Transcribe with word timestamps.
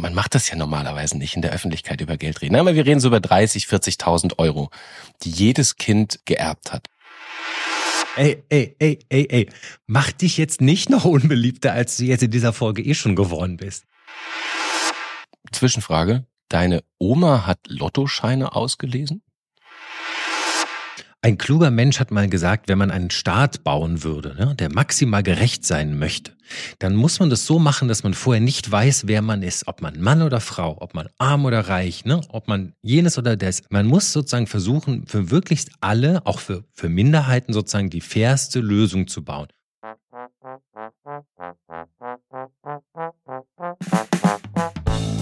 man 0.00 0.14
macht 0.14 0.34
das 0.34 0.48
ja 0.48 0.56
normalerweise 0.56 1.18
nicht 1.18 1.36
in 1.36 1.42
der 1.42 1.52
Öffentlichkeit 1.52 2.00
über 2.00 2.16
Geld 2.16 2.42
reden. 2.42 2.56
Aber 2.56 2.74
wir 2.74 2.86
reden 2.86 3.00
so 3.00 3.08
über 3.08 3.20
30, 3.20 3.64
40.000 3.64 4.38
Euro, 4.38 4.70
die 5.22 5.30
jedes 5.30 5.76
Kind 5.76 6.20
geerbt 6.24 6.72
hat. 6.72 6.88
Ey, 8.16 8.42
ey, 8.48 8.74
ey, 8.78 8.98
ey, 9.10 9.26
ey, 9.28 9.48
mach 9.86 10.10
dich 10.10 10.38
jetzt 10.38 10.60
nicht 10.60 10.88
noch 10.88 11.04
unbeliebter, 11.04 11.72
als 11.72 11.98
du 11.98 12.04
jetzt 12.04 12.22
in 12.22 12.30
dieser 12.30 12.52
Folge 12.52 12.82
eh 12.82 12.94
schon 12.94 13.14
geworden 13.14 13.58
bist. 13.58 13.84
Zwischenfrage. 15.52 16.24
Deine 16.48 16.82
Oma 16.98 17.46
hat 17.46 17.58
Lottoscheine 17.66 18.54
ausgelesen? 18.54 19.22
Ein 21.22 21.38
kluger 21.38 21.70
Mensch 21.70 21.98
hat 21.98 22.10
mal 22.10 22.28
gesagt, 22.28 22.68
wenn 22.68 22.78
man 22.78 22.90
einen 22.90 23.10
Staat 23.10 23.64
bauen 23.64 24.04
würde, 24.04 24.34
ne, 24.38 24.54
der 24.54 24.72
maximal 24.72 25.22
gerecht 25.22 25.64
sein 25.64 25.98
möchte, 25.98 26.32
dann 26.78 26.94
muss 26.94 27.18
man 27.18 27.30
das 27.30 27.46
so 27.46 27.58
machen, 27.58 27.88
dass 27.88 28.04
man 28.04 28.14
vorher 28.14 28.40
nicht 28.40 28.70
weiß, 28.70 29.08
wer 29.08 29.22
man 29.22 29.42
ist, 29.42 29.66
ob 29.66 29.82
man 29.82 30.00
Mann 30.00 30.22
oder 30.22 30.40
Frau, 30.40 30.76
ob 30.80 30.94
man 30.94 31.08
arm 31.18 31.44
oder 31.44 31.68
reich, 31.68 32.04
ne, 32.04 32.20
ob 32.28 32.46
man 32.46 32.74
jenes 32.82 33.18
oder 33.18 33.36
das. 33.36 33.62
Man 33.70 33.86
muss 33.86 34.12
sozusagen 34.12 34.46
versuchen, 34.46 35.06
für 35.06 35.22
möglichst 35.22 35.70
alle, 35.80 36.24
auch 36.26 36.38
für, 36.38 36.64
für 36.72 36.88
Minderheiten 36.88 37.52
sozusagen 37.52 37.90
die 37.90 38.02
fairste 38.02 38.60
Lösung 38.60 39.08
zu 39.08 39.24
bauen. 39.24 39.48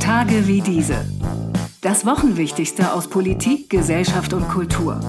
Tage 0.01 0.47
wie 0.47 0.61
diese. 0.61 1.07
Das 1.81 2.05
Wochenwichtigste 2.05 2.93
aus 2.93 3.09
Politik, 3.09 3.71
Gesellschaft 3.71 4.33
und 4.33 4.49
Kultur. 4.49 5.01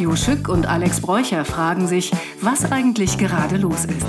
Jo 0.00 0.16
Schück 0.16 0.48
und 0.48 0.64
Alex 0.64 1.02
Bräucher 1.02 1.44
fragen 1.44 1.86
sich, 1.86 2.10
was 2.40 2.72
eigentlich 2.72 3.18
gerade 3.18 3.58
los 3.58 3.84
ist. 3.84 4.06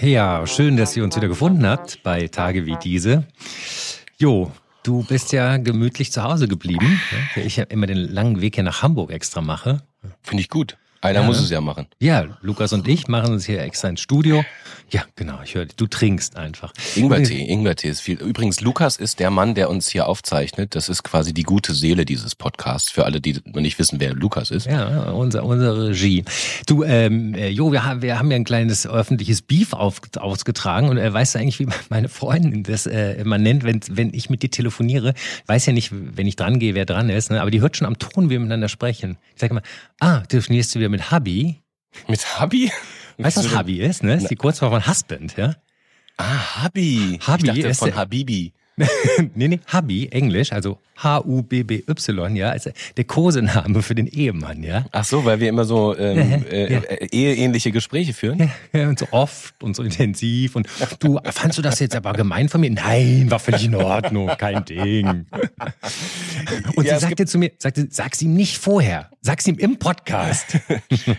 Ja, 0.00 0.44
schön, 0.48 0.76
dass 0.76 0.96
ihr 0.96 1.04
uns 1.04 1.14
wieder 1.14 1.28
gefunden 1.28 1.64
habt 1.64 2.02
bei 2.02 2.26
Tage 2.26 2.66
wie 2.66 2.76
diese. 2.82 3.24
Jo, 4.18 4.50
du 4.82 5.04
bist 5.04 5.30
ja 5.32 5.58
gemütlich 5.58 6.10
zu 6.10 6.24
Hause 6.24 6.48
geblieben. 6.48 7.00
Ich 7.36 7.56
ja 7.56 7.64
immer 7.64 7.86
den 7.86 8.12
langen 8.12 8.40
Weg 8.40 8.56
hier 8.56 8.64
nach 8.64 8.82
Hamburg 8.82 9.12
extra 9.12 9.40
mache. 9.40 9.82
Finde 10.22 10.40
ich 10.40 10.48
gut. 10.48 10.76
Einer 11.04 11.20
ja. 11.20 11.26
muss 11.26 11.38
es 11.38 11.50
ja 11.50 11.60
machen. 11.60 11.86
Ja, 12.00 12.24
Lukas 12.40 12.72
und 12.72 12.88
ich 12.88 13.08
machen 13.08 13.34
es 13.34 13.44
hier 13.44 13.60
extra 13.60 13.88
ins 13.88 14.00
Studio. 14.00 14.42
Ja, 14.90 15.02
genau, 15.16 15.40
ich 15.44 15.54
höre, 15.54 15.66
du 15.66 15.86
trinkst 15.86 16.36
einfach. 16.36 16.72
Ingwertee, 16.94 17.44
Ingwertee 17.44 17.88
ist 17.88 18.00
viel. 18.00 18.18
Übrigens, 18.22 18.62
Lukas 18.62 18.96
ist 18.96 19.20
der 19.20 19.30
Mann, 19.30 19.54
der 19.54 19.68
uns 19.68 19.88
hier 19.88 20.08
aufzeichnet. 20.08 20.74
Das 20.74 20.88
ist 20.88 21.02
quasi 21.02 21.34
die 21.34 21.42
gute 21.42 21.74
Seele 21.74 22.06
dieses 22.06 22.34
Podcasts, 22.34 22.90
für 22.90 23.04
alle, 23.04 23.20
die 23.20 23.38
noch 23.44 23.60
nicht 23.60 23.78
wissen, 23.78 24.00
wer 24.00 24.14
Lukas 24.14 24.50
ist. 24.50 24.66
Ja, 24.66 25.10
unser, 25.10 25.44
unsere 25.44 25.88
Regie. 25.88 26.24
Du, 26.66 26.84
ähm, 26.84 27.34
äh, 27.34 27.48
Jo, 27.48 27.70
wir 27.70 27.84
haben, 27.84 28.00
wir 28.00 28.18
haben 28.18 28.30
ja 28.30 28.36
ein 28.36 28.44
kleines 28.44 28.86
öffentliches 28.86 29.42
Beef 29.42 29.74
auf, 29.74 30.00
ausgetragen 30.16 30.88
und 30.88 30.96
äh, 30.96 31.12
weißt 31.12 31.34
du 31.34 31.38
eigentlich, 31.38 31.58
wie 31.58 31.68
meine 31.90 32.08
Freundin 32.08 32.62
das 32.62 32.86
äh, 32.86 33.12
immer 33.14 33.36
nennt, 33.36 33.64
wenn, 33.64 33.80
wenn 33.90 34.14
ich 34.14 34.30
mit 34.30 34.42
dir 34.42 34.50
telefoniere, 34.50 35.12
weiß 35.46 35.66
ja 35.66 35.74
nicht, 35.74 35.90
wenn 35.92 36.26
ich 36.26 36.36
dran 36.36 36.58
gehe, 36.58 36.74
wer 36.74 36.86
dran 36.86 37.10
ist, 37.10 37.30
ne? 37.30 37.42
aber 37.42 37.50
die 37.50 37.60
hört 37.60 37.76
schon 37.76 37.86
am 37.86 37.98
Ton, 37.98 38.26
wie 38.26 38.30
wir 38.30 38.40
miteinander 38.40 38.68
sprechen. 38.68 39.18
Ich 39.34 39.40
sage 39.40 39.50
immer, 39.50 39.62
ah, 40.04 40.20
telefonierst 40.26 40.74
du 40.74 40.78
wieder 40.80 40.88
mit 40.88 41.10
Hubby? 41.10 41.62
Mit 42.08 42.40
Hubby? 42.40 42.70
Weißt 43.18 43.38
du, 43.38 43.44
was 43.44 43.58
Hubby 43.58 43.80
ist? 43.80 44.02
Ne? 44.02 44.16
Ist 44.16 44.28
die 44.28 44.36
Kurzform 44.36 44.72
von 44.72 44.86
Husband, 44.86 45.36
ja? 45.36 45.54
Ah, 46.16 46.64
Hubby. 46.64 47.18
Hubby 47.26 47.46
ich 47.46 47.54
dachte 47.54 47.68
ist 47.68 47.78
von 47.78 47.94
Habibi. 47.94 48.52
nee, 49.34 49.48
nee, 49.48 49.60
Hubby, 49.72 50.08
Englisch, 50.10 50.52
also 50.52 50.78
H-U-B-B-Y, 50.96 52.36
ja, 52.36 52.50
also 52.50 52.70
der 52.96 53.04
Kosename 53.04 53.82
für 53.82 53.94
den 53.94 54.06
Ehemann, 54.06 54.62
ja. 54.62 54.84
Ach 54.90 55.04
so, 55.04 55.24
weil 55.24 55.40
wir 55.40 55.48
immer 55.48 55.64
so 55.64 55.96
ähm, 55.96 56.44
äh, 56.50 56.72
ja. 56.72 56.80
äh, 56.80 57.06
eheähnliche 57.10 57.70
Gespräche 57.72 58.12
führen? 58.12 58.38
Ja, 58.72 58.80
ja, 58.80 58.88
und 58.88 58.98
so 58.98 59.06
oft 59.10 59.62
und 59.62 59.76
so 59.76 59.82
intensiv. 59.82 60.56
Und 60.56 60.68
du, 60.98 61.20
fandst 61.24 61.58
du 61.58 61.62
das 61.62 61.78
jetzt 61.78 61.94
aber 61.94 62.12
gemein 62.14 62.48
von 62.48 62.60
mir? 62.60 62.70
Nein, 62.70 63.30
war 63.30 63.38
völlig 63.38 63.64
in 63.64 63.74
Ordnung, 63.74 64.28
kein 64.38 64.64
Ding. 64.64 65.26
Und 66.76 66.86
ja, 66.86 66.98
sie 66.98 67.06
sagte 67.06 67.26
zu 67.26 67.38
mir, 67.38 67.52
sagte, 67.58 67.86
sag's 67.90 68.20
ihm 68.20 68.34
nicht 68.34 68.58
vorher, 68.58 69.10
sag's 69.20 69.46
ihm 69.46 69.56
im 69.56 69.78
Podcast. 69.78 70.58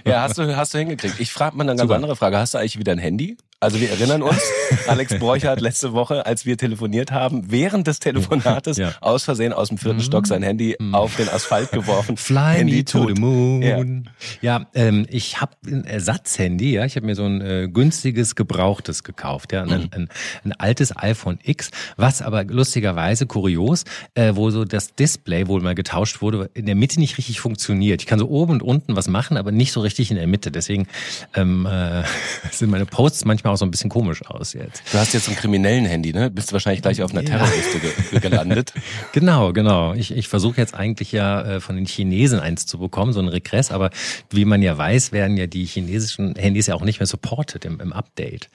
ja, 0.05 0.21
hast 0.21 0.37
du, 0.37 0.55
hast 0.55 0.73
du 0.73 0.77
hingekriegt. 0.77 1.19
Ich 1.19 1.31
frage 1.31 1.55
mal 1.55 1.63
eine 1.63 1.71
ganz 1.71 1.81
Super. 1.81 1.95
andere 1.95 2.15
Frage. 2.15 2.37
Hast 2.37 2.53
du 2.53 2.57
eigentlich 2.57 2.77
wieder 2.77 2.91
ein 2.91 2.99
Handy? 2.99 3.37
Also 3.61 3.79
wir 3.79 3.89
erinnern 3.89 4.21
uns, 4.21 4.41
Alex 4.87 5.17
Bräucher 5.17 5.49
hat 5.49 5.61
letzte 5.61 5.93
Woche, 5.93 6.25
als 6.25 6.45
wir 6.45 6.57
telefoniert 6.57 7.11
haben, 7.11 7.51
während 7.51 7.87
des 7.87 7.99
Telefonates 7.99 8.75
ja. 8.75 8.93
aus 8.99 9.23
Versehen 9.23 9.53
aus 9.53 9.69
dem 9.69 9.77
vierten 9.77 10.01
Stock 10.01 10.27
sein 10.27 10.43
Handy 10.43 10.75
mhm. 10.77 10.93
auf 10.93 11.15
den 11.15 11.29
Asphalt 11.29 11.71
geworfen. 11.71 12.17
Fly 12.25 12.57
Handy 12.57 12.77
me 12.77 12.85
to 12.85 13.07
the 13.07 13.19
moon. 13.19 14.09
Ja, 14.41 14.59
ja 14.59 14.67
ähm, 14.73 15.07
ich 15.09 15.39
habe 15.39 15.53
ein 15.65 15.85
Ersatzhandy, 15.85 16.73
ja, 16.73 16.85
ich 16.85 16.97
habe 16.97 17.05
mir 17.05 17.15
so 17.15 17.23
ein 17.23 17.39
äh, 17.39 17.69
günstiges 17.71 18.35
gebrauchtes 18.35 19.03
gekauft, 19.03 19.53
ja, 19.53 19.63
ein, 19.63 19.83
mhm. 19.83 19.89
ein, 19.91 20.09
ein, 20.43 20.51
altes 20.53 20.95
iPhone 20.97 21.39
X, 21.41 21.71
was 21.95 22.21
aber 22.21 22.43
lustigerweise 22.43 23.25
kurios, 23.25 23.85
äh, 24.15 24.33
wo 24.35 24.49
so 24.49 24.65
das 24.65 24.95
Display 24.95 25.47
wohl 25.47 25.61
mal 25.61 25.75
getauscht 25.75 26.21
wurde, 26.21 26.49
in 26.53 26.65
der 26.65 26.75
Mitte 26.75 26.99
nicht 26.99 27.17
richtig 27.17 27.39
funktioniert. 27.39 28.01
Ich 28.01 28.07
kann 28.07 28.19
so 28.19 28.27
oben 28.27 28.51
und 28.53 28.63
unten 28.63 28.97
was 28.97 29.07
machen, 29.07 29.37
aber 29.37 29.53
nicht 29.53 29.71
so 29.71 29.79
richtig 29.79 30.11
in 30.11 30.17
der 30.17 30.27
Mitte. 30.27 30.51
Deswegen 30.51 30.87
ähm, 31.35 31.65
äh, 31.65 32.03
sind 32.51 32.69
meine 32.69 32.85
Posts 32.85 33.23
manchmal 33.23 33.44
manchmal 33.45 33.53
auch 33.53 33.57
so 33.57 33.65
ein 33.65 33.71
bisschen 33.71 33.89
komisch 33.89 34.25
aus 34.25 34.53
jetzt. 34.53 34.83
Du 34.91 34.97
hast 34.97 35.13
jetzt 35.13 35.29
ein 35.29 35.35
kriminellen 35.35 35.85
Handy, 35.85 36.13
ne? 36.13 36.29
Bist 36.31 36.49
du 36.49 36.53
wahrscheinlich 36.53 36.81
gleich 36.81 37.01
auf 37.01 37.11
einer 37.11 37.21
ja. 37.21 37.29
Terrorliste 37.29 37.79
ge 37.79 38.19
gelandet. 38.19 38.73
genau, 39.13 39.53
genau. 39.53 39.93
Ich, 39.93 40.11
ich 40.11 40.27
versuche 40.27 40.57
jetzt 40.57 40.73
eigentlich 40.73 41.11
ja 41.11 41.41
äh, 41.41 41.59
von 41.59 41.75
den 41.75 41.85
Chinesen 41.85 42.39
eins 42.39 42.65
zu 42.65 42.79
bekommen, 42.79 43.13
so 43.13 43.19
ein 43.19 43.27
Regress, 43.27 43.71
aber 43.71 43.91
wie 44.31 44.45
man 44.45 44.61
ja 44.61 44.77
weiß, 44.77 45.11
werden 45.11 45.37
ja 45.37 45.47
die 45.47 45.65
chinesischen 45.65 46.35
Handys 46.35 46.67
ja 46.67 46.75
auch 46.75 46.83
nicht 46.83 46.99
mehr 46.99 47.07
supported 47.07 47.65
im, 47.65 47.79
im 47.79 47.93
Update. 47.93 48.49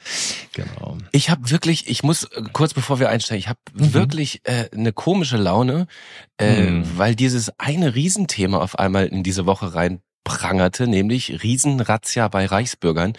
Genau. 0.52 0.98
Ich 1.12 1.30
habe 1.30 1.50
wirklich, 1.50 1.88
ich 1.88 2.02
muss 2.02 2.24
äh, 2.24 2.42
kurz 2.52 2.74
bevor 2.74 2.98
wir 2.98 3.08
einsteigen, 3.08 3.40
ich 3.40 3.48
habe 3.48 3.60
mhm. 3.74 3.94
wirklich 3.94 4.40
äh, 4.44 4.68
eine 4.72 4.92
komische 4.92 5.36
Laune, 5.36 5.86
äh, 6.38 6.62
mhm. 6.62 6.84
weil 6.96 7.14
dieses 7.14 7.52
eine 7.58 7.94
Riesenthema 7.94 8.58
auf 8.58 8.78
einmal 8.78 9.06
in 9.06 9.22
diese 9.22 9.46
Woche 9.46 9.74
rein 9.74 10.00
prangerte, 10.24 10.86
nämlich 10.86 11.42
Riesenrazzia 11.42 12.28
bei 12.28 12.44
Reichsbürgern. 12.46 13.14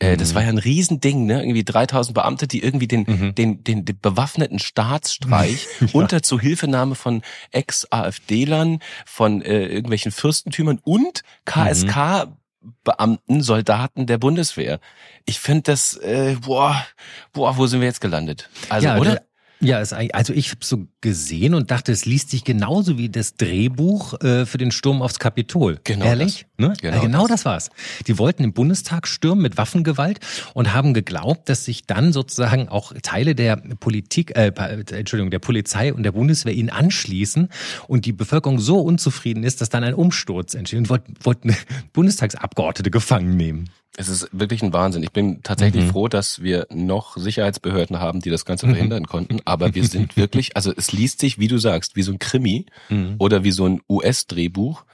Äh, 0.00 0.16
das 0.16 0.30
mhm. 0.30 0.34
war 0.34 0.42
ja 0.42 0.48
ein 0.48 0.58
Riesending, 0.58 1.26
ne? 1.26 1.40
Irgendwie 1.42 1.62
3000 1.62 2.14
Beamte, 2.14 2.48
die 2.48 2.62
irgendwie 2.62 2.88
den, 2.88 3.04
mhm. 3.06 3.34
den, 3.34 3.62
den, 3.62 3.84
den 3.84 3.98
bewaffneten 4.00 4.58
Staatsstreich 4.58 5.66
ja. 5.80 5.88
unter 5.92 6.22
Zuhilfenahme 6.22 6.96
von 6.96 7.22
Ex-AfD-Lern, 7.52 8.80
von 9.06 9.42
äh, 9.42 9.66
irgendwelchen 9.66 10.10
Fürstentümern 10.10 10.80
und 10.82 11.22
KSK 11.44 12.26
mhm. 12.26 12.36
Beamten, 12.84 13.42
Soldaten 13.42 14.06
der 14.06 14.18
Bundeswehr. 14.18 14.80
Ich 15.24 15.40
finde 15.40 15.62
das, 15.72 15.96
äh, 15.96 16.36
boah, 16.40 16.84
boah, 17.32 17.56
wo 17.56 17.66
sind 17.66 17.80
wir 17.80 17.88
jetzt 17.88 18.02
gelandet? 18.02 18.50
Also, 18.68 18.86
ja, 18.86 18.98
oder? 18.98 19.22
Ja, 19.62 19.76
also 19.76 20.32
ich 20.32 20.50
habe 20.50 20.64
so 20.64 20.86
gesehen 21.02 21.52
und 21.54 21.70
dachte, 21.70 21.92
es 21.92 22.06
liest 22.06 22.30
sich 22.30 22.44
genauso 22.44 22.96
wie 22.96 23.10
das 23.10 23.34
Drehbuch 23.34 24.18
äh, 24.22 24.46
für 24.46 24.56
den 24.56 24.70
Sturm 24.70 25.02
aufs 25.02 25.18
Kapitol. 25.18 25.78
Genau. 25.84 26.06
Ehrlich? 26.06 26.46
Das. 26.56 26.68
Ne? 26.68 26.74
Genau, 26.80 26.96
ja, 26.96 27.02
genau 27.02 27.20
das. 27.22 27.42
das 27.42 27.44
war's. 27.44 27.70
Die 28.06 28.18
wollten 28.18 28.42
den 28.42 28.54
Bundestag 28.54 29.06
stürmen 29.06 29.42
mit 29.42 29.58
Waffengewalt 29.58 30.20
und 30.54 30.72
haben 30.72 30.94
geglaubt, 30.94 31.48
dass 31.50 31.66
sich 31.66 31.86
dann 31.86 32.14
sozusagen 32.14 32.70
auch 32.70 32.94
Teile 33.02 33.34
der 33.34 33.56
Politik, 33.56 34.34
äh, 34.34 34.50
Entschuldigung, 34.92 35.30
der 35.30 35.40
Polizei 35.40 35.92
und 35.92 36.04
der 36.04 36.12
Bundeswehr 36.12 36.54
ihnen 36.54 36.70
anschließen 36.70 37.50
und 37.86 38.06
die 38.06 38.12
Bevölkerung 38.12 38.58
so 38.58 38.80
unzufrieden 38.80 39.44
ist, 39.44 39.60
dass 39.60 39.68
dann 39.68 39.84
ein 39.84 39.94
Umsturz 39.94 40.54
entsteht 40.54 40.78
und 40.78 40.88
wollten, 40.88 41.14
wollten 41.22 41.54
Bundestagsabgeordnete 41.92 42.90
gefangen 42.90 43.36
nehmen. 43.36 43.68
Es 43.96 44.08
ist 44.08 44.28
wirklich 44.32 44.62
ein 44.62 44.72
Wahnsinn. 44.72 45.02
Ich 45.02 45.12
bin 45.12 45.42
tatsächlich 45.42 45.84
mhm. 45.84 45.90
froh, 45.90 46.08
dass 46.08 46.42
wir 46.42 46.66
noch 46.70 47.16
Sicherheitsbehörden 47.16 47.98
haben, 47.98 48.20
die 48.20 48.30
das 48.30 48.44
Ganze 48.44 48.66
mhm. 48.66 48.72
verhindern 48.72 49.06
konnten. 49.06 49.40
Aber 49.44 49.74
wir 49.74 49.84
sind 49.84 50.16
wirklich, 50.16 50.56
also 50.56 50.72
es 50.74 50.92
liest 50.92 51.20
sich, 51.20 51.38
wie 51.38 51.48
du 51.48 51.58
sagst, 51.58 51.96
wie 51.96 52.02
so 52.02 52.12
ein 52.12 52.18
Krimi 52.18 52.66
mhm. 52.88 53.16
oder 53.18 53.44
wie 53.44 53.50
so 53.50 53.66
ein 53.66 53.80
US-Drehbuch. 53.88 54.84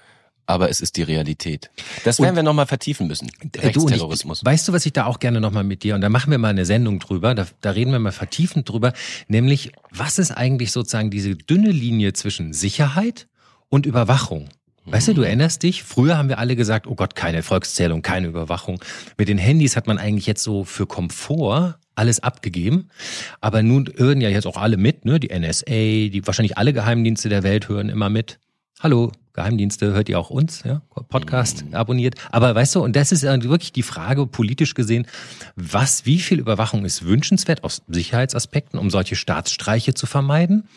Aber 0.49 0.71
es 0.71 0.81
ist 0.81 0.97
die 0.97 1.03
Realität. 1.03 1.71
Das 2.05 2.21
werden 2.21 2.31
und, 2.31 2.37
wir 2.37 2.43
nochmal 2.45 2.67
vertiefen 2.67 3.09
müssen. 3.09 3.29
Rechtsterrorismus. 3.57 4.39
Ich, 4.39 4.47
weißt 4.47 4.69
du, 4.69 4.73
was 4.73 4.87
ich 4.87 4.93
da 4.93 5.07
auch 5.07 5.19
gerne 5.19 5.41
nochmal 5.41 5.65
mit 5.65 5.83
dir, 5.83 5.97
und 5.97 6.03
da 6.03 6.09
machen 6.09 6.31
wir 6.31 6.39
mal 6.39 6.51
eine 6.51 6.65
Sendung 6.65 7.01
drüber, 7.01 7.34
da, 7.34 7.47
da 7.63 7.71
reden 7.73 7.91
wir 7.91 7.99
mal 7.99 8.13
vertiefend 8.13 8.69
drüber, 8.69 8.93
nämlich, 9.27 9.73
was 9.91 10.21
ist 10.21 10.31
eigentlich 10.31 10.71
sozusagen 10.71 11.10
diese 11.10 11.34
dünne 11.34 11.71
Linie 11.71 12.13
zwischen 12.13 12.53
Sicherheit 12.53 13.27
und 13.71 13.87
Überwachung? 13.87 14.48
Weißt 14.88 15.09
du, 15.09 15.15
du 15.15 15.22
erinnerst 15.22 15.65
dich, 15.65 15.83
früher 15.83 16.16
haben 16.16 16.28
wir 16.28 16.38
alle 16.38 16.54
gesagt, 16.54 16.86
oh 16.86 16.94
Gott, 16.94 17.16
keine 17.16 17.42
Volkszählung, 17.42 18.03
keine 18.03 18.28
Überwachung. 18.28 18.80
Mit 19.18 19.28
den 19.28 19.36
Handys 19.38 19.77
hat 19.77 19.88
man 19.88 19.98
eigentlich 19.98 20.27
jetzt 20.27 20.44
so 20.44 20.62
für 20.65 20.86
Komfort 20.86 21.78
alles 21.97 22.21
abgegeben. 22.21 22.88
Aber 23.41 23.62
nun 23.62 23.91
hören 23.97 24.21
ja 24.21 24.28
jetzt 24.28 24.47
auch 24.47 24.56
alle 24.56 24.77
mit, 24.77 25.04
ne? 25.04 25.18
Die 25.18 25.36
NSA, 25.36 25.65
die 25.66 26.22
wahrscheinlich 26.24 26.56
alle 26.56 26.72
Geheimdienste 26.72 27.28
der 27.28 27.42
Welt 27.42 27.68
hören 27.68 27.88
immer 27.88 28.10
mit. 28.10 28.38
Hallo, 28.78 29.10
Geheimdienste, 29.33 29.92
hört 29.92 30.09
ihr 30.09 30.21
auch 30.21 30.30
uns, 30.30 30.62
ja? 30.65 30.83
Podcast 31.09 31.65
mhm. 31.65 31.74
abonniert. 31.74 32.15
Aber 32.30 32.54
weißt 32.54 32.77
du, 32.77 32.84
und 32.84 32.94
das 32.94 33.10
ist 33.10 33.22
wirklich 33.22 33.72
die 33.72 33.83
Frage, 33.83 34.27
politisch 34.27 34.74
gesehen, 34.74 35.06
was, 35.56 36.06
wie 36.06 36.18
viel 36.18 36.38
Überwachung 36.38 36.84
ist 36.84 37.04
wünschenswert 37.04 37.65
aus 37.65 37.83
Sicherheitsaspekten, 37.88 38.78
um 38.78 38.91
solche 38.91 39.16
Staatsstreiche 39.16 39.94
zu 39.94 40.06
vermeiden? 40.06 40.68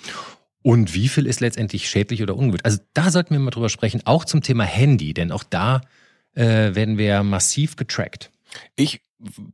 Und 0.61 0.94
wie 0.94 1.07
viel 1.07 1.25
ist 1.25 1.39
letztendlich 1.39 1.89
schädlich 1.89 2.21
oder 2.21 2.35
ungewollt? 2.35 2.65
Also 2.65 2.79
da 2.94 3.11
sollten 3.11 3.31
wir 3.31 3.39
mal 3.39 3.51
drüber 3.51 3.69
sprechen, 3.69 4.01
auch 4.06 4.25
zum 4.25 4.41
Thema 4.41 4.65
Handy, 4.65 5.13
denn 5.13 5.31
auch 5.31 5.44
da 5.44 5.81
äh, 6.35 6.75
werden 6.75 6.97
wir 6.97 7.23
massiv 7.23 7.75
getrackt. 7.75 8.29
Ich 8.75 9.01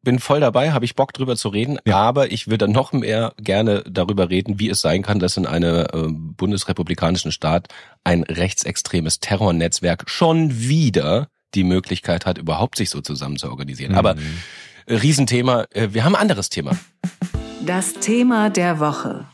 bin 0.04 0.20
voll 0.20 0.40
dabei, 0.40 0.72
habe 0.72 0.86
ich 0.86 0.96
Bock 0.96 1.14
drüber 1.14 1.36
zu 1.36 1.50
reden, 1.50 1.80
ja. 1.88 1.98
aber 1.98 2.32
ich 2.32 2.48
würde 2.48 2.68
noch 2.68 2.94
mehr 2.94 3.34
gerne 3.40 3.84
darüber 3.90 4.30
reden, 4.30 4.60
wie 4.60 4.70
es 4.70 4.82
sein 4.82 5.02
kann, 5.02 5.20
dass 5.20 5.38
in 5.38 5.48
einem 5.48 5.86
äh, 5.92 6.08
bundesrepublikanischen 6.12 7.32
Staat 7.32 7.68
ein 8.04 8.24
rechtsextremes 8.24 9.20
Terrornetzwerk 9.20 10.04
schon 10.08 10.60
wieder 10.60 11.30
die 11.56 11.64
Möglichkeit 11.64 12.26
hat, 12.26 12.38
überhaupt 12.38 12.78
sich 12.78 12.90
so 12.90 13.02
zusammen 13.02 13.38
zu 13.38 13.50
organisieren. 13.50 13.94
Mhm. 13.94 13.98
Aber 13.98 14.16
äh, 14.86 14.94
Riesenthema, 14.94 15.66
äh, 15.72 15.90
wir 15.92 16.04
haben 16.04 16.16
ein 16.16 16.22
anderes 16.22 16.50
Thema. 16.50 16.78
Das 17.66 17.94
Thema 17.94 18.52
der 18.52 18.80
Woche. 18.80 19.26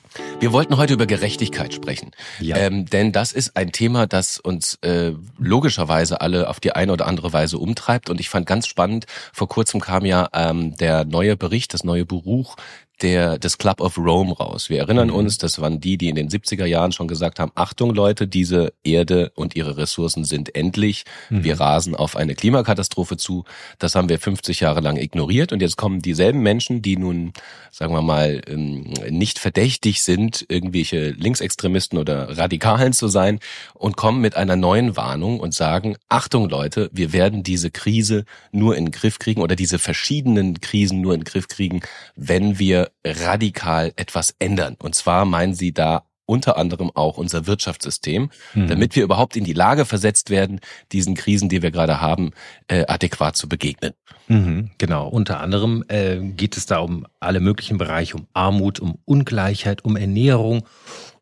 Wir 0.41 0.53
wollten 0.53 0.77
heute 0.77 0.95
über 0.95 1.05
Gerechtigkeit 1.05 1.71
sprechen, 1.71 2.13
ja. 2.39 2.57
ähm, 2.57 2.87
denn 2.87 3.11
das 3.11 3.31
ist 3.31 3.55
ein 3.55 3.71
Thema, 3.71 4.07
das 4.07 4.39
uns 4.39 4.73
äh, 4.81 5.13
logischerweise 5.37 6.19
alle 6.19 6.49
auf 6.49 6.59
die 6.59 6.71
eine 6.71 6.93
oder 6.93 7.05
andere 7.05 7.31
Weise 7.31 7.59
umtreibt. 7.59 8.09
Und 8.09 8.19
ich 8.19 8.27
fand 8.27 8.47
ganz 8.47 8.65
spannend, 8.65 9.05
vor 9.33 9.47
kurzem 9.47 9.79
kam 9.79 10.03
ja 10.03 10.29
ähm, 10.33 10.75
der 10.77 11.05
neue 11.05 11.37
Bericht, 11.37 11.75
das 11.75 11.83
neue 11.83 12.05
Buch 12.05 12.55
der, 13.01 13.37
des 13.37 13.57
Club 13.57 13.81
of 13.81 13.97
Rome 13.97 14.33
raus. 14.33 14.69
Wir 14.69 14.79
erinnern 14.79 15.09
mhm. 15.09 15.15
uns, 15.15 15.37
das 15.37 15.59
waren 15.59 15.79
die, 15.79 15.97
die 15.97 16.09
in 16.09 16.15
den 16.15 16.29
70er 16.29 16.65
Jahren 16.65 16.91
schon 16.91 17.07
gesagt 17.07 17.39
haben, 17.39 17.51
Achtung 17.55 17.93
Leute, 17.93 18.27
diese 18.27 18.73
Erde 18.83 19.31
und 19.35 19.55
ihre 19.55 19.77
Ressourcen 19.77 20.23
sind 20.23 20.55
endlich. 20.55 21.03
Mhm. 21.29 21.43
Wir 21.43 21.59
rasen 21.59 21.95
auf 21.95 22.15
eine 22.15 22.35
Klimakatastrophe 22.35 23.17
zu. 23.17 23.45
Das 23.79 23.95
haben 23.95 24.09
wir 24.09 24.19
50 24.19 24.59
Jahre 24.59 24.81
lang 24.81 24.97
ignoriert 24.97 25.51
und 25.51 25.61
jetzt 25.61 25.77
kommen 25.77 26.01
dieselben 26.01 26.41
Menschen, 26.41 26.81
die 26.81 26.97
nun, 26.97 27.33
sagen 27.71 27.93
wir 27.93 28.01
mal, 28.01 28.41
ähm, 28.47 28.93
nicht 29.09 29.39
verdächtig 29.39 30.03
sind, 30.03 30.45
irgendwelche 30.47 31.09
Linksextremisten 31.11 31.97
oder 31.97 32.37
Radikalen 32.37 32.93
zu 32.93 33.07
sein 33.07 33.39
und 33.73 33.97
kommen 33.97 34.21
mit 34.21 34.35
einer 34.35 34.55
neuen 34.55 34.95
Warnung 34.95 35.39
und 35.39 35.53
sagen, 35.53 35.97
Achtung 36.09 36.49
Leute, 36.49 36.89
wir 36.93 37.13
werden 37.13 37.43
diese 37.43 37.71
Krise 37.71 38.25
nur 38.51 38.77
in 38.77 38.85
den 38.85 38.91
Griff 38.91 39.19
kriegen 39.19 39.41
oder 39.41 39.55
diese 39.55 39.79
verschiedenen 39.79 40.61
Krisen 40.61 41.01
nur 41.01 41.13
in 41.13 41.21
den 41.21 41.25
Griff 41.25 41.47
kriegen, 41.47 41.81
wenn 42.15 42.59
wir 42.59 42.90
radikal 43.05 43.93
etwas 43.95 44.35
ändern. 44.39 44.75
Und 44.81 44.95
zwar 44.95 45.25
meinen 45.25 45.53
sie 45.53 45.73
da 45.73 46.03
unter 46.25 46.55
anderem 46.55 46.91
auch 46.93 47.17
unser 47.17 47.45
Wirtschaftssystem, 47.45 48.29
mhm. 48.53 48.67
damit 48.67 48.95
wir 48.95 49.03
überhaupt 49.03 49.35
in 49.35 49.43
die 49.43 49.53
Lage 49.53 49.85
versetzt 49.85 50.29
werden, 50.29 50.61
diesen 50.93 51.13
Krisen, 51.13 51.49
die 51.49 51.61
wir 51.61 51.71
gerade 51.71 51.99
haben, 51.99 52.31
äh, 52.67 52.85
adäquat 52.87 53.35
zu 53.35 53.49
begegnen. 53.49 53.93
Mhm, 54.29 54.71
genau. 54.77 55.09
Unter 55.09 55.41
anderem 55.41 55.83
äh, 55.89 56.19
geht 56.19 56.55
es 56.55 56.65
da 56.65 56.79
um 56.79 57.05
alle 57.19 57.41
möglichen 57.41 57.77
Bereiche, 57.77 58.15
um 58.15 58.27
Armut, 58.33 58.79
um 58.79 58.97
Ungleichheit, 59.03 59.83
um 59.83 59.97
Ernährung 59.97 60.65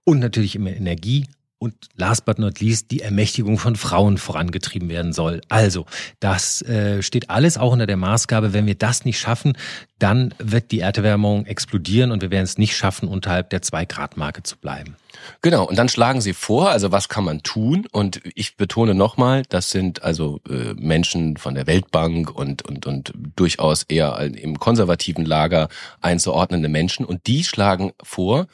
und 0.04 0.20
natürlich 0.20 0.58
um 0.58 0.68
Energie, 0.68 1.26
und 1.60 1.76
last 1.96 2.26
but 2.26 2.40
not 2.40 2.62
least 2.62 2.90
die 2.90 3.02
Ermächtigung 3.02 3.58
von 3.58 3.76
Frauen 3.76 4.18
vorangetrieben 4.18 4.88
werden 4.88 5.12
soll. 5.12 5.42
Also, 5.50 5.86
das 6.22 6.62
äh, 6.62 7.04
steht 7.04 7.30
alles 7.30 7.58
auch 7.58 7.74
unter 7.74 7.86
der 7.86 7.98
Maßgabe, 7.98 8.54
wenn 8.54 8.66
wir 8.66 8.76
das 8.76 9.04
nicht 9.04 9.20
schaffen, 9.20 9.58
dann 10.00 10.34
wird 10.40 10.72
die 10.72 10.80
Erderwärmung 10.80 11.46
explodieren 11.46 12.12
und 12.12 12.22
wir 12.22 12.32
werden 12.32 12.46
es 12.46 12.58
nicht 12.58 12.78
schaffen, 12.78 13.10
unterhalb 13.10 13.50
der 13.50 13.62
Zwei-Grad-Marke 13.62 14.44
zu 14.44 14.56
bleiben. 14.56 14.96
Genau, 15.42 15.68
und 15.68 15.78
dann 15.78 15.90
schlagen 15.90 16.22
sie 16.22 16.34
vor, 16.34 16.70
also 16.70 16.94
was 16.94 17.10
kann 17.10 17.26
man 17.26 17.44
tun? 17.44 17.86
Und 17.92 18.22
ich 18.36 18.56
betone 18.56 18.96
nochmal, 18.96 19.44
das 19.50 19.70
sind 19.70 20.02
also 20.02 20.40
äh, 20.50 20.74
Menschen 20.76 21.36
von 21.36 21.56
der 21.56 21.68
Weltbank 21.68 22.34
und, 22.34 22.62
und, 22.62 22.86
und 22.86 23.12
durchaus 23.36 23.84
eher 23.84 24.18
im 24.20 24.60
konservativen 24.60 25.26
Lager 25.26 25.68
einzuordnende 26.00 26.70
Menschen. 26.70 27.06
Und 27.06 27.28
die 27.28 27.44
schlagen 27.44 27.92
vor, 28.02 28.48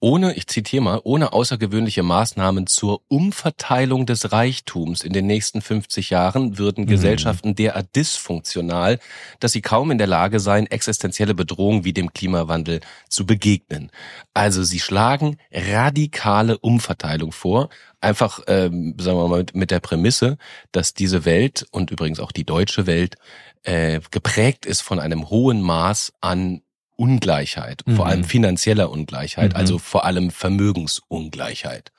ohne, 0.00 0.34
ich 0.34 0.46
zitiere 0.46 0.82
mal, 0.82 1.00
ohne 1.04 1.34
außergewöhnliche 1.34 2.02
Maßnahmen 2.02 2.66
zur 2.66 3.02
Umverteilung 3.08 4.06
des 4.06 4.32
Reichtums 4.32 5.02
in 5.02 5.12
den 5.12 5.26
nächsten 5.26 5.60
50 5.60 6.08
Jahren 6.08 6.56
würden 6.56 6.84
mhm. 6.84 6.88
Gesellschaften 6.88 7.54
derart 7.54 7.94
dysfunktional, 7.94 8.98
dass 9.40 9.52
sie 9.52 9.60
kaum 9.60 9.90
in 9.90 9.98
der 9.98 10.06
Lage 10.06 10.40
seien, 10.40 10.66
existenzielle 10.66 11.34
Bedrohungen 11.34 11.84
wie 11.84 11.92
dem 11.92 12.14
Klimawandel 12.14 12.80
zu 13.08 13.26
begegnen. 13.26 13.90
Also 14.32 14.62
sie 14.62 14.80
schlagen 14.80 15.36
radikale 15.52 16.56
Umverteilung 16.58 17.32
vor, 17.32 17.68
einfach, 18.00 18.40
ähm, 18.46 18.94
sagen 18.98 19.18
wir 19.18 19.28
mal, 19.28 19.44
mit 19.52 19.70
der 19.70 19.80
Prämisse, 19.80 20.38
dass 20.72 20.94
diese 20.94 21.26
Welt 21.26 21.66
und 21.72 21.90
übrigens 21.90 22.20
auch 22.20 22.32
die 22.32 22.44
deutsche 22.44 22.86
Welt 22.86 23.16
äh, 23.64 24.00
geprägt 24.10 24.64
ist 24.64 24.80
von 24.80 24.98
einem 24.98 25.28
hohen 25.28 25.60
Maß 25.60 26.14
an 26.22 26.62
Ungleichheit, 27.00 27.82
mhm. 27.86 27.96
vor 27.96 28.06
allem 28.06 28.24
finanzieller 28.24 28.90
Ungleichheit, 28.90 29.52
mhm. 29.52 29.56
also 29.56 29.78
vor 29.78 30.04
allem 30.04 30.30
Vermögensungleichheit. 30.30 31.92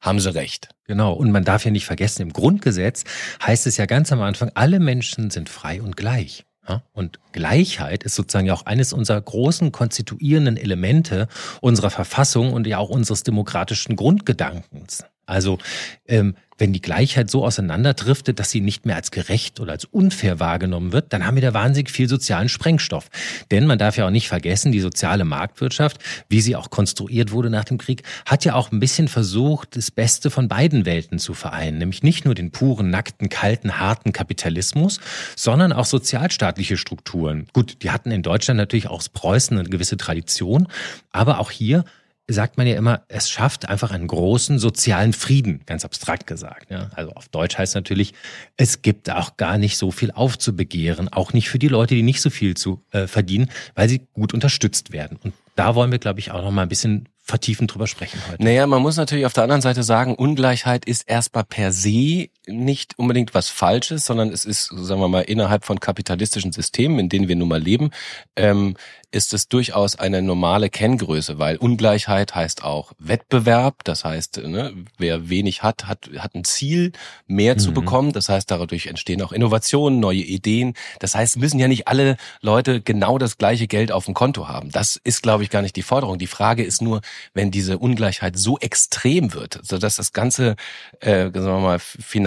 Haben 0.00 0.20
Sie 0.20 0.34
recht. 0.34 0.68
Genau. 0.86 1.12
Und 1.14 1.32
man 1.32 1.44
darf 1.44 1.64
ja 1.64 1.70
nicht 1.70 1.86
vergessen, 1.86 2.22
im 2.22 2.32
Grundgesetz 2.32 3.04
heißt 3.42 3.66
es 3.66 3.78
ja 3.78 3.86
ganz 3.86 4.12
am 4.12 4.20
Anfang, 4.20 4.50
alle 4.54 4.78
Menschen 4.78 5.30
sind 5.30 5.48
frei 5.48 5.82
und 5.82 5.96
gleich. 5.96 6.44
Und 6.92 7.20
Gleichheit 7.32 8.04
ist 8.04 8.14
sozusagen 8.14 8.46
ja 8.46 8.54
auch 8.54 8.64
eines 8.66 8.92
unserer 8.92 9.20
großen 9.20 9.70
konstituierenden 9.70 10.56
Elemente 10.56 11.28
unserer 11.60 11.90
Verfassung 11.90 12.52
und 12.52 12.66
ja 12.66 12.78
auch 12.78 12.88
unseres 12.88 13.22
demokratischen 13.22 13.96
Grundgedankens. 13.96 15.04
Also 15.26 15.58
ähm, 16.06 16.34
wenn 16.58 16.72
die 16.72 16.80
Gleichheit 16.80 17.30
so 17.30 17.44
auseinanderdriftet, 17.44 18.38
dass 18.38 18.50
sie 18.50 18.60
nicht 18.60 18.86
mehr 18.86 18.96
als 18.96 19.10
gerecht 19.10 19.58
oder 19.58 19.72
als 19.72 19.84
unfair 19.84 20.38
wahrgenommen 20.38 20.92
wird, 20.92 21.12
dann 21.12 21.26
haben 21.26 21.34
wir 21.34 21.42
da 21.42 21.52
wahnsinnig 21.52 21.90
viel 21.90 22.08
sozialen 22.08 22.48
Sprengstoff. 22.48 23.10
Denn 23.50 23.66
man 23.66 23.78
darf 23.78 23.96
ja 23.96 24.06
auch 24.06 24.10
nicht 24.10 24.28
vergessen, 24.28 24.70
die 24.70 24.80
soziale 24.80 25.24
Marktwirtschaft, 25.24 25.98
wie 26.28 26.40
sie 26.40 26.54
auch 26.54 26.70
konstruiert 26.70 27.32
wurde 27.32 27.50
nach 27.50 27.64
dem 27.64 27.78
Krieg, 27.78 28.02
hat 28.24 28.44
ja 28.44 28.54
auch 28.54 28.70
ein 28.70 28.80
bisschen 28.80 29.08
versucht, 29.08 29.76
das 29.76 29.90
Beste 29.90 30.30
von 30.30 30.48
beiden 30.48 30.86
Welten 30.86 31.18
zu 31.18 31.34
vereinen. 31.34 31.78
Nämlich 31.78 32.02
nicht 32.02 32.24
nur 32.24 32.34
den 32.34 32.52
puren, 32.52 32.90
nackten, 32.90 33.28
kalten, 33.28 33.78
harten 33.78 34.12
Kapitalismus, 34.12 35.00
sondern 35.36 35.72
auch 35.72 35.86
sozialstaatliche 35.86 36.76
Strukturen. 36.76 37.48
Gut, 37.52 37.82
die 37.82 37.90
hatten 37.90 38.12
in 38.12 38.22
Deutschland 38.22 38.58
natürlich 38.58 38.88
auch 38.88 38.94
aus 38.94 39.08
Preußen 39.08 39.58
eine 39.58 39.68
gewisse 39.68 39.96
Tradition, 39.96 40.68
aber 41.10 41.40
auch 41.40 41.50
hier 41.50 41.84
sagt 42.26 42.56
man 42.56 42.66
ja 42.66 42.76
immer, 42.76 43.02
es 43.08 43.28
schafft 43.28 43.68
einfach 43.68 43.90
einen 43.90 44.06
großen 44.06 44.58
sozialen 44.58 45.12
Frieden, 45.12 45.60
ganz 45.66 45.84
abstrakt 45.84 46.26
gesagt. 46.26 46.70
Ja. 46.70 46.90
Also 46.94 47.12
auf 47.12 47.28
Deutsch 47.28 47.58
heißt 47.58 47.74
natürlich, 47.74 48.14
es 48.56 48.80
gibt 48.82 49.10
auch 49.10 49.36
gar 49.36 49.58
nicht 49.58 49.76
so 49.76 49.90
viel 49.90 50.10
aufzubegehren, 50.10 51.12
auch 51.12 51.34
nicht 51.34 51.50
für 51.50 51.58
die 51.58 51.68
Leute, 51.68 51.94
die 51.94 52.02
nicht 52.02 52.22
so 52.22 52.30
viel 52.30 52.56
zu 52.56 52.82
äh, 52.92 53.06
verdienen, 53.06 53.50
weil 53.74 53.88
sie 53.88 54.06
gut 54.14 54.32
unterstützt 54.32 54.92
werden. 54.92 55.18
Und 55.22 55.34
da 55.54 55.74
wollen 55.74 55.90
wir, 55.90 55.98
glaube 55.98 56.20
ich, 56.20 56.30
auch 56.30 56.42
noch 56.42 56.50
mal 56.50 56.62
ein 56.62 56.68
bisschen 56.68 57.08
vertiefend 57.20 57.72
drüber 57.72 57.86
sprechen 57.86 58.20
heute. 58.30 58.42
Naja, 58.42 58.66
man 58.66 58.82
muss 58.82 58.96
natürlich 58.96 59.26
auf 59.26 59.32
der 59.32 59.44
anderen 59.44 59.62
Seite 59.62 59.82
sagen, 59.82 60.14
Ungleichheit 60.14 60.84
ist 60.84 61.08
erstmal 61.08 61.44
per 61.44 61.72
se 61.72 62.28
nicht 62.46 62.98
unbedingt 62.98 63.34
was 63.34 63.48
Falsches, 63.48 64.06
sondern 64.06 64.30
es 64.30 64.44
ist, 64.44 64.66
sagen 64.66 65.00
wir 65.00 65.08
mal, 65.08 65.22
innerhalb 65.22 65.64
von 65.64 65.80
kapitalistischen 65.80 66.52
Systemen, 66.52 66.98
in 66.98 67.08
denen 67.08 67.28
wir 67.28 67.36
nun 67.36 67.48
mal 67.48 67.62
leben, 67.62 67.90
ähm, 68.36 68.76
ist 69.14 69.32
es 69.32 69.48
durchaus 69.48 69.96
eine 69.96 70.22
normale 70.22 70.68
Kenngröße, 70.68 71.38
weil 71.38 71.56
Ungleichheit 71.56 72.34
heißt 72.34 72.64
auch 72.64 72.92
Wettbewerb. 72.98 73.84
Das 73.84 74.04
heißt, 74.04 74.38
ne, 74.38 74.74
wer 74.98 75.28
wenig 75.28 75.62
hat, 75.62 75.86
hat, 75.86 76.10
hat 76.18 76.34
ein 76.34 76.42
Ziel, 76.42 76.90
mehr 77.28 77.54
mhm. 77.54 77.58
zu 77.60 77.72
bekommen. 77.72 78.12
Das 78.12 78.28
heißt, 78.28 78.50
dadurch 78.50 78.86
entstehen 78.86 79.22
auch 79.22 79.30
Innovationen, 79.30 80.00
neue 80.00 80.18
Ideen. 80.18 80.74
Das 80.98 81.14
heißt, 81.14 81.36
müssen 81.36 81.60
ja 81.60 81.68
nicht 81.68 81.86
alle 81.86 82.16
Leute 82.40 82.80
genau 82.80 83.18
das 83.18 83.38
gleiche 83.38 83.68
Geld 83.68 83.92
auf 83.92 84.06
dem 84.06 84.14
Konto 84.14 84.48
haben. 84.48 84.70
Das 84.70 85.00
ist, 85.04 85.22
glaube 85.22 85.44
ich, 85.44 85.50
gar 85.50 85.62
nicht 85.62 85.76
die 85.76 85.82
Forderung. 85.82 86.18
Die 86.18 86.26
Frage 86.26 86.64
ist 86.64 86.82
nur, 86.82 87.00
wenn 87.34 87.52
diese 87.52 87.78
Ungleichheit 87.78 88.36
so 88.36 88.58
extrem 88.58 89.32
wird, 89.32 89.60
sodass 89.62 89.94
das 89.96 90.12
ganze, 90.12 90.56
äh, 90.98 91.30
sagen 91.30 91.34
wir 91.34 91.60
mal, 91.60 91.78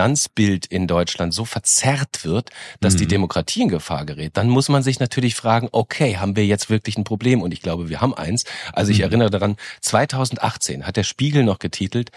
Finanzbild 0.07 0.65
in 0.67 0.87
Deutschland 0.87 1.33
so 1.33 1.43
verzerrt 1.43 2.23
wird, 2.23 2.49
dass 2.79 2.93
mhm. 2.93 2.99
die 2.99 3.07
Demokratie 3.07 3.63
in 3.63 3.67
Gefahr 3.67 4.05
gerät, 4.05 4.37
dann 4.37 4.47
muss 4.47 4.69
man 4.69 4.81
sich 4.81 5.01
natürlich 5.01 5.35
fragen, 5.35 5.67
okay, 5.73 6.17
haben 6.17 6.37
wir 6.37 6.45
jetzt 6.45 6.69
wirklich 6.69 6.97
ein 6.97 7.03
Problem 7.03 7.41
und 7.41 7.53
ich 7.53 7.61
glaube, 7.61 7.89
wir 7.89 7.99
haben 7.99 8.13
eins. 8.13 8.45
Also 8.71 8.91
ich 8.91 8.99
mhm. 8.99 9.05
erinnere 9.05 9.29
daran, 9.29 9.57
2018 9.81 10.87
hat 10.87 10.95
der 10.95 11.03
Spiegel 11.03 11.43
noch 11.43 11.59
getitelt, 11.59 12.11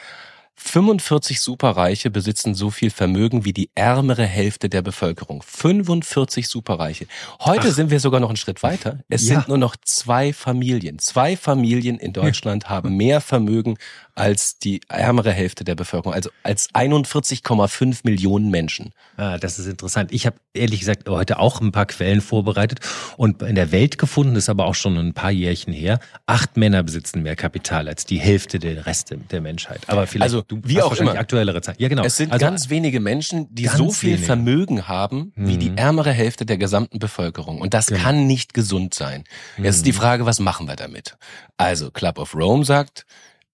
45 0.62 1.40
Superreiche 1.40 2.10
besitzen 2.10 2.54
so 2.54 2.70
viel 2.70 2.90
Vermögen 2.90 3.46
wie 3.46 3.54
die 3.54 3.70
ärmere 3.74 4.26
Hälfte 4.26 4.68
der 4.68 4.82
Bevölkerung. 4.82 5.42
45 5.42 6.46
Superreiche. 6.46 7.06
Heute 7.40 7.68
Ach. 7.68 7.74
sind 7.74 7.90
wir 7.90 7.98
sogar 7.98 8.20
noch 8.20 8.28
einen 8.28 8.36
Schritt 8.36 8.62
weiter. 8.62 8.98
Es 9.08 9.26
ja. 9.26 9.36
sind 9.36 9.48
nur 9.48 9.56
noch 9.56 9.74
zwei 9.82 10.34
Familien. 10.34 10.98
Zwei 10.98 11.36
Familien 11.36 11.98
in 11.98 12.12
Deutschland 12.12 12.64
ja. 12.64 12.68
haben 12.68 12.96
mehr 12.96 13.22
Vermögen 13.22 13.78
als 14.14 14.58
die 14.58 14.80
ärmere 14.88 15.32
Hälfte 15.32 15.64
der 15.64 15.74
Bevölkerung, 15.74 16.14
also 16.14 16.30
als 16.42 16.70
41,5 16.74 18.00
Millionen 18.04 18.50
Menschen. 18.50 18.92
Ah, 19.16 19.38
das 19.38 19.58
ist 19.58 19.66
interessant. 19.66 20.12
Ich 20.12 20.26
habe 20.26 20.36
ehrlich 20.54 20.80
gesagt 20.80 21.08
heute 21.08 21.38
auch 21.38 21.60
ein 21.60 21.72
paar 21.72 21.86
Quellen 21.86 22.20
vorbereitet 22.20 22.80
und 23.16 23.42
in 23.42 23.54
der 23.54 23.72
Welt 23.72 23.98
gefunden, 23.98 24.36
ist 24.36 24.48
aber 24.48 24.66
auch 24.66 24.74
schon 24.74 24.96
ein 24.96 25.14
paar 25.14 25.30
Jährchen 25.30 25.72
her, 25.72 26.00
acht 26.26 26.56
Männer 26.56 26.82
besitzen 26.82 27.22
mehr 27.22 27.36
Kapital 27.36 27.88
als 27.88 28.04
die 28.04 28.18
Hälfte 28.18 28.58
der 28.58 28.86
Reste 28.86 29.16
der 29.16 29.40
Menschheit. 29.40 29.80
Aber 29.88 30.06
vielleicht 30.06 30.24
also, 30.24 30.42
du 30.42 30.60
wie 30.64 30.82
auch 30.82 30.96
immer 30.96 31.14
aktuellere 31.14 31.60
Zeit. 31.60 31.80
Ja, 31.80 31.88
genau. 31.88 32.04
Es 32.04 32.16
sind 32.16 32.32
also, 32.32 32.44
ganz 32.44 32.70
wenige 32.70 33.00
Menschen, 33.00 33.46
die 33.54 33.66
so 33.66 33.90
viel 33.90 34.10
wenige. 34.10 34.26
Vermögen 34.26 34.88
haben 34.88 35.32
wie 35.36 35.56
die 35.56 35.70
mhm. 35.70 35.78
ärmere 35.78 36.12
Hälfte 36.12 36.46
der 36.46 36.58
gesamten 36.58 36.98
Bevölkerung. 36.98 37.60
Und 37.60 37.74
das 37.74 37.86
genau. 37.86 38.00
kann 38.00 38.26
nicht 38.26 38.54
gesund 38.54 38.94
sein. 38.94 39.24
Jetzt 39.58 39.76
ist 39.76 39.86
die 39.86 39.92
mhm. 39.92 39.96
Frage, 39.96 40.26
was 40.26 40.40
machen 40.40 40.68
wir 40.68 40.76
damit? 40.76 41.16
Also 41.56 41.90
Club 41.90 42.18
of 42.18 42.34
Rome 42.34 42.64
sagt, 42.64 43.06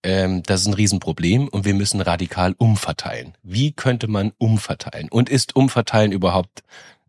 ähm, 0.03 0.43
das 0.43 0.62
ist 0.62 0.67
ein 0.67 0.75
Riesenproblem 0.75 1.49
und 1.49 1.65
wir 1.65 1.75
müssen 1.75 2.00
radikal 2.00 2.55
umverteilen. 2.59 3.35
Wie 3.43 3.73
könnte 3.73 4.09
man 4.09 4.33
umverteilen? 4.38 5.09
Und 5.11 5.29
ist 5.29 5.57
Umverteilen 5.57 6.12
überhaupt 6.12 6.62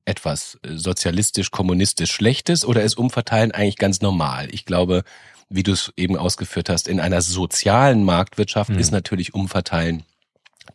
etwas 0.06 0.58
äh, 0.64 0.76
sozialistisch, 0.76 1.52
kommunistisch 1.52 2.12
Schlechtes 2.12 2.66
oder 2.66 2.84
ist 2.84 2.98
Umverteilen 2.98 3.52
eigentlich 3.52 3.78
ganz 3.78 4.02
normal? 4.02 4.48
Ich 4.52 4.66
glaube, 4.66 5.04
wie 5.50 5.64
du 5.64 5.74
es 5.74 5.94
eben 5.96 6.18
ausgeführt 6.18 6.70
hast, 6.70 6.88
in 6.88 7.00
einer 7.00 7.22
sozialen 7.22 8.04
Marktwirtschaft 8.04 8.72
mhm. 8.72 8.80
ist 8.80 8.92
natürlich 8.92 9.34
Umverteilen 9.34 10.04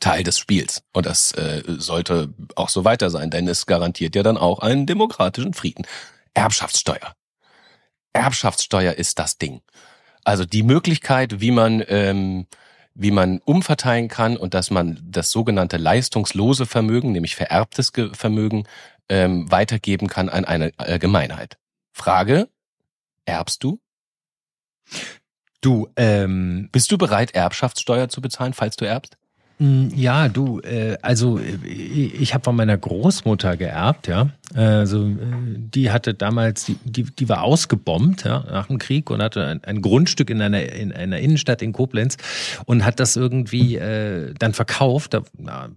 Teil 0.01 0.23
des 0.23 0.39
Spiels. 0.39 0.83
Und 0.93 1.07
das 1.07 1.33
äh, 1.33 1.63
sollte 1.67 2.33
auch 2.57 2.69
so 2.69 2.85
weiter 2.85 3.11
sein, 3.11 3.31
denn 3.31 3.47
es 3.49 3.67
garantiert 3.67 4.15
ja 4.17 4.23
dann 4.23 4.37
auch 4.37 4.61
einen 4.61 4.87
demokratischen 4.87 5.55
Frieden. 5.55 5.87
Erbschaftssteuer. 6.35 7.15
Erbschaftssteuer 8.13 8.95
ist 8.95 9.19
das 9.19 9.39
Ding. 9.39 9.63
Also 10.25 10.45
die 10.45 10.63
Möglichkeit, 10.63 11.41
wie 11.41 11.51
man 11.51 11.83
ähm, 11.89 12.47
wie 12.95 13.11
man 13.11 13.41
umverteilen 13.45 14.09
kann 14.09 14.37
und 14.37 14.55
dass 14.55 14.71
man 14.71 15.01
das 15.03 15.31
sogenannte 15.31 15.77
leistungslose 15.77 16.67
Vermögen, 16.67 17.13
nämlich 17.13 17.37
vererbtes 17.37 17.93
Vermögen, 18.13 18.65
ähm, 19.09 19.51
weitergeben 19.51 20.09
kann 20.09 20.29
an 20.29 20.45
eine 20.45 20.73
Allgemeinheit. 20.77 21.59
Frage, 21.93 22.49
erbst 23.25 23.65
du? 23.65 23.79
Du, 25.61 25.89
ähm, 25.97 26.69
bist 26.73 26.91
du 26.91 26.99
bereit, 26.99 27.35
Erbschaftssteuer 27.35 28.09
zu 28.09 28.21
bezahlen, 28.21 28.53
falls 28.53 28.77
du 28.77 28.85
erbst? 28.85 29.17
Mm, 29.59 29.89
ja, 29.95 30.29
du, 30.29 30.61
äh, 30.61 30.99
also 31.03 31.39
äh, 31.39 31.57
ich 31.65 32.35
habe 32.35 32.45
von 32.45 32.57
meiner 32.57 32.77
Großmutter 32.77 33.57
geerbt, 33.57 34.09
ja. 34.09 34.31
Also 34.55 35.11
die 35.17 35.91
hatte 35.91 36.15
damals, 36.15 36.67
die, 36.67 36.77
die, 36.85 37.05
die 37.05 37.29
war 37.29 37.43
ausgebombt 37.43 38.25
ja, 38.25 38.45
nach 38.51 38.67
dem 38.67 38.79
Krieg 38.79 39.11
und 39.11 39.23
hatte 39.23 39.47
ein, 39.47 39.65
ein 39.65 39.81
Grundstück 39.81 40.29
in 40.29 40.43
einer, 40.43 40.71
in 40.73 40.93
einer 40.93 41.19
Innenstadt 41.19 41.63
in 41.63 41.73
Koblenz 41.73 42.17
und 42.67 42.85
hat 42.85 43.01
das 43.01 43.17
irgendwie 43.17 43.77
äh, 43.77 44.35
dann 44.39 44.53
verkauft 44.53 45.15
da, 45.15 45.23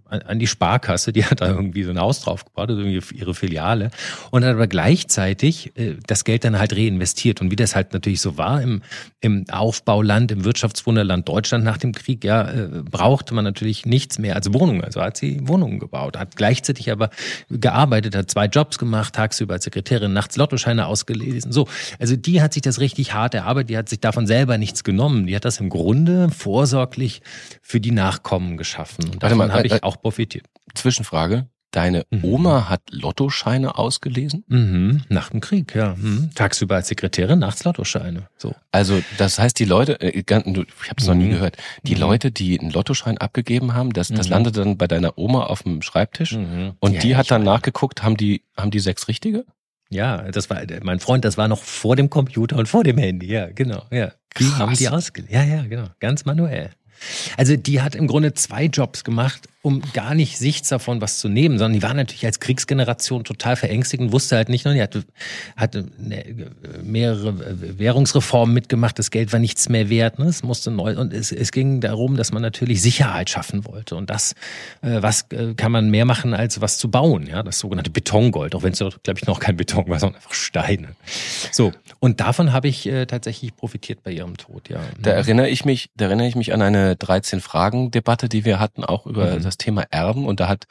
an 0.08 0.38
die 0.38 0.46
Sparkasse, 0.46 1.12
die 1.12 1.24
hat 1.24 1.40
da 1.40 1.48
irgendwie 1.48 1.84
so 1.84 1.90
ein 1.90 1.98
Haus 1.98 2.20
drauf 2.20 2.44
gebaut, 2.44 2.70
also 2.70 2.82
ihre 2.82 3.34
Filiale 3.34 3.90
und 4.30 4.44
hat 4.44 4.52
aber 4.52 4.66
gleichzeitig 4.66 5.72
äh, 5.76 5.94
das 6.06 6.24
Geld 6.24 6.44
dann 6.44 6.58
halt 6.58 6.74
reinvestiert 6.74 7.40
und 7.40 7.50
wie 7.50 7.56
das 7.56 7.74
halt 7.74 7.94
natürlich 7.94 8.20
so 8.20 8.36
war 8.36 8.60
im, 8.60 8.82
im 9.20 9.44
Aufbauland, 9.50 10.32
im 10.32 10.44
Wirtschaftswunderland 10.44 11.26
Deutschland 11.28 11.64
nach 11.64 11.78
dem 11.78 11.92
Krieg, 11.92 12.24
ja, 12.24 12.50
äh, 12.50 12.68
brauchte 12.82 13.32
man 13.34 13.44
natürlich 13.44 13.86
nichts 13.86 14.18
mehr 14.18 14.36
als 14.36 14.52
Wohnungen, 14.52 14.84
also 14.84 15.00
hat 15.00 15.16
sie 15.16 15.40
Wohnungen 15.48 15.78
gebaut, 15.78 16.18
hat 16.18 16.36
gleichzeitig 16.36 16.90
aber 16.90 17.10
gearbeitet, 17.48 18.14
hat 18.14 18.30
zwei 18.30 18.46
Jobs 18.46 18.65
Jobs 18.66 18.78
gemacht, 18.78 19.14
tagsüber 19.14 19.54
als 19.54 19.64
Sekretärin, 19.64 20.12
nachts 20.12 20.36
Lottoscheine 20.36 20.86
ausgelesen. 20.86 21.52
So, 21.52 21.68
also 22.00 22.16
die 22.16 22.42
hat 22.42 22.52
sich 22.52 22.62
das 22.62 22.80
richtig 22.80 23.14
hart 23.14 23.34
erarbeitet, 23.34 23.70
die 23.70 23.78
hat 23.78 23.88
sich 23.88 24.00
davon 24.00 24.26
selber 24.26 24.58
nichts 24.58 24.82
genommen. 24.82 25.26
Die 25.28 25.36
hat 25.36 25.44
das 25.44 25.60
im 25.60 25.68
Grunde 25.68 26.30
vorsorglich 26.30 27.22
für 27.62 27.80
die 27.80 27.92
Nachkommen 27.92 28.56
geschaffen. 28.56 29.04
Und 29.08 29.22
davon 29.22 29.52
habe 29.52 29.66
ich 29.66 29.72
äh, 29.72 29.78
auch 29.82 30.00
profitiert. 30.00 30.46
Zwischenfrage. 30.74 31.46
Deine 31.72 32.06
mhm. 32.10 32.24
Oma 32.24 32.68
hat 32.68 32.80
Lottoscheine 32.90 33.76
ausgelesen? 33.76 34.44
Mhm. 34.48 35.02
Nach 35.08 35.30
dem 35.30 35.40
Krieg, 35.40 35.74
ja. 35.74 35.94
Mhm. 35.96 36.30
Tagsüber 36.34 36.76
als 36.76 36.88
Sekretärin, 36.88 37.40
nachts 37.40 37.64
Lottoscheine. 37.64 38.28
So. 38.38 38.54
Also 38.72 39.02
das 39.18 39.38
heißt, 39.38 39.58
die 39.58 39.64
Leute, 39.64 40.00
äh, 40.00 40.10
ich 40.10 40.26
habe 40.32 40.50
es 40.96 41.06
noch 41.06 41.14
nie 41.14 41.26
mhm. 41.26 41.30
gehört, 41.32 41.56
die 41.82 41.94
mhm. 41.94 42.00
Leute, 42.00 42.30
die 42.30 42.58
einen 42.58 42.70
Lottoschein 42.70 43.18
abgegeben 43.18 43.74
haben, 43.74 43.92
das, 43.92 44.08
das 44.08 44.26
mhm. 44.26 44.32
landet 44.32 44.56
dann 44.56 44.78
bei 44.78 44.86
deiner 44.86 45.18
Oma 45.18 45.44
auf 45.44 45.64
dem 45.64 45.82
Schreibtisch 45.82 46.32
und 46.32 46.92
ja, 46.92 47.00
die 47.00 47.16
hat 47.16 47.30
dann 47.30 47.42
nachgeguckt, 47.44 48.02
haben 48.02 48.16
die, 48.16 48.42
haben 48.56 48.70
die 48.70 48.80
sechs 48.80 49.08
richtige? 49.08 49.44
Ja, 49.90 50.22
das 50.30 50.50
war 50.50 50.62
mein 50.82 51.00
Freund, 51.00 51.24
das 51.24 51.36
war 51.36 51.46
noch 51.46 51.62
vor 51.62 51.94
dem 51.94 52.10
Computer 52.10 52.56
und 52.56 52.68
vor 52.68 52.84
dem 52.84 52.98
Handy, 52.98 53.26
ja, 53.26 53.50
genau, 53.50 53.82
ja. 53.90 54.12
Die 54.38 54.44
Krass. 54.44 54.58
haben 54.58 54.74
die 54.74 54.88
ausgelesen. 54.88 55.34
Ja, 55.34 55.44
ja, 55.44 55.62
genau, 55.62 55.88
ganz 56.00 56.24
manuell. 56.24 56.70
Also 57.36 57.56
die 57.56 57.80
hat 57.80 57.94
im 57.94 58.06
Grunde 58.06 58.34
zwei 58.34 58.64
Jobs 58.64 59.04
gemacht 59.04 59.48
um 59.66 59.82
gar 59.92 60.14
nicht 60.14 60.38
Sichts 60.38 60.68
davon 60.68 61.00
was 61.00 61.18
zu 61.18 61.28
nehmen, 61.28 61.58
sondern 61.58 61.72
die 61.72 61.82
war 61.82 61.92
natürlich 61.92 62.24
als 62.24 62.38
Kriegsgeneration 62.38 63.24
total 63.24 63.56
verängstigt 63.56 64.00
und 64.00 64.12
wusste 64.12 64.36
halt 64.36 64.48
nicht 64.48 64.64
nur, 64.64 64.74
die 64.74 64.80
hatte, 64.80 65.02
hatte 65.56 65.88
mehrere 66.84 67.34
Währungsreformen 67.76 68.54
mitgemacht, 68.54 68.96
das 68.96 69.10
Geld 69.10 69.32
war 69.32 69.40
nichts 69.40 69.68
mehr 69.68 69.90
wert, 69.90 70.20
ne? 70.20 70.26
es 70.26 70.44
musste 70.44 70.70
neu, 70.70 70.96
und 70.96 71.12
es, 71.12 71.32
es 71.32 71.50
ging 71.50 71.80
darum, 71.80 72.16
dass 72.16 72.30
man 72.30 72.42
natürlich 72.42 72.80
Sicherheit 72.80 73.28
schaffen 73.28 73.66
wollte 73.66 73.96
und 73.96 74.08
das, 74.08 74.36
äh, 74.82 75.02
was 75.02 75.26
äh, 75.32 75.54
kann 75.54 75.72
man 75.72 75.90
mehr 75.90 76.04
machen, 76.04 76.32
als 76.32 76.60
was 76.60 76.78
zu 76.78 76.88
bauen, 76.88 77.26
ja, 77.26 77.42
das 77.42 77.58
sogenannte 77.58 77.90
Betongold, 77.90 78.54
auch 78.54 78.62
wenn 78.62 78.72
es, 78.72 78.78
glaube 78.78 79.18
ich, 79.18 79.26
noch 79.26 79.40
kein 79.40 79.56
Beton 79.56 79.88
war, 79.88 79.98
sondern 79.98 80.14
einfach 80.14 80.34
Steine. 80.34 80.94
So, 81.50 81.72
und 81.98 82.20
davon 82.20 82.52
habe 82.52 82.68
ich 82.68 82.86
äh, 82.86 83.06
tatsächlich 83.06 83.56
profitiert 83.56 84.04
bei 84.04 84.12
ihrem 84.12 84.36
Tod, 84.36 84.68
ja. 84.68 84.78
Da 85.02 85.10
erinnere 85.10 85.48
ich 85.48 85.64
mich, 85.64 85.90
da 85.96 86.04
erinnere 86.04 86.28
ich 86.28 86.36
mich 86.36 86.52
an 86.52 86.62
eine 86.62 86.85
13-Fragen-Debatte, 86.92 88.28
die 88.28 88.44
wir 88.44 88.60
hatten, 88.60 88.84
auch 88.84 89.06
über 89.06 89.36
mhm. 89.36 89.42
das 89.42 89.56
das 89.56 89.56
Thema 89.56 89.84
Erben 89.90 90.26
und 90.26 90.40
da 90.40 90.48
hat 90.48 90.66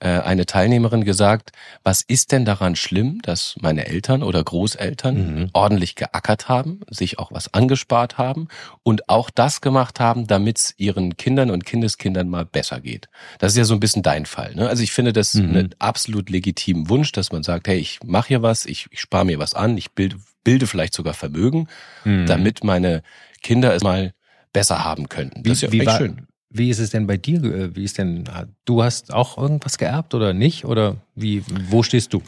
äh, 0.00 0.20
eine 0.20 0.46
Teilnehmerin 0.46 1.04
gesagt, 1.04 1.50
was 1.82 2.02
ist 2.02 2.30
denn 2.30 2.44
daran 2.44 2.76
schlimm, 2.76 3.20
dass 3.22 3.56
meine 3.60 3.86
Eltern 3.86 4.22
oder 4.22 4.42
Großeltern 4.42 5.16
mhm. 5.16 5.50
ordentlich 5.52 5.96
geackert 5.96 6.48
haben, 6.48 6.80
sich 6.88 7.18
auch 7.18 7.32
was 7.32 7.52
angespart 7.52 8.16
haben 8.16 8.48
und 8.82 9.08
auch 9.08 9.28
das 9.30 9.60
gemacht 9.60 9.98
haben, 9.98 10.26
damit 10.26 10.58
es 10.58 10.74
ihren 10.76 11.16
Kindern 11.16 11.50
und 11.50 11.64
Kindeskindern 11.64 12.28
mal 12.28 12.44
besser 12.44 12.80
geht. 12.80 13.08
Das 13.38 13.52
ist 13.52 13.58
ja 13.58 13.64
so 13.64 13.74
ein 13.74 13.80
bisschen 13.80 14.02
dein 14.02 14.26
Fall. 14.26 14.54
Ne? 14.54 14.68
Also 14.68 14.82
ich 14.82 14.92
finde 14.92 15.12
das 15.12 15.34
mhm. 15.34 15.48
einen 15.50 15.74
absolut 15.80 16.30
legitimen 16.30 16.88
Wunsch, 16.88 17.10
dass 17.12 17.32
man 17.32 17.42
sagt, 17.42 17.66
hey, 17.66 17.78
ich 17.78 17.98
mache 18.04 18.28
hier 18.28 18.42
was, 18.42 18.66
ich, 18.66 18.86
ich 18.90 19.00
spare 19.00 19.24
mir 19.24 19.40
was 19.40 19.54
an, 19.54 19.76
ich 19.76 19.92
bilde, 19.92 20.16
bilde 20.44 20.68
vielleicht 20.68 20.94
sogar 20.94 21.14
Vermögen, 21.14 21.66
mhm. 22.04 22.26
damit 22.26 22.62
meine 22.62 23.02
Kinder 23.42 23.74
es 23.74 23.82
mal 23.82 24.12
besser 24.52 24.84
haben 24.84 25.08
könnten. 25.08 25.42
Das 25.42 25.54
ist 25.54 25.62
ja 25.62 25.72
wie, 25.72 25.86
war, 25.86 25.98
schön. 25.98 26.26
Wie 26.50 26.70
ist 26.70 26.78
es 26.78 26.90
denn 26.90 27.06
bei 27.06 27.16
dir? 27.16 27.74
Wie 27.74 27.84
ist 27.84 27.98
denn, 27.98 28.24
du 28.64 28.82
hast 28.82 29.12
auch 29.12 29.36
irgendwas 29.38 29.78
geerbt 29.78 30.14
oder 30.14 30.32
nicht? 30.32 30.64
Oder 30.64 30.96
wie, 31.14 31.44
wo 31.68 31.82
stehst 31.82 32.12
du? 32.12 32.22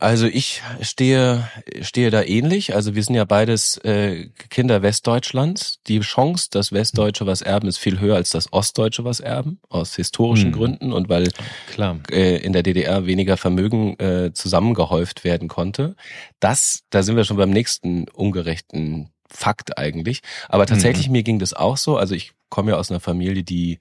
Also 0.00 0.26
ich 0.26 0.62
stehe, 0.82 1.48
stehe 1.80 2.10
da 2.10 2.22
ähnlich. 2.22 2.74
Also 2.74 2.94
wir 2.94 3.02
sind 3.02 3.14
ja 3.14 3.24
beides 3.24 3.78
äh, 3.78 4.28
Kinder 4.50 4.82
Westdeutschlands. 4.82 5.80
Die 5.86 6.00
Chance, 6.00 6.48
dass 6.50 6.72
Westdeutsche 6.72 7.26
was 7.26 7.42
erben, 7.42 7.66
ist 7.68 7.78
viel 7.78 8.00
höher 8.00 8.16
als 8.16 8.30
das 8.30 8.52
Ostdeutsche 8.52 9.04
was 9.04 9.20
erben, 9.20 9.58
aus 9.68 9.96
historischen 9.96 10.52
hm. 10.52 10.52
Gründen 10.52 10.92
und 10.92 11.08
weil 11.08 11.30
Klar. 11.70 11.98
Äh, 12.10 12.36
in 12.38 12.52
der 12.52 12.62
DDR 12.62 13.06
weniger 13.06 13.36
Vermögen 13.36 13.98
äh, 13.98 14.32
zusammengehäuft 14.32 15.24
werden 15.24 15.48
konnte. 15.48 15.96
Das, 16.38 16.82
da 16.90 17.02
sind 17.02 17.16
wir 17.16 17.24
schon 17.24 17.38
beim 17.38 17.50
nächsten 17.50 18.08
ungerechten 18.08 19.10
Fakt 19.28 19.78
eigentlich. 19.78 20.20
Aber 20.48 20.66
tatsächlich, 20.66 21.08
mhm. 21.08 21.12
mir 21.12 21.22
ging 21.22 21.38
das 21.38 21.54
auch 21.54 21.76
so. 21.76 21.96
Also 21.96 22.14
ich 22.14 22.32
komme 22.48 22.72
ja 22.72 22.76
aus 22.78 22.90
einer 22.90 23.00
Familie, 23.00 23.42
die 23.42 23.78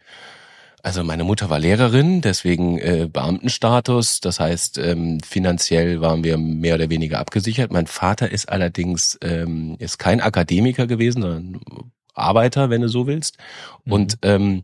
also 0.85 1.03
meine 1.03 1.23
Mutter 1.23 1.49
war 1.49 1.57
Lehrerin, 1.57 2.21
deswegen 2.21 2.77
äh, 2.77 3.09
Beamtenstatus. 3.11 4.19
Das 4.19 4.39
heißt, 4.39 4.77
ähm, 4.77 5.19
finanziell 5.19 5.99
waren 5.99 6.23
wir 6.23 6.37
mehr 6.37 6.75
oder 6.75 6.91
weniger 6.91 7.17
abgesichert. 7.17 7.73
Mein 7.73 7.87
Vater 7.87 8.31
ist 8.31 8.49
allerdings 8.49 9.17
ähm, 9.23 9.77
ist 9.79 9.97
kein 9.97 10.21
Akademiker 10.21 10.85
gewesen, 10.85 11.23
sondern 11.23 11.59
Arbeiter, 12.13 12.69
wenn 12.69 12.81
du 12.81 12.87
so 12.87 13.07
willst. 13.07 13.39
Mhm. 13.85 13.91
Und 13.93 14.17
ähm, 14.21 14.63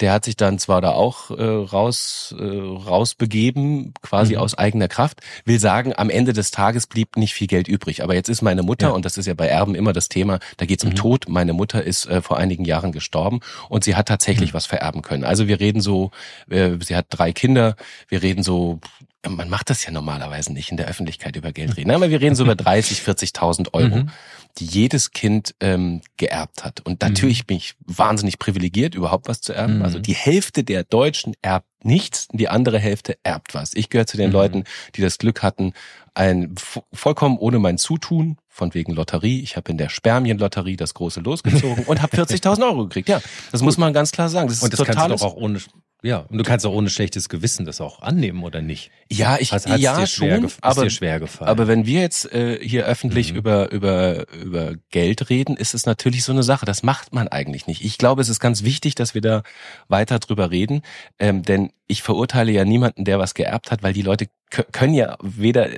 der 0.00 0.12
hat 0.12 0.24
sich 0.24 0.36
dann 0.36 0.58
zwar 0.58 0.80
da 0.80 0.92
auch 0.92 1.30
äh, 1.30 1.42
raus 1.42 2.34
äh, 2.38 2.44
rausbegeben, 2.44 3.94
quasi 4.02 4.34
mhm. 4.34 4.40
aus 4.40 4.56
eigener 4.56 4.88
Kraft. 4.88 5.20
Will 5.44 5.58
sagen, 5.58 5.92
am 5.96 6.10
Ende 6.10 6.32
des 6.32 6.50
Tages 6.50 6.86
blieb 6.86 7.16
nicht 7.16 7.34
viel 7.34 7.46
Geld 7.46 7.68
übrig. 7.68 8.02
Aber 8.02 8.14
jetzt 8.14 8.28
ist 8.28 8.42
meine 8.42 8.62
Mutter 8.62 8.88
ja. 8.88 8.92
und 8.92 9.04
das 9.04 9.18
ist 9.18 9.26
ja 9.26 9.34
bei 9.34 9.46
Erben 9.46 9.74
immer 9.74 9.92
das 9.92 10.08
Thema. 10.08 10.38
Da 10.56 10.66
geht 10.66 10.80
es 10.80 10.84
um 10.84 10.90
mhm. 10.90 10.96
Tod. 10.96 11.28
Meine 11.28 11.52
Mutter 11.52 11.82
ist 11.82 12.06
äh, 12.06 12.22
vor 12.22 12.38
einigen 12.38 12.64
Jahren 12.64 12.92
gestorben 12.92 13.40
und 13.68 13.84
sie 13.84 13.94
hat 13.94 14.08
tatsächlich 14.08 14.52
mhm. 14.52 14.54
was 14.54 14.66
vererben 14.66 15.02
können. 15.02 15.24
Also 15.24 15.48
wir 15.48 15.60
reden 15.60 15.80
so, 15.80 16.10
äh, 16.48 16.70
sie 16.80 16.96
hat 16.96 17.06
drei 17.10 17.32
Kinder. 17.32 17.76
Wir 18.08 18.22
reden 18.22 18.42
so 18.42 18.80
man 19.28 19.50
macht 19.50 19.68
das 19.68 19.84
ja 19.84 19.90
normalerweise 19.90 20.52
nicht 20.52 20.70
in 20.70 20.76
der 20.76 20.86
Öffentlichkeit 20.86 21.36
über 21.36 21.52
Geld 21.52 21.76
reden. 21.76 21.90
Aber 21.90 22.08
wir 22.08 22.20
reden 22.20 22.34
so 22.34 22.44
über 22.44 22.54
30, 22.54 23.00
40.000 23.00 23.74
Euro, 23.74 23.96
mhm. 23.96 24.10
Die 24.58 24.64
jedes 24.64 25.10
Kind 25.12 25.54
ähm, 25.60 26.00
geerbt 26.16 26.64
hat. 26.64 26.80
Und 26.80 27.02
natürlich 27.02 27.44
mhm. 27.44 27.46
bin 27.46 27.56
ich 27.58 27.74
wahnsinnig 27.84 28.38
privilegiert, 28.38 28.94
überhaupt 28.94 29.28
was 29.28 29.40
zu 29.40 29.52
erben. 29.52 29.78
Mhm. 29.78 29.82
Also 29.82 29.98
die 29.98 30.14
Hälfte 30.14 30.64
der 30.64 30.84
Deutschen 30.84 31.34
erbt 31.42 31.66
nichts, 31.82 32.28
die 32.32 32.48
andere 32.48 32.78
Hälfte 32.78 33.16
erbt 33.22 33.54
was. 33.54 33.74
Ich 33.74 33.88
gehöre 33.88 34.06
zu 34.06 34.16
den 34.16 34.28
mhm. 34.28 34.34
Leuten, 34.34 34.64
die 34.94 35.00
das 35.00 35.18
Glück 35.18 35.42
hatten, 35.42 35.72
ein 36.14 36.54
vollkommen 36.92 37.38
ohne 37.38 37.58
mein 37.58 37.78
Zutun, 37.78 38.36
von 38.48 38.74
wegen 38.74 38.92
Lotterie. 38.92 39.40
Ich 39.40 39.56
habe 39.56 39.70
in 39.70 39.78
der 39.78 39.88
Spermienlotterie 39.88 40.76
das 40.76 40.92
große 40.92 41.20
losgezogen 41.20 41.84
und 41.84 42.02
habe 42.02 42.16
40.000 42.22 42.62
Euro 42.62 42.84
gekriegt. 42.84 43.08
Ja, 43.08 43.22
das 43.52 43.62
muss 43.62 43.78
man 43.78 43.94
ganz 43.94 44.12
klar 44.12 44.28
sagen. 44.28 44.48
Das 44.48 44.58
ist 44.58 44.64
und 44.64 44.72
das 44.72 44.86
kannst 44.86 45.04
du 45.04 45.08
doch 45.08 45.22
auch 45.22 45.36
ohne 45.36 45.60
ja, 46.02 46.18
und 46.18 46.38
du 46.38 46.44
kannst 46.44 46.64
auch 46.66 46.72
ohne 46.72 46.88
schlechtes 46.88 47.28
Gewissen 47.28 47.66
das 47.66 47.80
auch 47.80 48.00
annehmen 48.00 48.42
oder 48.42 48.62
nicht? 48.62 48.90
Ja, 49.10 49.36
ich 49.38 49.52
also, 49.52 49.68
ja 49.74 49.98
dir 49.98 50.06
schon, 50.06 50.50
aber, 50.60 50.84
dir 50.84 50.90
schwer 50.90 51.20
gefallen. 51.20 51.50
aber 51.50 51.68
wenn 51.68 51.86
wir 51.86 52.00
jetzt 52.00 52.32
äh, 52.32 52.58
hier 52.62 52.86
öffentlich 52.86 53.32
mhm. 53.32 53.38
über 53.38 53.70
über 53.72 54.26
über 54.32 54.74
Geld 54.90 55.28
reden, 55.30 55.56
ist 55.56 55.74
es 55.74 55.86
natürlich 55.86 56.24
so 56.24 56.32
eine 56.32 56.42
Sache. 56.42 56.64
Das 56.64 56.82
macht 56.82 57.12
man 57.12 57.28
eigentlich 57.28 57.66
nicht. 57.66 57.84
Ich 57.84 57.98
glaube, 57.98 58.22
es 58.22 58.28
ist 58.28 58.40
ganz 58.40 58.64
wichtig, 58.64 58.94
dass 58.94 59.14
wir 59.14 59.20
da 59.20 59.42
weiter 59.88 60.18
drüber 60.18 60.50
reden, 60.50 60.82
ähm, 61.18 61.42
denn 61.42 61.70
ich 61.90 62.02
verurteile 62.02 62.52
ja 62.52 62.64
niemanden, 62.64 63.04
der 63.04 63.18
was 63.18 63.34
geerbt 63.34 63.72
hat, 63.72 63.82
weil 63.82 63.92
die 63.92 64.02
Leute 64.02 64.28
können 64.50 64.94
ja 64.94 65.16
weder, 65.22 65.68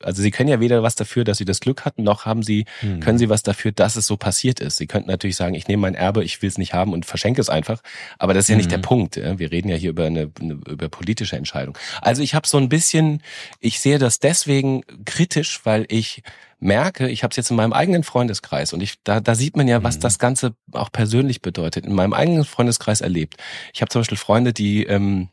also 0.00 0.22
sie 0.22 0.30
können 0.30 0.48
ja 0.48 0.60
weder 0.60 0.82
was 0.82 0.94
dafür, 0.94 1.24
dass 1.24 1.38
sie 1.38 1.44
das 1.44 1.60
Glück 1.60 1.84
hatten, 1.84 2.02
noch 2.02 2.24
haben 2.24 2.42
sie, 2.42 2.66
mhm. 2.80 3.00
können 3.00 3.18
sie 3.18 3.28
was 3.28 3.42
dafür, 3.42 3.72
dass 3.72 3.96
es 3.96 4.06
so 4.06 4.16
passiert 4.16 4.60
ist. 4.60 4.76
Sie 4.76 4.86
könnten 4.86 5.08
natürlich 5.08 5.36
sagen, 5.36 5.54
ich 5.54 5.68
nehme 5.68 5.82
mein 5.82 5.94
Erbe, 5.94 6.24
ich 6.24 6.42
will 6.42 6.48
es 6.48 6.58
nicht 6.58 6.72
haben 6.72 6.92
und 6.92 7.06
verschenke 7.06 7.40
es 7.40 7.48
einfach. 7.48 7.80
Aber 8.18 8.34
das 8.34 8.44
ist 8.44 8.48
ja 8.48 8.56
nicht 8.56 8.70
der 8.70 8.78
mhm. 8.78 8.82
Punkt. 8.82 9.16
Wir 9.16 9.50
reden 9.50 9.61
reden 9.62 9.68
ja 9.68 9.76
hier 9.76 9.90
über 9.90 10.04
eine, 10.04 10.30
eine 10.40 10.54
über 10.68 10.88
politische 10.88 11.36
Entscheidung. 11.36 11.78
Also 12.00 12.22
ich 12.22 12.34
habe 12.34 12.46
so 12.46 12.58
ein 12.58 12.68
bisschen, 12.68 13.22
ich 13.60 13.80
sehe 13.80 13.98
das 13.98 14.18
deswegen 14.18 14.82
kritisch, 15.04 15.60
weil 15.64 15.86
ich 15.88 16.22
merke, 16.58 17.08
ich 17.08 17.22
habe 17.22 17.30
es 17.30 17.36
jetzt 17.36 17.50
in 17.50 17.56
meinem 17.56 17.72
eigenen 17.72 18.04
Freundeskreis 18.04 18.72
und 18.72 18.82
ich 18.82 19.02
da, 19.04 19.20
da 19.20 19.34
sieht 19.34 19.56
man 19.56 19.68
ja, 19.68 19.82
was 19.82 19.96
mhm. 19.96 20.00
das 20.00 20.18
Ganze 20.18 20.54
auch 20.72 20.90
persönlich 20.90 21.42
bedeutet. 21.42 21.86
In 21.86 21.94
meinem 21.94 22.12
eigenen 22.12 22.44
Freundeskreis 22.44 23.00
erlebt. 23.00 23.36
Ich 23.72 23.80
habe 23.80 23.90
zum 23.90 24.00
Beispiel 24.00 24.18
Freunde, 24.18 24.52
die 24.52 24.84
ähm, 24.84 25.28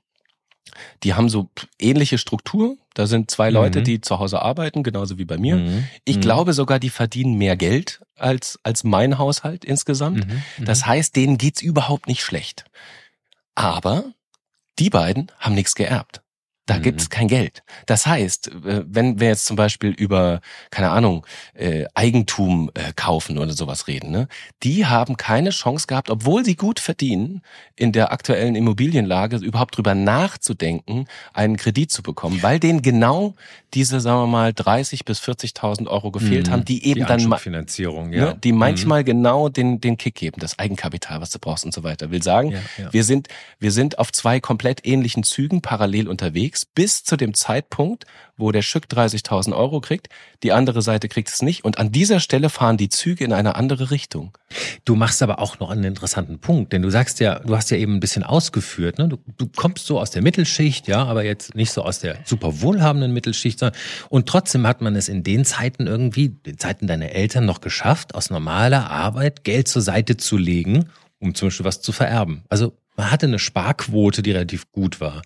die 1.04 1.16
haben 1.16 1.30
so 1.30 1.50
ähnliche 1.80 2.20
Struktur. 2.20 2.78
Da 2.94 3.08
sind 3.08 3.32
zwei 3.32 3.50
Leute, 3.50 3.80
mhm. 3.80 3.84
die 3.86 4.02
zu 4.02 4.20
Hause 4.20 4.42
arbeiten, 4.42 4.84
genauso 4.84 5.18
wie 5.18 5.26
bei 5.26 5.38
mir. 5.38 5.56
Mhm. 5.56 5.88
Ich 6.06 6.18
mhm. 6.18 6.22
glaube 6.22 6.54
sogar, 6.54 6.80
die 6.80 6.92
verdienen 6.92 7.36
mehr 7.36 7.58
Geld 7.58 8.02
als, 8.16 8.60
als 8.62 8.84
mein 8.84 9.18
Haushalt 9.18 9.66
insgesamt. 9.66 10.28
Mhm. 10.28 10.44
Mhm. 10.58 10.66
Das 10.66 10.86
heißt, 10.86 11.16
denen 11.16 11.40
geht's 11.40 11.62
überhaupt 11.62 12.08
nicht 12.08 12.22
schlecht. 12.22 12.66
Aber 13.56 14.14
die 14.80 14.90
beiden 14.90 15.32
haben 15.40 15.56
nichts 15.56 15.76
geerbt. 15.76 16.22
Da 16.70 16.78
mhm. 16.78 16.84
gibt 16.84 17.02
es 17.02 17.10
kein 17.10 17.28
Geld. 17.28 17.64
Das 17.88 18.06
heißt, 18.06 18.50
äh, 18.50 18.84
wenn 18.86 19.20
wir 19.20 19.30
jetzt 19.30 19.48
zum 19.48 19.56
Beispiel 19.56 19.90
über, 19.90 20.40
keine 20.70 20.92
Ahnung, 20.92 21.26
äh, 21.56 21.86
Eigentum 21.96 22.70
äh, 22.76 22.94
kaufen 22.96 23.40
oder 23.40 23.54
sowas 23.54 23.88
reden, 23.88 24.12
ne, 24.12 24.28
die 24.62 24.86
haben 24.86 25.18
keine 25.18 25.50
Chance 25.50 25.88
gehabt, 25.88 26.12
obwohl 26.12 26.46
sie 26.46 26.56
gut 26.56 26.80
verdienen, 26.80 27.42
in 27.76 27.92
der 27.92 28.12
aktuellen 28.12 28.56
Immobilienlage 28.56 29.38
überhaupt 29.38 29.78
drüber 29.78 29.96
nachzudenken, 29.96 31.08
einen 31.34 31.58
Kredit 31.58 31.92
zu 31.92 32.04
bekommen, 32.04 32.44
weil 32.44 32.60
denen 32.60 32.84
genau 32.84 33.34
diese, 33.74 34.00
sagen 34.00 34.22
wir 34.22 34.28
mal, 34.28 34.54
30 34.54 35.06
bis 35.06 35.22
40.000 35.22 35.88
Euro 35.88 36.12
gefehlt 36.12 36.48
mhm. 36.48 36.52
haben, 36.52 36.66
die 36.66 36.86
eben 36.86 37.02
die 37.02 37.06
dann 37.06 37.24
mal, 37.26 37.38
Finanzierung, 37.38 38.14
ja. 38.14 38.26
Ne, 38.28 38.38
die 38.44 38.52
manchmal 38.52 39.02
mhm. 39.02 39.06
genau 39.06 39.50
den 39.50 39.82
den 39.82 39.98
Kick 39.98 40.16
geben, 40.16 40.40
das 40.40 40.60
Eigenkapital, 40.60 41.22
was 41.22 41.32
du 41.32 41.40
brauchst 41.40 41.66
und 41.66 41.74
so 41.74 41.84
weiter. 41.84 42.12
Will 42.12 42.22
sagen, 42.22 42.52
ja, 42.52 42.60
ja. 42.78 42.94
wir 42.94 43.04
sind 43.04 43.28
wir 43.60 43.72
sind 43.72 43.98
auf 43.98 44.12
zwei 44.12 44.40
komplett 44.40 44.86
ähnlichen 44.86 45.24
Zügen 45.24 45.62
parallel 45.62 46.08
unterwegs 46.08 46.59
unterwegs 46.60 46.66
bis 46.66 47.04
zu 47.04 47.18
dem 47.18 47.34
Zeitpunkt, 47.34 48.06
wo 48.38 48.52
der 48.52 48.62
Schück 48.62 48.86
30.000 48.86 49.56
Euro 49.56 49.82
kriegt, 49.82 50.08
die 50.44 50.54
andere 50.54 50.82
Seite 50.82 51.10
kriegt 51.10 51.30
es 51.30 51.42
nicht 51.42 51.66
und 51.66 51.78
an 51.78 51.92
dieser 51.92 52.20
Stelle 52.20 52.50
fahren 52.50 52.78
die 52.78 52.90
Züge 52.90 53.26
in 53.26 53.34
eine 53.34 53.56
andere 53.56 53.92
Richtung. 53.92 54.38
Du 54.86 54.96
machst 54.96 55.22
aber 55.22 55.40
auch 55.40 55.60
noch 55.60 55.70
einen 55.70 55.84
interessanten 55.84 56.40
Punkt, 56.40 56.72
denn 56.72 56.82
du 56.82 56.90
sagst 56.90 57.20
ja, 57.20 57.40
du 57.40 57.56
hast 57.56 57.70
ja 57.70 57.78
eben 57.78 57.96
ein 57.96 58.00
bisschen 58.00 58.24
ausgeführt, 58.24 58.98
ne? 58.98 59.10
du, 59.10 59.18
du 59.38 59.48
kommst 59.54 59.86
so 59.86 60.00
aus 60.00 60.12
der 60.12 60.22
Mittelschicht, 60.22 60.88
ja, 60.88 61.04
aber 61.04 61.24
jetzt 61.24 61.56
nicht 61.56 61.72
so 61.72 61.84
aus 61.84 62.00
der 62.00 62.20
super 62.24 62.62
wohlhabenden 62.62 63.12
Mittelschicht, 63.12 63.60
und 64.10 64.30
trotzdem 64.30 64.66
hat 64.66 64.82
man 64.82 64.96
es 64.96 65.10
in 65.10 65.24
den 65.24 65.44
Zeiten 65.44 65.86
irgendwie, 65.86 66.30
den 66.30 66.58
Zeiten 66.58 66.88
deiner 66.88 67.10
Eltern 67.10 67.46
noch 67.46 67.60
geschafft, 67.60 68.16
aus 68.16 68.30
normaler 68.30 68.90
Arbeit 68.90 69.44
Geld 69.44 69.68
zur 69.68 69.82
Seite 69.82 70.16
zu 70.16 70.38
legen, 70.38 70.86
um 71.20 71.36
zum 71.36 71.48
Beispiel 71.50 71.66
was 71.66 71.82
zu 71.82 71.92
vererben. 71.92 72.44
Also 72.48 72.78
man 73.00 73.12
hatte 73.12 73.28
eine 73.28 73.40
Sparquote, 73.40 74.22
die 74.22 74.32
relativ 74.32 74.74
gut 74.74 75.00
war. 75.00 75.22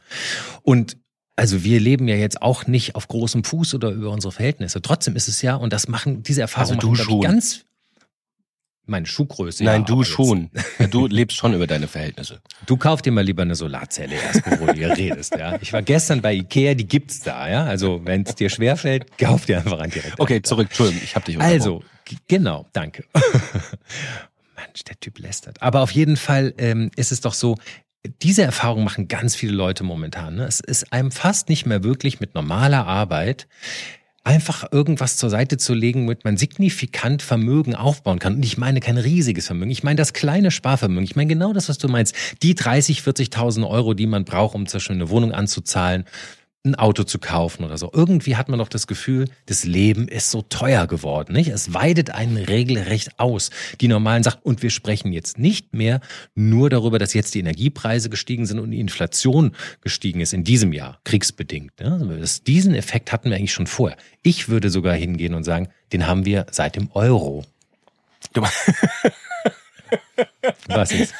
Und 0.61 0.95
also 1.35 1.63
wir 1.63 1.79
leben 1.79 2.07
ja 2.07 2.15
jetzt 2.15 2.41
auch 2.41 2.67
nicht 2.67 2.95
auf 2.95 3.07
großem 3.07 3.43
Fuß 3.43 3.73
oder 3.73 3.89
über 3.89 4.11
unsere 4.11 4.31
Verhältnisse. 4.31 4.81
Trotzdem 4.81 5.15
ist 5.15 5.27
es 5.27 5.41
ja, 5.41 5.55
und 5.55 5.73
das 5.73 5.87
machen 5.87 6.23
diese 6.23 6.41
Erfahrungen 6.41 6.79
also 6.79 6.87
du 6.87 6.91
machen, 6.93 7.03
schon. 7.05 7.21
ganz 7.21 7.65
meine 8.85 9.05
Schuhgröße. 9.05 9.63
Nein, 9.63 9.81
ja, 9.81 9.85
du 9.85 10.03
schon. 10.03 10.49
du 10.91 11.07
lebst 11.07 11.37
schon 11.37 11.53
über 11.53 11.67
deine 11.67 11.87
Verhältnisse. 11.87 12.41
Du 12.65 12.77
kauf 12.77 13.01
dir 13.01 13.11
mal 13.11 13.23
lieber 13.23 13.41
eine 13.41 13.55
Solarzelle 13.55 14.15
erst, 14.15 14.43
bevor 14.43 14.67
du 14.67 14.73
hier 14.73 14.89
redest. 14.97 15.35
Ja, 15.35 15.57
ich 15.61 15.71
war 15.71 15.81
gestern 15.81 16.21
bei 16.21 16.33
Ikea, 16.33 16.73
die 16.73 16.85
gibt's 16.85 17.21
da. 17.21 17.49
Ja, 17.49 17.63
also 17.63 18.01
wenn 18.03 18.23
es 18.23 18.35
dir 18.35 18.49
schwerfällt, 18.49 19.17
kauf 19.17 19.45
dir 19.45 19.57
einfach 19.57 19.79
ein 19.79 19.89
direkt. 19.89 20.19
Okay, 20.19 20.41
zurück. 20.41 20.67
Entschuldigung, 20.67 21.01
ich 21.03 21.15
habe 21.15 21.25
dich. 21.25 21.39
Also 21.39 21.83
genau, 22.27 22.67
danke. 22.73 23.05
Mensch, 24.55 24.83
der 24.83 24.99
Typ 24.99 25.19
lästert. 25.19 25.61
Aber 25.61 25.81
auf 25.81 25.91
jeden 25.91 26.17
Fall 26.17 26.53
ähm, 26.57 26.91
ist 26.95 27.11
es 27.11 27.21
doch 27.21 27.33
so, 27.33 27.57
diese 28.21 28.43
Erfahrung 28.43 28.83
machen 28.83 29.07
ganz 29.07 29.35
viele 29.35 29.53
Leute 29.53 29.83
momentan. 29.83 30.35
Ne? 30.35 30.45
Es 30.45 30.59
ist 30.59 30.91
einem 30.91 31.11
fast 31.11 31.49
nicht 31.49 31.65
mehr 31.65 31.83
wirklich 31.83 32.19
mit 32.19 32.35
normaler 32.35 32.85
Arbeit 32.85 33.47
einfach 34.25 34.71
irgendwas 34.71 35.17
zur 35.17 35.29
Seite 35.29 35.57
zu 35.57 35.73
legen, 35.73 36.05
womit 36.05 36.23
man 36.23 36.37
signifikant 36.37 37.21
Vermögen 37.21 37.75
aufbauen 37.75 38.19
kann. 38.19 38.35
Und 38.35 38.45
ich 38.45 38.57
meine 38.57 38.79
kein 38.79 38.97
riesiges 38.97 39.47
Vermögen. 39.47 39.71
Ich 39.71 39.83
meine 39.83 39.97
das 39.97 40.13
kleine 40.13 40.49
Sparvermögen. 40.49 41.03
Ich 41.03 41.15
meine 41.15 41.27
genau 41.27 41.51
das, 41.51 41.67
was 41.67 41.77
du 41.77 41.89
meinst. 41.89 42.15
Die 42.41 42.55
30, 42.55 43.01
40.000 43.01 43.67
Euro, 43.67 43.93
die 43.93 44.07
man 44.07 44.23
braucht, 44.23 44.55
um 44.55 44.65
zum 44.65 44.77
Beispiel 44.77 44.95
eine 44.95 45.09
Wohnung 45.09 45.33
anzuzahlen 45.33 46.05
ein 46.65 46.75
Auto 46.75 47.03
zu 47.03 47.19
kaufen 47.19 47.65
oder 47.65 47.77
so. 47.77 47.91
Irgendwie 47.93 48.37
hat 48.37 48.47
man 48.47 48.59
doch 48.59 48.69
das 48.69 48.87
Gefühl, 48.87 49.27
das 49.47 49.65
Leben 49.65 50.07
ist 50.07 50.31
so 50.31 50.41
teuer 50.43 50.87
geworden, 50.87 51.33
nicht? 51.33 51.49
Es 51.49 51.73
weidet 51.73 52.11
einen 52.11 52.37
regelrecht 52.37 53.19
aus. 53.19 53.49
Die 53.81 53.89
normalen 53.89 54.23
Sachen. 54.23 54.39
Und 54.43 54.63
wir 54.63 54.69
sprechen 54.69 55.11
jetzt 55.11 55.37
nicht 55.37 55.73
mehr 55.73 55.99
nur 56.35 56.69
darüber, 56.69 56.99
dass 56.99 57.13
jetzt 57.13 57.35
die 57.35 57.39
Energiepreise 57.39 58.09
gestiegen 58.09 58.45
sind 58.45 58.59
und 58.59 58.71
die 58.71 58.79
Inflation 58.79 59.51
gestiegen 59.81 60.21
ist 60.21 60.33
in 60.33 60.45
diesem 60.45 60.71
Jahr, 60.71 60.99
kriegsbedingt. 61.03 61.77
Ne? 61.81 62.17
Das, 62.19 62.43
diesen 62.43 62.75
Effekt 62.75 63.11
hatten 63.11 63.29
wir 63.29 63.35
eigentlich 63.35 63.53
schon 63.53 63.67
vorher. 63.67 63.97
Ich 64.21 64.47
würde 64.47 64.69
sogar 64.69 64.95
hingehen 64.95 65.33
und 65.33 65.43
sagen, 65.43 65.67
den 65.91 66.07
haben 66.07 66.23
wir 66.25 66.45
seit 66.49 66.77
dem 66.77 66.89
Euro. 66.91 67.43
Was 70.67 70.91
ist? 70.93 71.13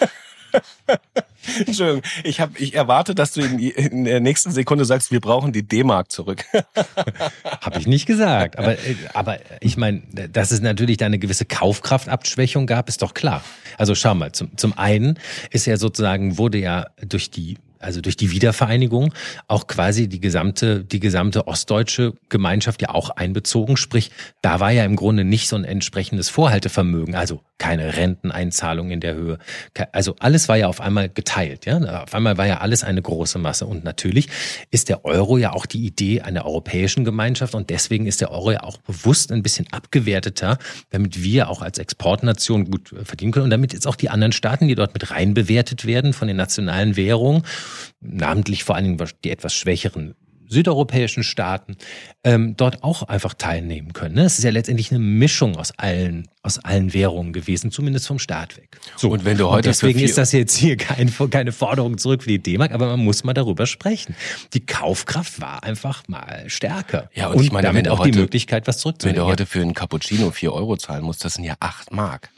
Entschuldigung, 1.65 2.01
ich, 2.23 2.39
hab, 2.39 2.59
ich 2.59 2.73
erwarte, 2.73 3.15
dass 3.15 3.33
du 3.33 3.41
in, 3.41 3.59
in 3.59 4.05
der 4.05 4.19
nächsten 4.19 4.51
Sekunde 4.51 4.85
sagst, 4.85 5.11
wir 5.11 5.19
brauchen 5.19 5.51
die 5.51 5.63
D-Mark 5.67 6.11
zurück. 6.11 6.45
Habe 7.61 7.79
ich 7.79 7.87
nicht 7.87 8.05
gesagt. 8.05 8.57
Aber, 8.57 8.73
äh, 8.73 8.95
aber 9.13 9.39
ich 9.59 9.77
meine, 9.77 10.01
dass 10.31 10.51
es 10.51 10.61
natürlich 10.61 10.97
da 10.97 11.05
eine 11.05 11.19
gewisse 11.19 11.45
Kaufkraftabschwächung 11.45 12.65
gab, 12.65 12.87
ist 12.87 13.01
doch 13.01 13.13
klar. 13.13 13.43
Also 13.77 13.95
schau 13.95 14.15
mal, 14.15 14.31
zum, 14.31 14.55
zum 14.57 14.77
einen 14.77 15.19
ist 15.51 15.65
ja 15.65 15.77
sozusagen, 15.77 16.37
wurde 16.37 16.59
ja 16.59 16.87
durch 17.05 17.29
die 17.29 17.57
also 17.83 18.01
durch 18.01 18.17
die 18.17 18.31
Wiedervereinigung 18.31 19.13
auch 19.47 19.67
quasi 19.67 20.07
die 20.07 20.19
gesamte, 20.19 20.83
die 20.83 20.99
gesamte 20.99 21.47
ostdeutsche 21.47 22.13
Gemeinschaft 22.29 22.81
ja 22.81 22.89
auch 22.89 23.09
einbezogen. 23.11 23.77
Sprich, 23.77 24.11
da 24.41 24.59
war 24.59 24.71
ja 24.71 24.85
im 24.85 24.95
Grunde 24.95 25.23
nicht 25.23 25.47
so 25.47 25.55
ein 25.55 25.63
entsprechendes 25.63 26.29
Vorhaltevermögen, 26.29 27.15
also 27.15 27.41
keine 27.57 27.95
Renteneinzahlung 27.95 28.91
in 28.91 28.99
der 28.99 29.13
Höhe. 29.13 29.37
Also 29.93 30.15
alles 30.19 30.49
war 30.49 30.57
ja 30.57 30.67
auf 30.67 30.81
einmal 30.81 31.07
geteilt, 31.07 31.65
ja. 31.65 32.03
Auf 32.03 32.13
einmal 32.13 32.37
war 32.37 32.45
ja 32.45 32.57
alles 32.57 32.83
eine 32.83 33.01
große 33.01 33.39
Masse. 33.39 33.65
Und 33.65 33.83
natürlich 33.83 34.27
ist 34.69 34.89
der 34.89 35.05
Euro 35.05 35.37
ja 35.37 35.53
auch 35.53 35.65
die 35.65 35.85
Idee 35.85 36.21
einer 36.21 36.45
europäischen 36.45 37.05
Gemeinschaft 37.05 37.55
und 37.55 37.69
deswegen 37.69 38.05
ist 38.05 38.19
der 38.21 38.31
Euro 38.31 38.51
ja 38.51 38.63
auch 38.63 38.77
bewusst 38.79 39.31
ein 39.31 39.43
bisschen 39.43 39.67
abgewerteter, 39.71 40.57
damit 40.89 41.23
wir 41.23 41.49
auch 41.49 41.61
als 41.61 41.77
Exportnation 41.77 42.69
gut 42.69 42.93
verdienen 43.03 43.31
können 43.31 43.45
und 43.45 43.49
damit 43.49 43.71
jetzt 43.71 43.87
auch 43.87 43.95
die 43.95 44.09
anderen 44.09 44.33
Staaten, 44.33 44.67
die 44.67 44.75
dort 44.75 44.93
mit 44.93 45.11
reinbewertet 45.11 45.85
werden 45.85 46.11
von 46.11 46.27
den 46.27 46.37
nationalen 46.37 46.95
Währungen, 46.95 47.43
namentlich 48.01 48.63
vor 48.63 48.75
allen 48.75 48.97
Dingen 48.97 49.09
die 49.23 49.31
etwas 49.31 49.53
schwächeren 49.53 50.15
südeuropäischen 50.47 51.23
Staaten 51.23 51.77
ähm, 52.23 52.55
dort 52.55 52.83
auch 52.83 53.03
einfach 53.03 53.33
teilnehmen 53.33 53.93
können. 53.93 54.15
Ne? 54.15 54.23
Es 54.23 54.37
ist 54.37 54.43
ja 54.43 54.51
letztendlich 54.51 54.91
eine 54.91 54.99
Mischung 54.99 55.57
aus 55.57 55.71
allen 55.77 56.27
aus 56.43 56.59
allen 56.59 56.93
Währungen 56.93 57.31
gewesen, 57.31 57.71
zumindest 57.71 58.05
vom 58.05 58.19
Staat 58.19 58.57
weg. 58.57 58.77
So 58.97 59.09
und 59.09 59.23
wenn 59.23 59.37
du 59.37 59.45
heute 59.45 59.55
und 59.55 59.65
deswegen 59.65 60.01
ist 60.01 60.17
das 60.17 60.33
jetzt 60.33 60.55
hier 60.55 60.75
kein, 60.75 61.11
keine 61.29 61.53
Forderung 61.53 61.97
zurück 61.97 62.23
für 62.23 62.29
die 62.29 62.39
D-Mark, 62.39 62.73
aber 62.73 62.87
man 62.87 62.99
muss 62.99 63.23
mal 63.23 63.33
darüber 63.33 63.65
sprechen. 63.65 64.13
Die 64.53 64.65
Kaufkraft 64.65 65.39
war 65.39 65.63
einfach 65.63 66.03
mal 66.07 66.43
stärker 66.47 67.09
ja 67.13 67.27
und, 67.27 67.37
und 67.37 67.43
ich 67.45 67.51
meine, 67.53 67.67
damit 67.67 67.87
auch 67.87 67.99
heute, 67.99 68.11
die 68.11 68.19
Möglichkeit, 68.19 68.67
was 68.67 68.79
zurückzulegen. 68.79 69.21
Wenn 69.21 69.25
du 69.25 69.31
heute 69.31 69.45
für 69.45 69.61
einen 69.61 69.73
Cappuccino 69.73 70.31
vier 70.31 70.51
Euro 70.51 70.75
zahlen 70.75 71.05
musst, 71.05 71.23
das 71.23 71.35
sind 71.35 71.45
ja 71.45 71.55
acht 71.61 71.93
Mark. 71.93 72.29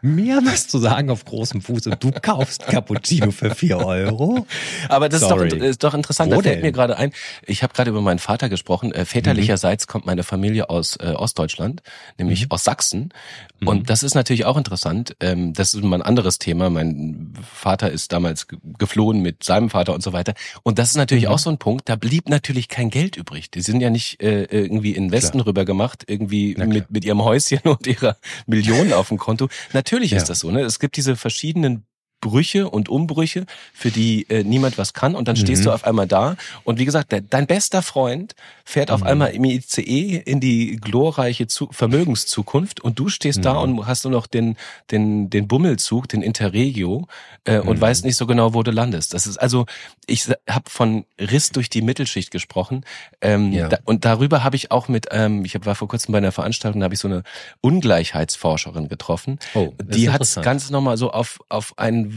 Mehr 0.00 0.40
was 0.44 0.68
zu 0.68 0.78
sagen 0.78 1.08
auf 1.08 1.24
großem 1.24 1.62
Fuß 1.62 1.86
und 1.86 2.04
du 2.04 2.12
kaufst 2.12 2.66
Cappuccino 2.66 3.30
für 3.30 3.54
vier 3.54 3.78
Euro. 3.78 4.46
Aber 4.90 5.08
das 5.08 5.22
ist 5.22 5.30
doch, 5.30 5.40
ist 5.40 5.82
doch, 5.82 5.94
interessant. 5.94 6.30
Wo 6.30 6.36
da 6.36 6.42
fällt 6.42 6.56
denn? 6.56 6.62
mir 6.62 6.72
gerade 6.72 6.98
ein. 6.98 7.12
Ich 7.46 7.62
habe 7.62 7.72
gerade 7.72 7.88
über 7.88 8.02
meinen 8.02 8.18
Vater 8.18 8.50
gesprochen. 8.50 8.92
Äh, 8.92 9.06
väterlicherseits 9.06 9.86
mhm. 9.86 9.90
kommt 9.90 10.04
meine 10.04 10.22
Familie 10.22 10.68
aus 10.68 10.96
äh, 10.96 11.14
Ostdeutschland, 11.16 11.82
nämlich 12.18 12.42
mhm. 12.42 12.50
aus 12.50 12.64
Sachsen. 12.64 13.14
Mhm. 13.60 13.68
Und 13.68 13.90
das 13.90 14.02
ist 14.02 14.14
natürlich 14.14 14.44
auch 14.44 14.56
interessant. 14.56 15.16
Ähm, 15.20 15.52
das 15.52 15.74
ist 15.74 15.82
mal 15.82 15.96
ein 15.96 16.02
anderes 16.02 16.38
Thema. 16.38 16.70
Mein 16.70 17.32
Vater 17.42 17.90
ist 17.90 18.12
damals 18.12 18.46
geflohen 18.78 19.20
mit 19.20 19.44
seinem 19.44 19.70
Vater 19.70 19.94
und 19.94 20.02
so 20.02 20.12
weiter. 20.12 20.34
Und 20.62 20.78
das 20.78 20.90
ist 20.90 20.96
natürlich 20.96 21.24
mhm. 21.24 21.30
auch 21.30 21.38
so 21.38 21.50
ein 21.50 21.58
Punkt. 21.58 21.88
Da 21.88 21.96
blieb 21.96 22.28
natürlich 22.28 22.68
kein 22.68 22.90
Geld 22.90 23.16
übrig. 23.16 23.50
Die 23.50 23.62
sind 23.62 23.80
ja 23.80 23.90
nicht 23.90 24.22
äh, 24.22 24.44
irgendwie 24.44 24.92
in 24.92 25.04
den 25.04 25.12
Westen 25.12 25.38
Klar. 25.38 25.46
rüber 25.46 25.64
gemacht, 25.64 26.04
irgendwie 26.06 26.54
mit, 26.56 26.90
mit 26.90 27.04
ihrem 27.04 27.22
Häuschen 27.22 27.60
und 27.64 27.86
ihrer 27.86 28.16
Millionen 28.46 28.92
auf 28.92 29.08
dem 29.08 29.18
Konto. 29.18 29.48
Natürlich 29.72 30.12
ja. 30.12 30.18
ist 30.18 30.28
das 30.28 30.40
so. 30.40 30.50
Ne? 30.50 30.60
Es 30.60 30.78
gibt 30.78 30.96
diese 30.96 31.16
verschiedenen 31.16 31.84
Brüche 32.24 32.70
und 32.70 32.88
Umbrüche, 32.88 33.44
für 33.74 33.90
die 33.90 34.28
äh, 34.30 34.42
niemand 34.42 34.78
was 34.78 34.94
kann. 34.94 35.14
Und 35.14 35.28
dann 35.28 35.36
stehst 35.36 35.60
mhm. 35.60 35.66
du 35.66 35.72
auf 35.72 35.84
einmal 35.84 36.06
da. 36.06 36.36
Und 36.64 36.78
wie 36.78 36.86
gesagt, 36.86 37.12
de 37.12 37.22
dein 37.28 37.46
bester 37.46 37.82
Freund 37.82 38.34
fährt 38.64 38.88
mhm. 38.88 38.94
auf 38.94 39.02
einmal 39.02 39.30
im 39.32 39.44
ICE 39.44 40.22
in 40.24 40.40
die 40.40 40.76
glorreiche 40.76 41.46
Zu 41.46 41.68
Vermögenszukunft 41.70 42.80
und 42.80 42.98
du 42.98 43.08
stehst 43.08 43.38
mhm. 43.38 43.42
da 43.42 43.52
und 43.58 43.86
hast 43.86 44.04
nur 44.04 44.12
noch 44.12 44.26
den, 44.26 44.56
den, 44.90 45.28
den 45.28 45.46
Bummelzug, 45.46 46.08
den 46.08 46.22
Interregio 46.22 47.06
äh, 47.44 47.58
und 47.58 47.76
mhm. 47.76 47.80
weißt 47.82 48.04
nicht 48.06 48.16
so 48.16 48.26
genau, 48.26 48.54
wo 48.54 48.62
du 48.62 48.70
landest. 48.70 49.12
Das 49.12 49.26
ist 49.26 49.36
also, 49.36 49.66
ich 50.06 50.28
habe 50.48 50.70
von 50.70 51.04
Riss 51.20 51.50
durch 51.50 51.68
die 51.68 51.82
Mittelschicht 51.82 52.30
gesprochen. 52.30 52.84
Ähm, 53.20 53.52
ja. 53.52 53.68
da, 53.68 53.78
und 53.84 54.06
darüber 54.06 54.42
habe 54.44 54.56
ich 54.56 54.70
auch 54.70 54.88
mit, 54.88 55.08
ähm, 55.10 55.44
ich 55.44 55.54
war 55.66 55.74
vor 55.74 55.88
kurzem 55.88 56.12
bei 56.12 56.18
einer 56.18 56.32
Veranstaltung, 56.32 56.80
da 56.80 56.84
habe 56.84 56.94
ich 56.94 57.00
so 57.00 57.08
eine 57.08 57.22
Ungleichheitsforscherin 57.60 58.88
getroffen. 58.88 59.38
Oh, 59.52 59.74
die 59.82 60.08
hat 60.08 60.22
es 60.22 60.36
ganz 60.36 60.70
nochmal 60.70 60.96
so 60.96 61.10
auf, 61.10 61.40
auf 61.50 61.78
einen 61.78 62.13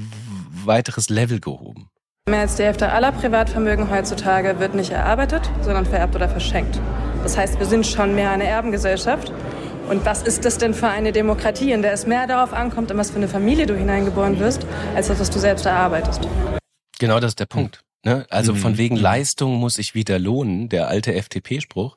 weiteres 0.65 1.09
Level 1.09 1.39
gehoben. 1.39 1.89
Mehr 2.29 2.41
als 2.41 2.55
die 2.55 2.63
Hälfte 2.63 2.91
aller 2.91 3.13
Privatvermögen 3.13 3.89
heutzutage 3.89 4.59
wird 4.59 4.75
nicht 4.75 4.91
erarbeitet, 4.91 5.49
sondern 5.61 5.85
vererbt 5.85 6.15
oder 6.15 6.27
verschenkt. 6.27 6.79
Das 7.23 7.37
heißt, 7.37 7.57
wir 7.59 7.65
sind 7.65 7.87
schon 7.87 8.15
mehr 8.15 8.31
eine 8.31 8.45
Erbengesellschaft. 8.45 9.31
Und 9.89 10.05
was 10.05 10.23
ist 10.23 10.43
das 10.43 10.57
denn 10.57 10.73
für 10.73 10.89
eine 10.89 11.13
Demokratie, 11.13 11.71
in 11.71 11.81
der 11.81 11.93
es 11.93 12.05
mehr 12.05 12.27
darauf 12.27 12.51
ankommt, 12.51 12.91
in 12.91 12.97
was 12.97 13.11
für 13.11 13.17
eine 13.17 13.29
Familie 13.29 13.65
du 13.65 13.77
hineingeboren 13.77 14.37
wirst, 14.39 14.65
als 14.95 15.07
das, 15.07 15.21
was 15.21 15.29
du 15.29 15.39
selbst 15.39 15.65
erarbeitest? 15.65 16.27
Genau 16.99 17.21
das 17.21 17.31
ist 17.31 17.39
der 17.39 17.45
Punkt. 17.45 17.81
Ne? 18.03 18.25
Also 18.29 18.53
mhm. 18.53 18.57
von 18.57 18.77
wegen 18.77 18.95
mhm. 18.95 19.01
Leistung 19.01 19.55
muss 19.55 19.77
ich 19.77 19.95
wieder 19.95 20.19
lohnen, 20.19 20.67
der 20.67 20.89
alte 20.89 21.13
FDP-Spruch. 21.13 21.95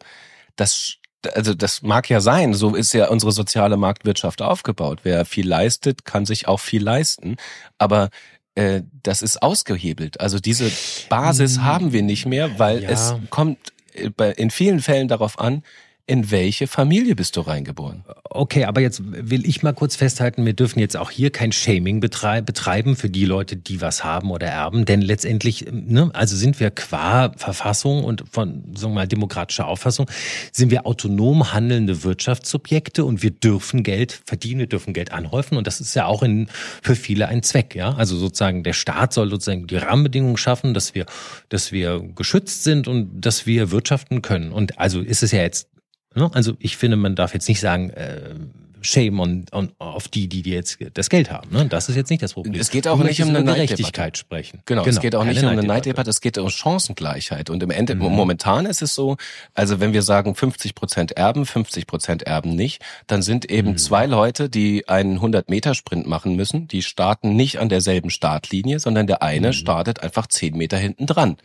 Das 0.55 0.97
also 1.35 1.55
das 1.55 1.83
mag 1.83 2.09
ja 2.09 2.21
sein, 2.21 2.55
so 2.55 2.75
ist 2.75 2.93
ja 2.93 3.09
unsere 3.09 3.33
soziale 3.33 3.77
Marktwirtschaft 3.77 4.43
aufgebaut. 4.43 5.01
Wer 5.03 5.25
viel 5.25 5.47
leistet, 5.47 6.05
kann 6.05 6.27
sich 6.27 6.49
auch 6.49 6.61
viel 6.61 6.83
leisten. 6.83 7.37
Aber 7.79 8.11
äh, 8.55 8.83
das 9.03 9.23
ist 9.23 9.43
ausgehebelt. 9.43 10.21
Also 10.21 10.39
diese 10.39 10.71
Basis 11.09 11.59
mhm. 11.59 11.65
haben 11.65 11.93
wir 11.93 12.03
nicht 12.03 12.27
mehr, 12.27 12.59
weil 12.59 12.83
ja. 12.83 12.91
es 12.91 13.15
kommt 13.31 13.59
äh, 13.95 14.33
in 14.37 14.51
vielen 14.51 14.81
Fällen 14.81 15.09
darauf 15.09 15.39
an, 15.39 15.63
in 16.07 16.31
welche 16.31 16.67
Familie 16.67 17.15
bist 17.15 17.37
du 17.37 17.41
reingeboren? 17.41 18.05
Okay, 18.25 18.65
aber 18.65 18.81
jetzt 18.81 19.03
will 19.05 19.47
ich 19.47 19.63
mal 19.63 19.73
kurz 19.73 19.97
festhalten, 19.97 20.47
wir 20.47 20.53
dürfen 20.53 20.79
jetzt 20.79 20.97
auch 20.97 21.11
hier 21.11 21.31
kein 21.31 21.53
Shaming 21.53 22.01
betreiben 22.01 22.97
für 22.97 23.11
die 23.11 23.25
Leute, 23.25 23.57
die 23.57 23.81
was 23.81 24.05
haben 24.05 24.31
oder 24.31 24.47
erben, 24.47 24.85
denn 24.85 25.03
letztendlich, 25.03 25.67
ne, 25.71 26.11
also 26.13 26.37
sind 26.37 26.61
wir 26.61 26.71
qua 26.71 27.33
Verfassung 27.37 28.05
und 28.05 28.25
von, 28.31 28.75
sagen 28.77 28.93
wir 28.93 29.01
mal, 29.01 29.09
demokratischer 29.09 29.67
Auffassung, 29.67 30.11
sind 30.53 30.71
wir 30.71 30.87
autonom 30.87 31.53
handelnde 31.53 32.05
Wirtschaftssubjekte 32.05 33.05
und 33.05 33.23
wir 33.23 33.31
dürfen 33.31 33.83
Geld 33.83 34.21
verdienen, 34.27 34.61
wir 34.61 34.67
dürfen 34.69 34.93
Geld 34.93 35.13
anhäufen 35.13 35.57
und 35.57 35.67
das 35.67 35.81
ist 35.81 35.95
ja 35.95 36.07
auch 36.07 36.23
in, 36.23 36.49
für 36.83 36.97
viele 36.97 37.29
ein 37.29 37.43
Zweck, 37.43 37.75
ja. 37.75 37.95
Also 37.95 38.17
sozusagen 38.17 38.63
der 38.63 38.75
Staat 38.75 39.13
soll 39.13 39.31
sozusagen 39.31 39.67
die 39.67 39.77
Rahmenbedingungen 39.77 40.37
schaffen, 40.37 40.75
dass 40.75 40.95
wir, 40.95 41.07
dass 41.49 41.73
wir 41.73 42.01
geschützt 42.15 42.65
sind 42.65 42.89
und 42.89 43.21
dass 43.21 43.47
wir 43.47 43.71
wirtschaften 43.71 44.23
können. 44.23 44.53
Und 44.53 44.79
also 44.79 45.01
ist 45.01 45.23
es 45.23 45.33
ja 45.33 45.41
jetzt? 45.41 45.70
Also 46.15 46.55
ich 46.59 46.77
finde, 46.77 46.97
man 46.97 47.15
darf 47.15 47.35
jetzt 47.35 47.49
nicht 47.49 47.61
sagen, 47.61 47.91
äh, 47.91 48.35
Shame 48.83 49.21
on, 49.21 49.47
on, 49.53 49.73
auf 49.79 50.09
die, 50.09 50.29
die, 50.29 50.43
die 50.43 50.51
jetzt 50.51 50.79
das 50.95 51.11
Geld 51.11 51.31
haben. 51.31 51.51
Ne? 51.51 51.67
Das 51.67 51.89
ist 51.89 51.97
jetzt 51.97 52.11
nicht 52.11 52.23
das 52.23 52.35
Problem. 52.35 52.55
Es 52.55 52.71
geht 52.71 52.89
auch 52.89 52.99
nicht 52.99 53.23
um 53.23 53.29
eine 53.29 53.45
Gerechtigkeit 53.45 54.17
sprechen. 54.17 54.63
Genau, 54.67 54.83
genau, 54.83 54.91
es 54.91 55.01
geht 55.01 55.15
auch 55.15 55.25
nicht 55.25 55.43
um 55.43 55.49
eine 55.49 55.63
Neiddebatte, 55.63 56.11
es 56.11 56.21
geht 56.21 56.39
um 56.39 56.49
Chancengleichheit. 56.49 57.51
Und 57.51 57.63
im 57.63 57.71
Ende, 57.71 57.95
mhm. 57.95 58.03
momentan 58.03 58.67
ist 58.67 58.83
es 58.83 58.95
so, 58.95 59.17
also 59.55 59.81
wenn 59.81 59.93
wir 59.93 60.03
sagen 60.03 60.35
50 60.35 60.75
Prozent 60.75 61.13
erben, 61.13 61.47
50 61.47 61.87
Prozent 61.87 62.23
erben 62.23 62.55
nicht, 62.55 62.83
dann 63.07 63.23
sind 63.23 63.51
eben 63.51 63.71
mhm. 63.71 63.79
zwei 63.79 64.07
Leute, 64.07 64.49
die 64.49 64.89
einen 64.89 65.19
100-Meter-Sprint 65.19 66.07
machen 66.07 66.37
müssen, 66.37 66.69
die 66.69 66.83
starten 66.83 67.37
nicht 67.37 67.59
an 67.59 67.69
derselben 67.69 68.11
Startlinie, 68.11 68.81
sondern 68.81 69.07
der 69.07 69.23
eine 69.23 69.49
mhm. 69.49 69.53
startet 69.53 70.03
einfach 70.03 70.27
10 70.27 70.57
Meter 70.57 70.79
hinten 70.79 71.07
dran. 71.07 71.37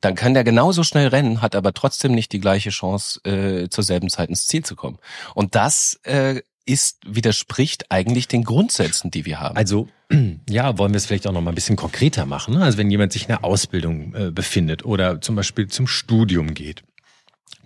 Dann 0.00 0.14
kann 0.14 0.34
der 0.34 0.44
genauso 0.44 0.84
schnell 0.84 1.08
rennen, 1.08 1.42
hat 1.42 1.56
aber 1.56 1.74
trotzdem 1.74 2.12
nicht 2.12 2.32
die 2.32 2.40
gleiche 2.40 2.70
Chance, 2.70 3.20
äh, 3.24 3.68
zur 3.68 3.84
selben 3.84 4.08
Zeit 4.08 4.28
ins 4.28 4.46
Ziel 4.46 4.64
zu 4.64 4.76
kommen. 4.76 4.98
Und 5.34 5.54
das 5.54 5.98
äh, 6.04 6.42
ist, 6.68 7.00
widerspricht 7.06 7.90
eigentlich 7.90 8.28
den 8.28 8.44
Grundsätzen, 8.44 9.10
die 9.10 9.24
wir 9.24 9.40
haben. 9.40 9.56
Also 9.56 9.88
ja, 10.48 10.78
wollen 10.78 10.92
wir 10.92 10.98
es 10.98 11.06
vielleicht 11.06 11.26
auch 11.26 11.32
noch 11.32 11.40
mal 11.40 11.52
ein 11.52 11.54
bisschen 11.54 11.76
konkreter 11.76 12.26
machen. 12.26 12.56
Also 12.56 12.78
wenn 12.78 12.90
jemand 12.90 13.12
sich 13.12 13.24
in 13.24 13.30
einer 13.30 13.44
Ausbildung 13.44 14.14
äh, 14.14 14.30
befindet 14.30 14.84
oder 14.84 15.20
zum 15.20 15.34
Beispiel 15.36 15.68
zum 15.68 15.86
Studium 15.86 16.54
geht, 16.54 16.82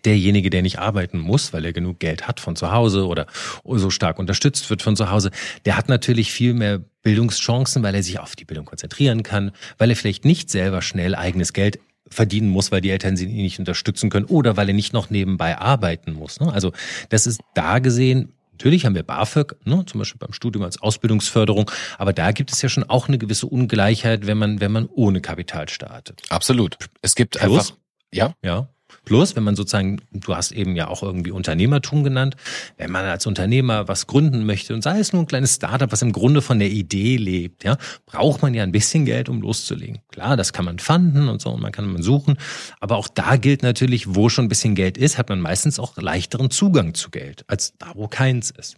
derjenige, 0.04 0.50
der 0.50 0.62
nicht 0.62 0.78
arbeiten 0.78 1.18
muss, 1.18 1.52
weil 1.52 1.64
er 1.64 1.72
genug 1.72 2.00
Geld 2.00 2.26
hat 2.26 2.40
von 2.40 2.56
zu 2.56 2.72
Hause 2.72 3.06
oder 3.06 3.26
so 3.64 3.90
stark 3.90 4.18
unterstützt 4.18 4.68
wird 4.70 4.82
von 4.82 4.96
zu 4.96 5.10
Hause, 5.10 5.30
der 5.64 5.76
hat 5.76 5.88
natürlich 5.88 6.32
viel 6.32 6.54
mehr 6.54 6.80
Bildungschancen, 7.02 7.82
weil 7.82 7.94
er 7.94 8.02
sich 8.02 8.18
auf 8.18 8.36
die 8.36 8.44
Bildung 8.44 8.64
konzentrieren 8.64 9.22
kann, 9.22 9.52
weil 9.78 9.90
er 9.90 9.96
vielleicht 9.96 10.24
nicht 10.24 10.50
selber 10.50 10.82
schnell 10.82 11.14
eigenes 11.14 11.52
Geld 11.52 11.78
verdienen 12.08 12.48
muss, 12.48 12.70
weil 12.70 12.80
die 12.80 12.90
Eltern 12.90 13.16
sie 13.16 13.26
nicht 13.26 13.58
unterstützen 13.58 14.10
können 14.10 14.26
oder 14.26 14.56
weil 14.56 14.68
er 14.68 14.74
nicht 14.74 14.92
noch 14.92 15.10
nebenbei 15.10 15.58
arbeiten 15.58 16.12
muss. 16.12 16.40
Ne? 16.40 16.52
Also 16.52 16.72
das 17.08 17.26
ist 17.26 17.40
da 17.54 17.78
gesehen 17.78 18.32
Natürlich 18.52 18.84
haben 18.84 18.94
wir 18.94 19.02
BAföG, 19.02 19.56
ne, 19.64 19.84
zum 19.86 19.98
Beispiel 19.98 20.18
beim 20.18 20.32
Studium 20.32 20.64
als 20.64 20.80
Ausbildungsförderung, 20.80 21.70
aber 21.98 22.12
da 22.12 22.32
gibt 22.32 22.52
es 22.52 22.62
ja 22.62 22.68
schon 22.68 22.84
auch 22.84 23.08
eine 23.08 23.18
gewisse 23.18 23.46
Ungleichheit, 23.46 24.26
wenn 24.26 24.38
man, 24.38 24.60
wenn 24.60 24.70
man 24.72 24.86
ohne 24.86 25.20
Kapital 25.20 25.68
startet. 25.68 26.22
Absolut. 26.28 26.76
Es 27.00 27.14
gibt 27.14 27.38
Plus, 27.38 27.70
einfach, 27.70 27.76
ja. 28.12 28.34
Ja. 28.44 28.68
Plus, 29.04 29.34
wenn 29.34 29.42
man 29.42 29.56
sozusagen, 29.56 30.00
du 30.12 30.34
hast 30.34 30.52
eben 30.52 30.76
ja 30.76 30.88
auch 30.88 31.02
irgendwie 31.02 31.32
Unternehmertum 31.32 32.04
genannt, 32.04 32.36
wenn 32.76 32.90
man 32.90 33.04
als 33.04 33.26
Unternehmer 33.26 33.88
was 33.88 34.06
gründen 34.06 34.46
möchte 34.46 34.74
und 34.74 34.82
sei 34.82 34.98
es 34.98 35.12
nur 35.12 35.22
ein 35.22 35.26
kleines 35.26 35.56
Startup, 35.56 35.90
was 35.90 36.02
im 36.02 36.12
Grunde 36.12 36.40
von 36.40 36.58
der 36.58 36.70
Idee 36.70 37.16
lebt, 37.16 37.64
ja, 37.64 37.76
braucht 38.06 38.42
man 38.42 38.54
ja 38.54 38.62
ein 38.62 38.72
bisschen 38.72 39.04
Geld, 39.04 39.28
um 39.28 39.40
loszulegen. 39.40 40.00
Klar, 40.08 40.36
das 40.36 40.52
kann 40.52 40.64
man 40.64 40.78
fanden 40.78 41.28
und 41.28 41.42
so 41.42 41.50
und 41.50 41.60
man 41.60 41.72
kann 41.72 41.92
man 41.92 42.02
suchen, 42.02 42.36
aber 42.80 42.96
auch 42.96 43.08
da 43.08 43.36
gilt 43.36 43.62
natürlich, 43.62 44.14
wo 44.14 44.28
schon 44.28 44.46
ein 44.46 44.48
bisschen 44.48 44.74
Geld 44.74 44.96
ist, 44.96 45.18
hat 45.18 45.28
man 45.28 45.40
meistens 45.40 45.78
auch 45.78 45.96
leichteren 45.96 46.50
Zugang 46.50 46.94
zu 46.94 47.10
Geld, 47.10 47.44
als 47.48 47.74
da, 47.78 47.92
wo 47.94 48.08
keins 48.08 48.50
ist. 48.50 48.76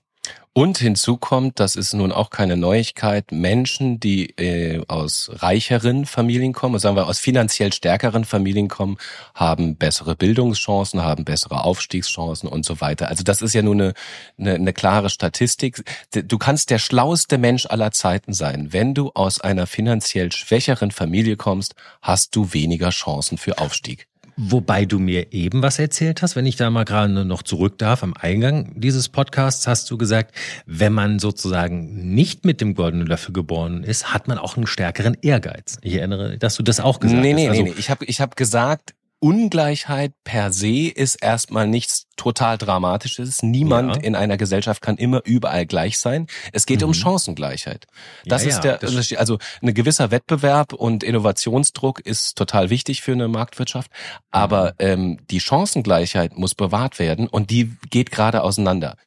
Und 0.57 0.79
hinzu 0.79 1.17
kommt, 1.17 1.59
das 1.59 1.75
ist 1.75 1.95
nun 1.95 2.13
auch 2.13 2.31
keine 2.31 2.57
Neuigkeit, 2.57 3.33
Menschen, 3.33 3.99
die 3.99 4.31
äh, 4.39 4.85
aus 4.87 5.29
reicheren 5.33 6.07
Familien 6.07 6.53
kommen, 6.53 6.79
sagen 6.79 6.95
wir 6.95 7.09
aus 7.09 7.19
finanziell 7.19 7.73
stärkeren 7.73 8.25
Familien 8.25 8.69
kommen, 8.69 8.97
haben 9.35 9.75
bessere 9.75 10.15
Bildungschancen, 10.15 11.03
haben 11.03 11.25
bessere 11.25 11.65
Aufstiegschancen 11.65 12.49
und 12.49 12.65
so 12.65 12.81
weiter. 12.81 13.09
Also 13.09 13.25
das 13.25 13.43
ist 13.43 13.53
ja 13.53 13.63
nur 13.63 13.75
eine, 13.75 13.95
eine, 14.39 14.55
eine 14.55 14.73
klare 14.73 15.11
Statistik. 15.11 15.83
Du 16.13 16.39
kannst 16.39 16.71
der 16.71 16.79
schlauste 16.79 17.37
Mensch 17.37 17.67
aller 17.67 17.91
Zeiten 17.91 18.33
sein. 18.33 18.73
Wenn 18.73 18.95
du 18.95 19.11
aus 19.13 19.41
einer 19.41 19.67
finanziell 19.67 20.31
schwächeren 20.31 20.93
Familie 20.93 21.37
kommst, 21.37 21.75
hast 22.01 22.37
du 22.37 22.53
weniger 22.53 22.91
Chancen 22.91 23.39
für 23.39 23.59
Aufstieg. 23.59 24.07
Wobei 24.37 24.85
du 24.85 24.99
mir 24.99 25.33
eben 25.33 25.63
was 25.63 25.79
erzählt 25.79 26.23
hast, 26.23 26.35
wenn 26.35 26.47
ich 26.47 26.57
da 26.57 26.71
mal 26.71 26.85
gerade 26.85 27.25
noch 27.25 27.43
zurück 27.43 27.79
darf, 27.79 28.03
am 28.03 28.15
Eingang 28.15 28.73
dieses 28.75 29.09
Podcasts 29.09 29.67
hast 29.67 29.91
du 29.91 29.97
gesagt, 29.97 30.35
wenn 30.67 30.93
man 30.93 31.19
sozusagen 31.19 32.15
nicht 32.15 32.45
mit 32.45 32.61
dem 32.61 32.75
goldenen 32.75 33.07
Löffel 33.07 33.33
geboren 33.33 33.85
ist, 33.85 34.13
hat 34.13 34.27
man 34.27 34.39
auch 34.39 34.57
einen 34.57 34.67
stärkeren 34.67 35.17
Ehrgeiz. 35.23 35.79
Ich 35.83 35.95
erinnere, 35.95 36.37
dass 36.39 36.57
du 36.57 36.63
das 36.63 36.81
auch 36.81 37.01
gesagt 37.01 37.23
nee, 37.23 37.33
hast. 37.33 37.37
Nee, 37.37 37.49
also, 37.49 37.63
nee, 37.63 37.71
nee. 37.71 37.77
Ich 37.79 37.91
habe 37.91 38.05
ich 38.05 38.21
hab 38.21 38.37
gesagt, 38.37 38.95
Ungleichheit 39.25 40.13
per 40.23 40.53
se 40.53 40.89
ist 40.89 41.15
erstmal 41.15 41.67
nichts 41.67 42.09
total 42.19 42.59
Dramatisches. 42.59 43.43
Niemand 43.43 43.97
ja. 43.97 44.03
in 44.03 44.17
einer 44.17 44.37
Gesellschaft 44.37 44.83
kann 44.83 44.99
immer 44.99 45.23
überall 45.25 45.65
gleich 45.65 45.99
sein. 45.99 46.27
Es 46.53 46.67
geht 46.67 46.83
mhm. 46.83 46.89
um 46.89 46.95
Chancengleichheit. 46.95 47.87
Das 48.27 48.43
ja, 48.43 48.51
ist 48.51 48.61
der 48.61 48.83
Unterschied. 48.83 49.17
Also 49.17 49.39
ein 49.63 49.73
gewisser 49.73 50.11
Wettbewerb 50.11 50.75
und 50.75 51.03
Innovationsdruck 51.03 52.01
ist 52.01 52.37
total 52.37 52.69
wichtig 52.69 53.01
für 53.01 53.13
eine 53.13 53.29
Marktwirtschaft. 53.29 53.91
Aber 54.31 54.73
mhm. 54.73 54.75
ähm, 54.81 55.19
die 55.31 55.41
Chancengleichheit 55.41 56.37
muss 56.37 56.55
bewahrt 56.55 56.99
werden 56.99 57.27
und 57.27 57.49
die 57.49 57.75
geht 57.89 58.11
gerade 58.11 58.43
auseinander. 58.43 58.99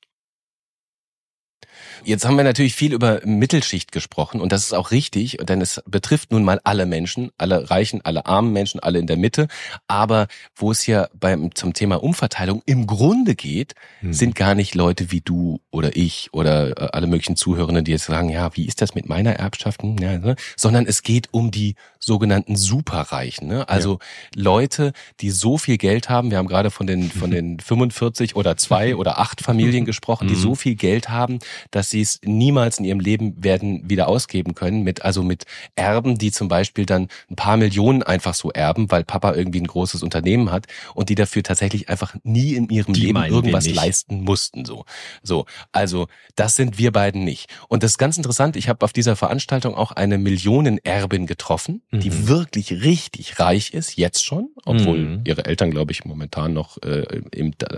Jetzt 2.03 2.25
haben 2.25 2.37
wir 2.37 2.43
natürlich 2.43 2.75
viel 2.75 2.93
über 2.93 3.21
Mittelschicht 3.25 3.91
gesprochen 3.91 4.41
und 4.41 4.51
das 4.51 4.63
ist 4.63 4.73
auch 4.73 4.91
richtig, 4.91 5.37
denn 5.41 5.61
es 5.61 5.81
betrifft 5.85 6.31
nun 6.31 6.43
mal 6.43 6.59
alle 6.63 6.85
Menschen, 6.85 7.31
alle 7.37 7.69
reichen, 7.69 8.01
alle 8.03 8.25
armen 8.25 8.53
Menschen, 8.53 8.79
alle 8.79 8.99
in 8.99 9.07
der 9.07 9.17
Mitte. 9.17 9.47
Aber 9.87 10.27
wo 10.55 10.71
es 10.71 10.81
hier 10.81 11.09
beim, 11.13 11.53
zum 11.55 11.73
Thema 11.73 12.03
Umverteilung 12.03 12.61
im 12.65 12.87
Grunde 12.87 13.35
geht, 13.35 13.75
hm. 13.99 14.13
sind 14.13 14.35
gar 14.35 14.55
nicht 14.55 14.75
Leute 14.75 15.11
wie 15.11 15.21
du 15.21 15.59
oder 15.71 15.95
ich 15.95 16.29
oder 16.33 16.81
äh, 16.81 16.89
alle 16.91 17.07
möglichen 17.07 17.35
Zuhörenden, 17.35 17.85
die 17.85 17.91
jetzt 17.91 18.05
sagen, 18.05 18.29
ja, 18.29 18.55
wie 18.55 18.65
ist 18.65 18.81
das 18.81 18.95
mit 18.95 19.07
meiner 19.07 19.33
Erbschaft? 19.33 19.83
Hm, 19.83 19.97
ja, 19.99 20.17
ne? 20.17 20.35
Sondern 20.55 20.85
es 20.85 21.03
geht 21.03 21.29
um 21.31 21.51
die 21.51 21.75
sogenannten 21.99 22.55
Superreichen. 22.55 23.47
Ne? 23.47 23.67
Also 23.69 23.93
ja. 23.93 24.41
Leute, 24.41 24.93
die 25.19 25.29
so 25.29 25.57
viel 25.57 25.77
Geld 25.77 26.09
haben. 26.09 26.31
Wir 26.31 26.37
haben 26.37 26.47
gerade 26.47 26.71
von 26.71 26.87
den, 26.87 27.11
von 27.11 27.31
den 27.37 27.59
45 27.59 28.35
oder 28.35 28.57
zwei 28.57 28.95
oder 28.95 29.19
acht 29.19 29.41
Familien 29.41 29.85
gesprochen, 29.85 30.27
die 30.27 30.35
mhm. 30.35 30.41
so 30.41 30.55
viel 30.55 30.75
Geld 30.75 31.09
haben, 31.09 31.39
dass 31.71 31.86
sie 31.89 32.01
es 32.01 32.19
niemals 32.23 32.79
in 32.79 32.85
ihrem 32.85 32.99
Leben 32.99 33.43
werden 33.43 33.89
wieder 33.89 34.07
ausgeben 34.07 34.55
können. 34.55 34.83
Mit, 34.83 35.03
also 35.03 35.23
mit 35.23 35.45
Erben, 35.75 36.17
die 36.17 36.31
zum 36.31 36.47
Beispiel 36.47 36.85
dann 36.85 37.07
ein 37.29 37.35
paar 37.35 37.57
Millionen 37.57 38.03
einfach 38.03 38.33
so 38.33 38.51
erben, 38.51 38.91
weil 38.91 39.03
Papa 39.03 39.33
irgendwie 39.33 39.61
ein 39.61 39.67
großes 39.67 40.03
Unternehmen 40.03 40.51
hat 40.51 40.67
und 40.93 41.09
die 41.09 41.15
dafür 41.15 41.43
tatsächlich 41.43 41.89
einfach 41.89 42.15
nie 42.23 42.53
in 42.53 42.69
ihrem 42.69 42.93
die 42.93 43.07
Leben 43.07 43.23
irgendwas 43.23 43.67
leisten 43.67 44.23
mussten. 44.23 44.65
So, 44.65 44.85
so. 45.23 45.45
Also 45.71 46.07
das 46.35 46.55
sind 46.55 46.77
wir 46.77 46.91
beiden 46.91 47.23
nicht. 47.23 47.49
Und 47.67 47.83
das 47.83 47.91
ist 47.91 47.97
ganz 47.97 48.17
interessant. 48.17 48.55
Ich 48.55 48.69
habe 48.69 48.83
auf 48.83 48.93
dieser 48.93 49.15
Veranstaltung 49.15 49.75
auch 49.75 49.91
eine 49.91 50.17
Millionenerbin 50.17 51.25
getroffen, 51.25 51.81
mhm. 51.91 51.99
die 51.99 52.27
wirklich 52.27 52.83
richtig 52.83 53.39
reich 53.39 53.73
ist, 53.73 53.97
jetzt 53.97 54.25
schon, 54.25 54.49
obwohl 54.65 54.99
mhm. 54.99 55.21
ihre 55.25 55.45
Eltern, 55.45 55.71
glaube 55.71 55.91
ich, 55.91 56.05
momentan 56.05 56.53
noch 56.53 56.81
äh, 56.83 57.21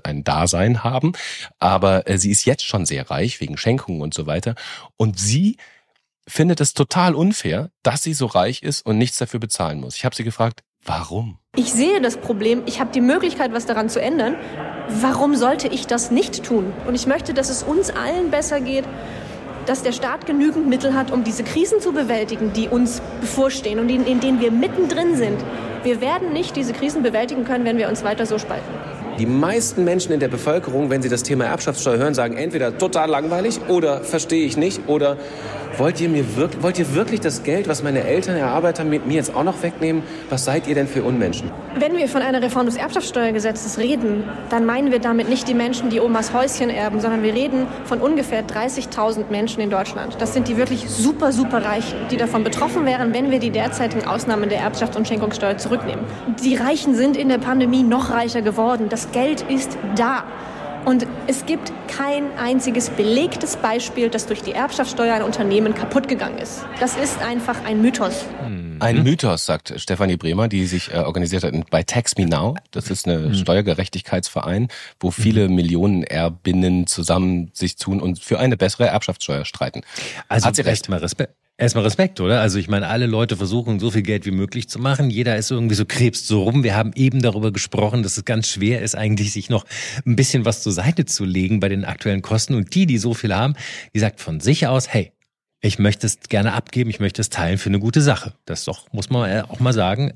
ein 0.04 0.24
Dasein 0.24 0.84
haben. 0.84 1.14
Aber 1.60 2.08
äh, 2.08 2.18
sie 2.18 2.32
ist 2.32 2.46
jetzt 2.46 2.66
schon 2.66 2.86
sehr 2.86 3.10
reich 3.10 3.40
wegen 3.42 3.58
Schenkungen 3.58 3.99
und 4.02 4.14
so 4.14 4.28
weiter. 4.28 4.56
Und 4.98 5.20
sie 5.20 5.58
findet 6.28 6.62
es 6.62 6.74
total 6.74 7.16
unfair, 7.16 7.72
dass 7.84 8.04
sie 8.04 8.14
so 8.14 8.28
reich 8.28 8.62
ist 8.64 8.86
und 8.86 8.98
nichts 8.98 9.18
dafür 9.18 9.40
bezahlen 9.40 9.80
muss. 9.80 9.96
Ich 9.96 10.06
habe 10.06 10.16
sie 10.16 10.24
gefragt, 10.24 10.62
warum? 10.84 11.40
Ich 11.56 11.74
sehe 11.74 12.02
das 12.02 12.18
Problem, 12.18 12.64
ich 12.68 12.80
habe 12.80 12.92
die 12.92 13.02
Möglichkeit, 13.02 13.52
was 13.52 13.66
daran 13.66 13.90
zu 13.90 14.02
ändern. 14.02 14.36
Warum 15.02 15.36
sollte 15.36 15.68
ich 15.68 15.88
das 15.88 16.12
nicht 16.12 16.44
tun? 16.44 16.72
Und 16.88 16.96
ich 16.96 17.08
möchte, 17.08 17.34
dass 17.34 17.50
es 17.50 17.64
uns 17.64 17.90
allen 17.90 18.32
besser 18.32 18.62
geht, 18.62 18.86
dass 19.66 19.84
der 19.84 19.92
Staat 19.92 20.26
genügend 20.26 20.68
Mittel 20.68 20.94
hat, 20.94 21.12
um 21.12 21.24
diese 21.24 21.44
Krisen 21.44 21.80
zu 21.80 21.92
bewältigen, 21.92 22.54
die 22.54 22.68
uns 22.70 23.02
bevorstehen 23.22 23.80
und 23.80 23.90
in, 23.90 24.06
in 24.06 24.20
denen 24.20 24.40
wir 24.40 24.52
mittendrin 24.52 25.16
sind. 25.16 25.40
Wir 25.84 26.02
werden 26.02 26.34
nicht 26.34 26.56
diese 26.56 26.74
Krisen 26.74 27.04
bewältigen 27.04 27.46
können, 27.46 27.66
wenn 27.66 27.78
wir 27.78 27.90
uns 27.90 28.04
weiter 28.04 28.26
so 28.26 28.40
spalten. 28.40 28.68
Die 29.20 29.26
meisten 29.26 29.84
Menschen 29.84 30.14
in 30.14 30.22
der 30.22 30.30
Bevölkerung, 30.30 30.90
wenn 30.90 31.02
sie 31.02 31.10
das 31.10 31.24
Thema 31.24 31.44
Erbschaftssteuer 31.44 31.98
hören, 31.98 32.14
sagen 32.14 32.38
entweder 32.38 32.78
total 32.78 33.10
langweilig 33.10 33.60
oder 33.68 34.02
verstehe 34.02 34.46
ich 34.46 34.56
nicht 34.56 34.88
oder 34.88 35.18
wollt 35.80 36.02
ihr, 36.02 36.10
mir 36.10 36.36
wirklich, 36.36 36.62
wollt 36.62 36.78
ihr 36.78 36.94
wirklich 36.94 37.22
das 37.22 37.44
Geld, 37.44 37.70
was 37.70 37.82
meine 37.82 38.04
Eltern 38.04 38.36
erarbeitet 38.36 38.80
haben, 38.80 38.90
mit 38.90 39.08
mir 39.08 39.14
jetzt 39.14 39.34
auch 39.34 39.44
noch 39.44 39.64
wegnehmen? 39.64 40.04
Was 40.30 40.44
seid 40.44 40.68
ihr 40.68 40.76
denn 40.76 40.88
für 40.88 41.04
Unmenschen? 41.04 41.50
Wenn 41.78 41.96
wir 41.96 42.10
von 42.10 42.22
einer 42.22 42.42
Reform 42.42 42.66
des 42.66 42.76
Erbschaftssteuergesetzes 42.76 43.78
reden, 43.78 44.26
dann 44.50 44.66
meinen 44.66 44.92
wir 44.92 45.00
damit 45.00 45.30
nicht 45.30 45.48
die 45.48 45.54
Menschen, 45.54 45.90
die 45.90 46.02
Omas 46.02 46.34
Häuschen 46.34 46.70
erben, 46.70 47.00
sondern 47.00 47.24
wir 47.24 47.34
reden 47.34 47.66
von 47.86 48.02
ungefähr 48.02 48.46
30.000 48.46 49.30
Menschen 49.30 49.62
in 49.62 49.70
Deutschland. 49.70 50.18
Das 50.20 50.34
sind 50.34 50.50
die 50.50 50.58
wirklich 50.58 50.90
super, 50.90 51.32
super 51.32 51.64
Reichen, 51.64 51.98
die 52.12 52.18
davon 52.18 52.44
betroffen 52.44 52.86
wären, 52.86 53.14
wenn 53.14 53.32
wir 53.32 53.40
die 53.40 53.52
derzeitigen 53.52 54.06
Ausnahmen 54.06 54.50
der 54.50 54.60
Erbschafts- 54.60 54.98
und 54.98 55.08
Schenkungssteuer 55.08 55.58
zurücknehmen. 55.58 56.04
Die 56.44 56.56
Reichen 56.56 56.94
sind 56.96 57.16
in 57.16 57.30
der 57.30 57.38
Pandemie 57.38 57.84
noch 57.84 58.12
reicher 58.12 58.42
geworden. 58.42 58.88
Das 58.90 59.12
Geld 59.12 59.46
ist 59.50 59.78
da. 59.96 60.26
Und 60.86 61.06
es 61.28 61.46
gibt 61.46 61.72
kein 61.88 62.36
einziges 62.38 62.90
belegtes 62.90 63.58
Beispiel, 63.58 64.10
dass 64.10 64.26
durch 64.26 64.42
die 64.42 64.54
Erbschaftssteuer 64.54 65.14
ein 65.14 65.24
Unternehmen 65.24 65.74
kaputt 65.74 66.08
gegangen 66.08 66.38
ist. 66.38 66.66
Das 66.80 66.96
ist 66.96 67.22
einfach 67.22 67.64
ein 67.66 67.82
Mythos. 67.82 68.26
Ein 68.80 69.04
Mythos, 69.04 69.46
sagt 69.46 69.74
Stefanie 69.78 70.16
Bremer, 70.16 70.48
die 70.48 70.66
sich 70.66 70.94
äh, 70.94 71.00
organisiert 71.00 71.44
hat 71.44 71.54
bei 71.70 71.84
Tax 71.84 72.18
Me 72.18 72.26
Now. 72.26 72.56
Das 72.72 72.90
ist 72.90 73.08
eine 73.08 73.36
Steuergerechtigkeitsverein, 73.36 74.70
wo 75.00 75.12
viele 75.12 75.50
Millionen 75.50 76.04
Erbinnen 76.04 76.88
zusammen 76.88 77.52
sich 77.54 77.76
tun 77.76 78.00
und 78.00 78.20
für 78.20 78.40
eine 78.40 78.56
bessere 78.56 78.88
Erbschaftssteuer 78.88 79.44
streiten. 79.44 79.82
Also 80.30 80.48
Hat 80.48 80.56
sie 80.56 80.62
recht. 80.62 80.82
erstmal 80.82 81.00
Respekt. 81.00 81.36
Erstmal 81.60 81.84
Respekt, 81.84 82.22
oder? 82.22 82.40
Also 82.40 82.58
ich 82.58 82.70
meine, 82.70 82.88
alle 82.88 83.06
Leute 83.06 83.36
versuchen, 83.36 83.82
so 83.82 83.92
viel 83.92 84.02
Geld 84.02 84.26
wie 84.26 84.32
möglich 84.32 84.70
zu 84.70 84.80
machen. 84.80 85.10
Jeder 85.10 85.36
ist 85.36 85.52
irgendwie 85.52 85.76
so 85.76 85.84
krebst 85.84 86.26
so 86.26 86.44
rum. 86.44 86.64
Wir 86.64 86.78
haben 86.78 86.94
eben 86.96 87.22
darüber 87.22 87.52
gesprochen, 87.52 88.02
dass 88.02 88.16
es 88.16 88.24
ganz 88.24 88.48
schwer 88.48 88.82
ist, 88.82 88.96
eigentlich 88.96 89.34
sich 89.34 89.50
noch 89.50 89.66
ein 90.06 90.16
bisschen 90.16 90.46
was 90.46 90.64
zur 90.64 90.72
Seite 90.72 91.04
zu 91.04 91.26
legen 91.26 91.60
bei 91.60 91.68
den 91.68 91.84
aktuellen 91.84 92.22
Kosten. 92.22 92.56
Und 92.56 92.74
die, 92.76 92.86
die 92.86 92.98
so 92.98 93.14
viel 93.14 93.36
haben, 93.36 93.56
die 93.94 94.00
sagt 94.00 94.22
von 94.22 94.40
sich 94.40 94.68
aus, 94.68 94.88
hey, 94.88 95.12
ich 95.60 95.80
möchte 95.80 96.08
es 96.08 96.22
gerne 96.30 96.54
abgeben, 96.54 96.90
ich 96.90 97.02
möchte 97.02 97.20
es 97.20 97.30
teilen 97.30 97.58
für 97.58 97.68
eine 97.68 97.80
gute 97.80 98.02
Sache. 98.02 98.36
Das 98.46 98.64
doch, 98.64 98.94
muss 98.94 99.10
man 99.10 99.42
auch 99.42 99.60
mal 99.60 99.74
sagen, 99.74 100.14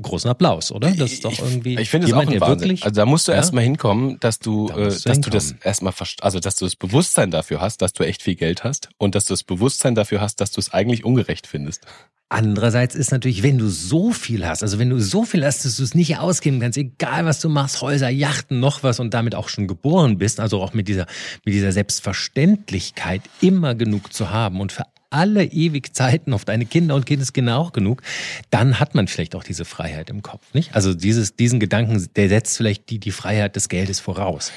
großen 0.00 0.30
Applaus, 0.30 0.70
oder? 0.72 0.90
Das 0.92 1.12
ist 1.12 1.24
doch 1.24 1.38
irgendwie 1.38 1.74
ich, 1.74 1.80
ich 1.80 1.90
finde 1.90 2.06
es 2.06 2.12
auch 2.12 2.20
jemand, 2.20 2.34
ein 2.36 2.40
Wahnsinn. 2.40 2.60
wirklich. 2.68 2.84
Also 2.84 2.94
da 2.94 3.06
musst 3.06 3.28
du 3.28 3.32
Ja? 3.32 3.36
erst 3.38 3.52
mal 3.54 3.62
hinkommen, 3.62 4.18
dass 4.20 4.38
du, 4.38 4.68
Da 4.68 4.76
äh, 4.76 4.84
dass 4.84 5.02
du 5.02 5.30
das 5.30 5.44
hinkommen. 5.46 5.60
erstmal, 5.64 5.94
also 6.20 6.38
dass 6.40 6.56
du 6.56 6.64
das 6.64 6.76
Bewusstsein 6.76 7.30
dafür 7.30 7.60
hast, 7.60 7.82
dass 7.82 7.92
du 7.92 8.04
echt 8.04 8.22
viel 8.22 8.34
Geld 8.34 8.64
hast 8.64 8.88
und 8.98 9.14
dass 9.14 9.24
du 9.26 9.32
das 9.34 9.42
Bewusstsein 9.44 9.94
dafür 9.94 10.20
hast, 10.20 10.40
dass 10.40 10.50
du 10.50 10.60
es 10.60 10.72
eigentlich 10.72 11.04
ungerecht 11.04 11.46
findest. 11.46 11.86
Andererseits 12.28 12.94
ist 12.94 13.12
natürlich, 13.12 13.42
wenn 13.42 13.58
du 13.58 13.68
so 13.68 14.10
viel 14.10 14.46
hast, 14.46 14.62
also 14.62 14.78
wenn 14.78 14.88
du 14.88 14.98
so 14.98 15.24
viel 15.26 15.44
hast, 15.44 15.66
dass 15.66 15.76
du 15.76 15.82
es 15.82 15.94
nicht 15.94 16.16
ausgeben 16.16 16.60
kannst, 16.60 16.78
egal 16.78 17.26
was 17.26 17.40
du 17.40 17.50
machst, 17.50 17.82
Häuser, 17.82 18.08
Yachten, 18.08 18.58
noch 18.58 18.82
was 18.82 19.00
und 19.00 19.12
damit 19.12 19.34
auch 19.34 19.50
schon 19.50 19.68
geboren 19.68 20.16
bist, 20.16 20.40
also 20.40 20.62
auch 20.62 20.72
mit 20.72 20.88
dieser, 20.88 21.04
mit 21.44 21.54
dieser 21.54 21.72
Selbstverständlichkeit 21.72 23.20
immer 23.42 23.74
genug 23.74 24.14
zu 24.14 24.30
haben 24.30 24.62
und 24.62 24.72
für 24.72 24.84
alle 25.12 25.44
ewig 25.44 25.94
Zeiten 25.94 26.32
auf 26.32 26.44
deine 26.44 26.66
Kinder 26.66 26.94
und 26.94 27.06
Kindeskinder 27.06 27.58
auch 27.58 27.72
genug, 27.72 28.02
dann 28.50 28.80
hat 28.80 28.94
man 28.94 29.08
vielleicht 29.08 29.34
auch 29.34 29.44
diese 29.44 29.64
Freiheit 29.64 30.10
im 30.10 30.22
Kopf, 30.22 30.54
nicht? 30.54 30.74
Also 30.74 30.94
dieses, 30.94 31.36
diesen 31.36 31.60
Gedanken, 31.60 32.06
der 32.16 32.28
setzt 32.28 32.56
vielleicht 32.56 32.90
die, 32.90 32.98
die 32.98 33.12
Freiheit 33.12 33.56
des 33.56 33.68
Geldes 33.68 34.00
voraus. 34.00 34.52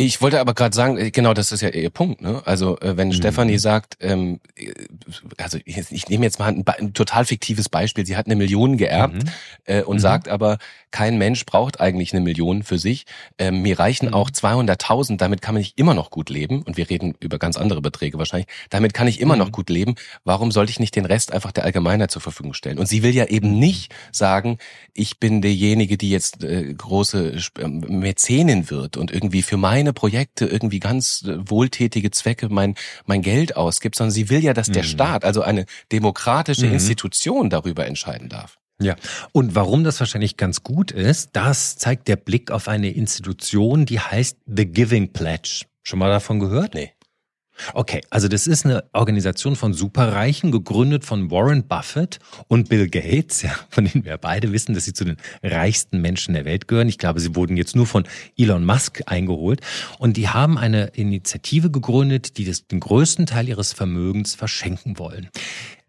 Ich 0.00 0.22
wollte 0.22 0.38
aber 0.38 0.54
gerade 0.54 0.76
sagen, 0.76 0.96
äh, 0.96 1.10
genau, 1.10 1.34
das 1.34 1.50
ist 1.50 1.60
ja 1.60 1.70
ihr 1.70 1.90
Punkt. 1.90 2.22
Ne? 2.22 2.40
Also 2.44 2.78
äh, 2.78 2.96
wenn 2.96 3.12
Stefanie 3.12 3.58
sagt, 3.58 3.98
ähm, 4.00 4.38
äh, 4.54 4.72
also 5.38 5.58
ich, 5.64 5.90
ich 5.90 6.08
nehme 6.08 6.24
jetzt 6.24 6.38
mal 6.38 6.46
ein, 6.46 6.64
ein 6.64 6.94
total 6.94 7.24
fiktives 7.24 7.68
Beispiel. 7.68 8.06
Sie 8.06 8.16
hat 8.16 8.26
eine 8.26 8.36
Million 8.36 8.76
geerbt 8.76 9.24
äh, 9.64 9.82
und 9.82 9.98
sagt 9.98 10.28
aber, 10.28 10.58
kein 10.92 11.18
Mensch 11.18 11.44
braucht 11.44 11.80
eigentlich 11.80 12.12
eine 12.12 12.20
Million 12.20 12.62
für 12.62 12.78
sich. 12.78 13.06
Ähm, 13.38 13.62
mir 13.62 13.78
reichen 13.78 14.14
auch 14.14 14.30
200.000. 14.30 15.16
Damit 15.16 15.42
kann 15.42 15.54
man 15.54 15.62
nicht 15.62 15.78
immer 15.78 15.94
noch 15.94 16.10
gut 16.10 16.30
leben. 16.30 16.62
Und 16.62 16.76
wir 16.76 16.88
reden 16.88 17.16
über 17.18 17.40
ganz 17.40 17.56
andere 17.56 17.82
Beträge 17.82 18.18
wahrscheinlich. 18.18 18.48
Damit 18.70 18.94
kann 18.94 19.08
ich 19.08 19.20
immer 19.20 19.34
noch 19.34 19.50
gut 19.50 19.68
leben. 19.68 19.96
Warum 20.22 20.52
sollte 20.52 20.70
ich 20.70 20.78
nicht 20.78 20.94
den 20.94 21.06
Rest 21.06 21.32
einfach 21.32 21.50
der 21.50 21.64
Allgemeinheit 21.64 22.12
zur 22.12 22.22
Verfügung 22.22 22.54
stellen? 22.54 22.78
Und 22.78 22.86
sie 22.86 23.02
will 23.02 23.14
ja 23.14 23.26
eben 23.26 23.58
nicht 23.58 23.92
sagen, 24.12 24.58
ich 24.94 25.18
bin 25.18 25.42
derjenige, 25.42 25.98
die 25.98 26.10
jetzt 26.10 26.44
äh, 26.44 26.72
große 26.72 27.36
Mäzenin 27.66 28.70
wird 28.70 28.96
und 28.96 29.10
irgendwie 29.10 29.42
für 29.42 29.56
meine 29.56 29.87
Projekte 29.92 30.46
irgendwie 30.46 30.80
ganz 30.80 31.24
äh, 31.26 31.36
wohltätige 31.48 32.10
Zwecke 32.10 32.48
mein, 32.48 32.74
mein 33.06 33.22
Geld 33.22 33.56
ausgibt, 33.56 33.96
sondern 33.96 34.12
sie 34.12 34.30
will 34.30 34.42
ja, 34.42 34.54
dass 34.54 34.70
der 34.70 34.82
Staat, 34.82 35.24
also 35.24 35.42
eine 35.42 35.66
demokratische 35.92 36.66
Institution 36.66 37.50
darüber 37.50 37.86
entscheiden 37.86 38.28
darf. 38.28 38.58
Ja, 38.80 38.94
und 39.32 39.56
warum 39.56 39.82
das 39.82 39.98
wahrscheinlich 39.98 40.36
ganz 40.36 40.62
gut 40.62 40.92
ist, 40.92 41.30
das 41.32 41.76
zeigt 41.76 42.06
der 42.06 42.16
Blick 42.16 42.52
auf 42.52 42.68
eine 42.68 42.90
Institution, 42.90 43.86
die 43.86 43.98
heißt 43.98 44.38
The 44.46 44.66
Giving 44.66 45.12
Pledge. 45.12 45.64
Schon 45.82 45.98
mal 45.98 46.10
davon 46.10 46.38
gehört? 46.38 46.74
Nee. 46.74 46.92
Okay, 47.74 48.00
also 48.10 48.28
das 48.28 48.46
ist 48.46 48.64
eine 48.64 48.84
Organisation 48.92 49.56
von 49.56 49.72
Superreichen, 49.72 50.50
gegründet 50.50 51.04
von 51.04 51.30
Warren 51.30 51.66
Buffett 51.66 52.18
und 52.48 52.68
Bill 52.68 52.88
Gates, 52.88 53.42
ja, 53.42 53.54
von 53.70 53.84
denen 53.84 54.04
wir 54.04 54.16
beide 54.18 54.52
wissen, 54.52 54.74
dass 54.74 54.84
sie 54.84 54.92
zu 54.92 55.04
den 55.04 55.16
reichsten 55.42 56.00
Menschen 56.00 56.34
der 56.34 56.44
Welt 56.44 56.68
gehören. 56.68 56.88
Ich 56.88 56.98
glaube, 56.98 57.20
sie 57.20 57.34
wurden 57.34 57.56
jetzt 57.56 57.76
nur 57.76 57.86
von 57.86 58.04
Elon 58.36 58.64
Musk 58.64 59.02
eingeholt. 59.06 59.60
Und 59.98 60.16
die 60.16 60.28
haben 60.28 60.58
eine 60.58 60.86
Initiative 60.94 61.70
gegründet, 61.70 62.38
die 62.38 62.44
das, 62.44 62.66
den 62.66 62.80
größten 62.80 63.26
Teil 63.26 63.48
ihres 63.48 63.72
Vermögens 63.72 64.34
verschenken 64.34 64.98
wollen. 64.98 65.28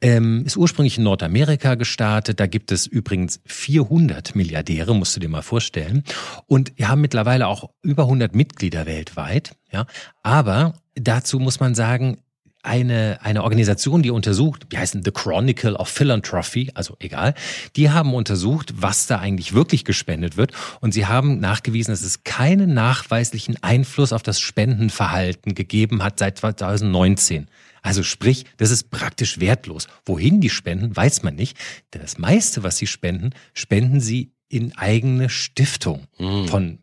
Ähm, 0.01 0.45
ist 0.45 0.55
ursprünglich 0.55 0.97
in 0.97 1.03
Nordamerika 1.03 1.75
gestartet. 1.75 2.39
Da 2.39 2.47
gibt 2.47 2.71
es 2.71 2.88
übrigens 2.88 3.41
400 3.45 4.35
Milliardäre, 4.35 4.95
musst 4.95 5.15
du 5.15 5.19
dir 5.19 5.29
mal 5.29 5.41
vorstellen. 5.41 6.03
Und 6.45 6.71
wir 6.77 6.88
haben 6.88 7.01
mittlerweile 7.01 7.47
auch 7.47 7.69
über 7.81 8.03
100 8.03 8.33
Mitglieder 8.33 8.85
weltweit. 8.85 9.55
Ja, 9.71 9.85
aber 10.23 10.73
dazu 10.95 11.39
muss 11.39 11.59
man 11.59 11.75
sagen, 11.75 12.19
eine, 12.62 13.19
eine 13.21 13.43
Organisation, 13.43 14.01
die 14.03 14.12
untersucht, 14.12 14.67
die 14.71 14.77
heißen 14.77 15.03
The 15.03 15.12
Chronicle 15.12 15.75
of 15.75 15.88
Philanthropy, 15.88 16.71
also 16.73 16.95
egal, 16.99 17.33
die 17.75 17.89
haben 17.89 18.13
untersucht, 18.13 18.73
was 18.77 19.07
da 19.07 19.19
eigentlich 19.19 19.53
wirklich 19.53 19.85
gespendet 19.85 20.35
wird. 20.35 20.51
Und 20.81 20.93
sie 20.93 21.05
haben 21.05 21.39
nachgewiesen, 21.39 21.91
dass 21.91 22.01
es 22.01 22.23
keinen 22.23 22.73
nachweislichen 22.73 23.62
Einfluss 23.63 24.12
auf 24.12 24.23
das 24.23 24.39
Spendenverhalten 24.39 25.55
gegeben 25.55 26.03
hat 26.03 26.19
seit 26.19 26.38
2019. 26.38 27.47
Also 27.81 28.03
sprich, 28.03 28.45
das 28.57 28.71
ist 28.71 28.89
praktisch 28.89 29.39
wertlos. 29.39 29.87
Wohin 30.05 30.41
die 30.41 30.49
spenden, 30.49 30.95
weiß 30.95 31.23
man 31.23 31.35
nicht. 31.35 31.57
Denn 31.93 32.01
das 32.01 32.17
meiste, 32.17 32.63
was 32.63 32.77
sie 32.77 32.87
spenden, 32.87 33.31
spenden 33.53 33.99
sie 33.99 34.31
in 34.49 34.77
eigene 34.77 35.29
Stiftung. 35.29 36.07
Von, 36.17 36.79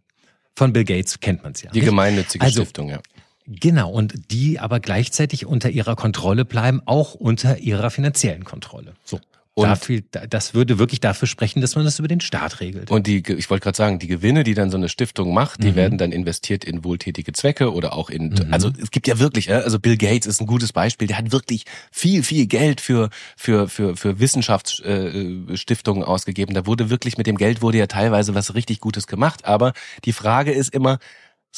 von 0.55 0.73
Bill 0.73 0.85
Gates 0.85 1.21
kennt 1.21 1.43
man 1.43 1.53
es 1.53 1.63
ja. 1.63 1.71
Die 1.71 1.81
nicht? 1.81 1.89
gemeinnützige 1.89 2.45
Also, 2.45 2.63
Stiftung, 2.63 2.89
ja. 2.89 3.01
Genau, 3.49 3.91
und 3.91 4.33
die 4.33 4.59
aber 4.59 4.81
gleichzeitig 4.81 5.47
unter 5.47 5.71
ihrer 5.71 5.95
Kontrolle 5.95 6.45
bleiben, 6.45 6.81
auch 6.85 7.15
unter 7.15 7.59
ihrer 7.59 7.91
finanziellen 7.91 8.45
Kontrolle. 8.45 8.95
So. 9.05 9.21
Und- 9.59 9.69
dafür, 9.69 10.03
das 10.29 10.53
würde 10.53 10.79
wirklich 10.79 11.01
dafür 11.01 11.27
sprechen, 11.27 11.63
dass 11.63 11.77
man 11.77 11.87
das 11.87 11.99
über 11.99 12.09
den 12.09 12.21
Staat 12.21 12.61
regelt. 12.61 12.91
Und 12.91 13.07
die, 13.07 13.23
ich 13.27 13.49
wollte 13.49 13.63
gerade 13.65 13.77
sagen, 13.77 13.99
die 13.99 14.07
Gewinne, 14.07 14.45
die 14.45 14.53
dann 14.53 14.71
so 14.71 14.77
eine 14.77 14.91
Stiftung 14.91 15.33
macht, 15.33 15.61
Mhm. 15.61 15.65
die 15.65 15.75
werden 15.77 15.97
dann 15.97 16.13
investiert 16.13 16.63
in 16.63 16.85
wohltätige 16.85 17.33
Zwecke 17.33 17.73
oder 17.73 17.95
auch 17.95 18.11
in, 18.11 18.53
also 18.53 18.71
es 18.83 18.91
gibt 18.91 19.09
ja 19.09 19.19
wirklich, 19.19 19.49
äh, 19.49 19.55
also 19.55 19.79
Bill 19.81 19.97
Gates 19.97 20.27
ist 20.27 20.43
ein 20.43 20.47
gutes 20.47 20.75
Beispiel, 20.75 21.09
der 21.09 21.17
hat 21.17 21.33
wirklich 21.33 21.65
viel, 21.91 22.23
viel 22.23 22.47
Geld 22.47 22.83
für, 22.83 23.09
für, 23.35 23.67
für, 23.69 23.97
für 23.97 24.21
Wissenschaftsstiftungen 24.21 26.03
ausgegeben. 26.05 26.55
Da 26.55 26.67
wurde 26.67 26.91
wirklich, 26.91 27.17
mit 27.17 27.27
dem 27.27 27.37
Geld 27.39 27.63
wurde 27.63 27.79
ja 27.79 27.87
teilweise 27.87 28.35
was 28.35 28.55
richtig 28.55 28.81
Gutes 28.81 29.07
gemacht. 29.07 29.45
Aber 29.47 29.73
die 30.05 30.13
Frage 30.13 30.53
ist 30.53 30.75
immer, 30.75 30.99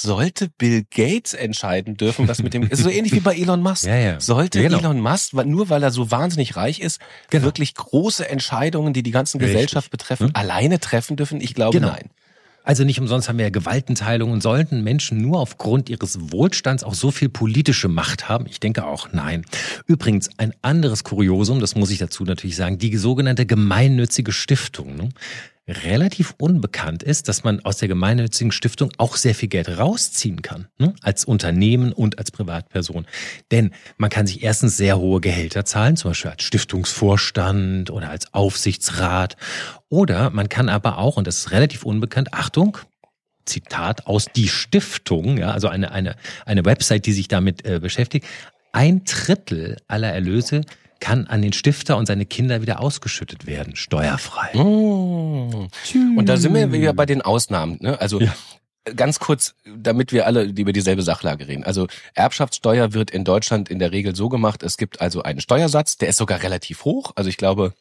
sollte 0.00 0.48
Bill 0.58 0.84
Gates 0.94 1.34
entscheiden 1.34 1.96
dürfen, 1.96 2.28
was 2.28 2.42
mit 2.42 2.54
dem, 2.54 2.62
ist 2.64 2.82
so 2.82 2.88
ähnlich 2.90 3.12
wie 3.12 3.20
bei 3.20 3.34
Elon 3.36 3.62
Musk. 3.62 3.84
Ja, 3.86 3.96
ja. 3.96 4.20
Sollte 4.20 4.60
Genau. 4.62 4.78
Elon 4.78 5.00
Musk, 5.00 5.32
nur 5.34 5.68
weil 5.70 5.82
er 5.82 5.90
so 5.90 6.10
wahnsinnig 6.10 6.56
reich 6.56 6.80
ist, 6.80 7.00
Genau. 7.30 7.44
wirklich 7.44 7.74
große 7.74 8.28
Entscheidungen, 8.28 8.92
die 8.92 9.02
die 9.02 9.10
ganzen 9.10 9.38
Richtig. 9.38 9.54
Gesellschaft 9.54 9.90
betreffen, 9.90 10.28
Hm? 10.28 10.36
alleine 10.36 10.78
treffen 10.80 11.16
dürfen? 11.16 11.40
Ich 11.40 11.54
glaube, 11.54 11.78
Genau. 11.78 11.90
nein. 11.92 12.10
Also 12.64 12.84
nicht 12.84 13.00
umsonst 13.00 13.30
haben 13.30 13.38
wir 13.38 13.46
ja 13.46 13.50
Gewaltenteilung 13.50 14.30
und 14.30 14.42
sollten 14.42 14.84
Menschen 14.84 15.22
nur 15.22 15.40
aufgrund 15.40 15.88
ihres 15.88 16.18
Wohlstands 16.32 16.84
auch 16.84 16.92
so 16.92 17.10
viel 17.10 17.30
politische 17.30 17.88
Macht 17.88 18.28
haben? 18.28 18.44
Ich 18.46 18.60
denke 18.60 18.84
auch 18.86 19.08
nein. 19.12 19.46
Übrigens, 19.86 20.28
ein 20.36 20.52
anderes 20.60 21.02
Kuriosum, 21.02 21.60
das 21.60 21.76
muss 21.76 21.88
ich 21.90 21.96
dazu 21.98 22.24
natürlich 22.24 22.56
sagen, 22.56 22.76
die 22.76 22.94
sogenannte 22.98 23.46
gemeinnützige 23.46 24.32
Stiftung. 24.32 24.96
Ne? 24.96 25.08
Relativ 25.68 26.34
unbekannt 26.38 27.02
ist, 27.02 27.28
dass 27.28 27.44
man 27.44 27.60
aus 27.60 27.76
der 27.76 27.88
gemeinnützigen 27.88 28.52
Stiftung 28.52 28.90
auch 28.96 29.16
sehr 29.16 29.34
viel 29.34 29.50
Geld 29.50 29.68
rausziehen 29.68 30.40
kann, 30.40 30.66
ne? 30.78 30.94
als 31.02 31.26
Unternehmen 31.26 31.92
und 31.92 32.18
als 32.18 32.30
Privatperson. 32.30 33.06
Denn 33.50 33.72
man 33.98 34.08
kann 34.08 34.26
sich 34.26 34.42
erstens 34.42 34.78
sehr 34.78 34.98
hohe 34.98 35.20
Gehälter 35.20 35.66
zahlen, 35.66 35.96
zum 35.96 36.12
Beispiel 36.12 36.30
als 36.30 36.42
Stiftungsvorstand 36.42 37.90
oder 37.90 38.08
als 38.08 38.32
Aufsichtsrat. 38.32 39.36
Oder 39.90 40.30
man 40.30 40.48
kann 40.48 40.70
aber 40.70 40.96
auch, 40.96 41.18
und 41.18 41.26
das 41.26 41.36
ist 41.38 41.50
relativ 41.50 41.84
unbekannt, 41.84 42.32
Achtung, 42.32 42.78
Zitat 43.44 44.06
aus 44.06 44.26
die 44.34 44.48
Stiftung, 44.48 45.36
ja, 45.36 45.50
also 45.50 45.68
eine, 45.68 45.92
eine, 45.92 46.16
eine 46.46 46.64
Website, 46.64 47.04
die 47.04 47.12
sich 47.12 47.28
damit 47.28 47.66
äh, 47.66 47.78
beschäftigt, 47.78 48.26
ein 48.72 49.04
Drittel 49.04 49.76
aller 49.86 50.12
Erlöse 50.12 50.62
kann 51.00 51.26
an 51.26 51.42
den 51.42 51.52
Stifter 51.52 51.96
und 51.96 52.06
seine 52.06 52.26
Kinder 52.26 52.62
wieder 52.62 52.80
ausgeschüttet 52.80 53.46
werden, 53.46 53.76
steuerfrei. 53.76 54.54
Mm. 54.54 55.68
Und 56.16 56.26
da 56.28 56.36
sind 56.36 56.54
wir 56.54 56.72
wieder 56.72 56.92
bei 56.92 57.06
den 57.06 57.22
Ausnahmen. 57.22 57.78
Ne? 57.80 58.00
Also 58.00 58.20
ja. 58.20 58.34
ganz 58.96 59.18
kurz, 59.18 59.54
damit 59.64 60.12
wir 60.12 60.26
alle 60.26 60.44
über 60.44 60.72
dieselbe 60.72 61.02
Sachlage 61.02 61.48
reden. 61.48 61.64
Also 61.64 61.86
Erbschaftssteuer 62.14 62.92
wird 62.94 63.10
in 63.10 63.24
Deutschland 63.24 63.68
in 63.68 63.78
der 63.78 63.92
Regel 63.92 64.16
so 64.16 64.28
gemacht, 64.28 64.62
es 64.62 64.76
gibt 64.76 65.00
also 65.00 65.22
einen 65.22 65.40
Steuersatz, 65.40 65.96
der 65.98 66.08
ist 66.08 66.16
sogar 66.16 66.42
relativ 66.42 66.84
hoch. 66.84 67.12
Also 67.14 67.30
ich 67.30 67.36
glaube, 67.36 67.74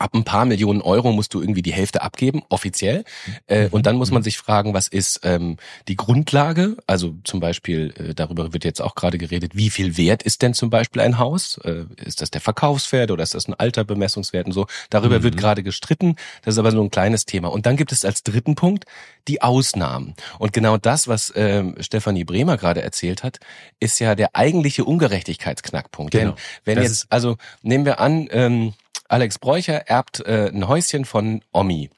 ab 0.00 0.14
ein 0.14 0.24
paar 0.24 0.46
Millionen 0.46 0.80
Euro 0.80 1.12
musst 1.12 1.34
du 1.34 1.40
irgendwie 1.40 1.62
die 1.62 1.72
Hälfte 1.72 2.00
abgeben, 2.00 2.42
offiziell. 2.48 3.04
Äh, 3.46 3.64
mhm. 3.64 3.68
Und 3.72 3.86
dann 3.86 3.96
muss 3.96 4.10
man 4.10 4.22
sich 4.22 4.38
fragen, 4.38 4.72
was 4.72 4.88
ist 4.88 5.20
ähm, 5.24 5.58
die 5.88 5.96
Grundlage? 5.96 6.78
Also 6.86 7.14
zum 7.24 7.38
Beispiel, 7.38 7.92
äh, 7.98 8.14
darüber 8.14 8.54
wird 8.54 8.64
jetzt 8.64 8.80
auch 8.80 8.94
gerade 8.94 9.18
geredet, 9.18 9.54
wie 9.54 9.68
viel 9.68 9.98
wert 9.98 10.22
ist 10.22 10.40
denn 10.40 10.54
zum 10.54 10.70
Beispiel 10.70 11.02
ein 11.02 11.18
Haus? 11.18 11.58
Äh, 11.64 11.84
ist 11.96 12.22
das 12.22 12.30
der 12.30 12.40
Verkaufswert 12.40 13.10
oder 13.10 13.22
ist 13.22 13.34
das 13.34 13.46
ein 13.46 13.54
alter 13.54 13.84
Bemessungswert 13.84 14.46
und 14.46 14.52
so? 14.52 14.66
Darüber 14.88 15.18
mhm. 15.18 15.22
wird 15.24 15.36
gerade 15.36 15.62
gestritten. 15.62 16.16
Das 16.42 16.54
ist 16.54 16.58
aber 16.58 16.70
so 16.70 16.82
ein 16.82 16.90
kleines 16.90 17.26
Thema. 17.26 17.48
Und 17.48 17.66
dann 17.66 17.76
gibt 17.76 17.92
es 17.92 18.04
als 18.06 18.22
dritten 18.22 18.54
Punkt 18.54 18.86
die 19.28 19.42
Ausnahmen. 19.42 20.14
Und 20.38 20.54
genau 20.54 20.78
das, 20.78 21.08
was 21.08 21.30
ähm, 21.36 21.76
Stefanie 21.78 22.24
Bremer 22.24 22.56
gerade 22.56 22.80
erzählt 22.80 23.22
hat, 23.22 23.38
ist 23.80 23.98
ja 23.98 24.14
der 24.14 24.34
eigentliche 24.34 24.84
Ungerechtigkeitsknackpunkt. 24.84 26.12
Genau. 26.12 26.30
Denn 26.30 26.40
wenn 26.64 26.76
das 26.76 26.84
jetzt, 26.84 27.06
also 27.10 27.36
nehmen 27.62 27.84
wir 27.84 28.00
an, 28.00 28.28
ähm, 28.30 28.72
Alex 29.10 29.40
Bräucher 29.40 29.88
erbt 29.88 30.20
äh, 30.20 30.50
ein 30.54 30.68
Häuschen 30.68 31.04
von 31.04 31.42
Omi. 31.52 31.90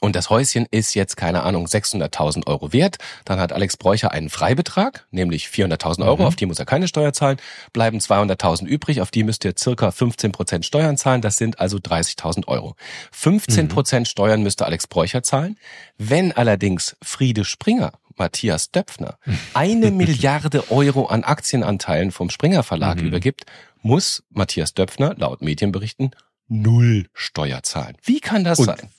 Und 0.00 0.16
das 0.16 0.30
Häuschen 0.30 0.66
ist 0.70 0.94
jetzt, 0.94 1.16
keine 1.16 1.42
Ahnung, 1.42 1.66
600.000 1.66 2.46
Euro 2.46 2.72
wert. 2.72 2.96
Dann 3.26 3.38
hat 3.38 3.52
Alex 3.52 3.76
Bräucher 3.76 4.12
einen 4.12 4.30
Freibetrag, 4.30 5.06
nämlich 5.10 5.46
400.000 5.46 6.06
Euro, 6.06 6.22
mhm. 6.22 6.26
auf 6.26 6.36
die 6.36 6.46
muss 6.46 6.58
er 6.58 6.64
keine 6.64 6.88
Steuer 6.88 7.12
zahlen. 7.12 7.36
Bleiben 7.72 7.98
200.000 7.98 8.64
übrig, 8.64 9.02
auf 9.02 9.10
die 9.10 9.24
müsst 9.24 9.44
ihr 9.44 9.54
circa 9.58 9.90
15 9.90 10.32
Prozent 10.32 10.64
Steuern 10.64 10.96
zahlen. 10.96 11.20
Das 11.20 11.36
sind 11.36 11.60
also 11.60 11.76
30.000 11.76 12.48
Euro. 12.48 12.76
15 13.12 13.68
Prozent 13.68 14.06
mhm. 14.06 14.10
Steuern 14.10 14.42
müsste 14.42 14.64
Alex 14.64 14.86
Bräucher 14.86 15.22
zahlen. 15.22 15.58
Wenn 15.98 16.32
allerdings 16.32 16.96
Friede 17.02 17.44
Springer 17.44 17.92
Matthias 18.16 18.70
Döpfner 18.70 19.18
eine 19.52 19.90
Milliarde 19.92 20.70
Euro 20.70 21.06
an 21.06 21.24
Aktienanteilen 21.24 22.10
vom 22.10 22.30
Springer 22.30 22.62
Verlag 22.62 23.00
mhm. 23.00 23.08
übergibt, 23.08 23.44
muss 23.82 24.22
Matthias 24.30 24.74
Döpfner 24.74 25.14
laut 25.18 25.42
Medienberichten 25.42 26.12
null 26.48 27.06
Steuer 27.14 27.62
zahlen. 27.62 27.96
Wie 28.02 28.20
kann 28.20 28.44
das 28.44 28.58
und, 28.58 28.66
sein? 28.66 28.90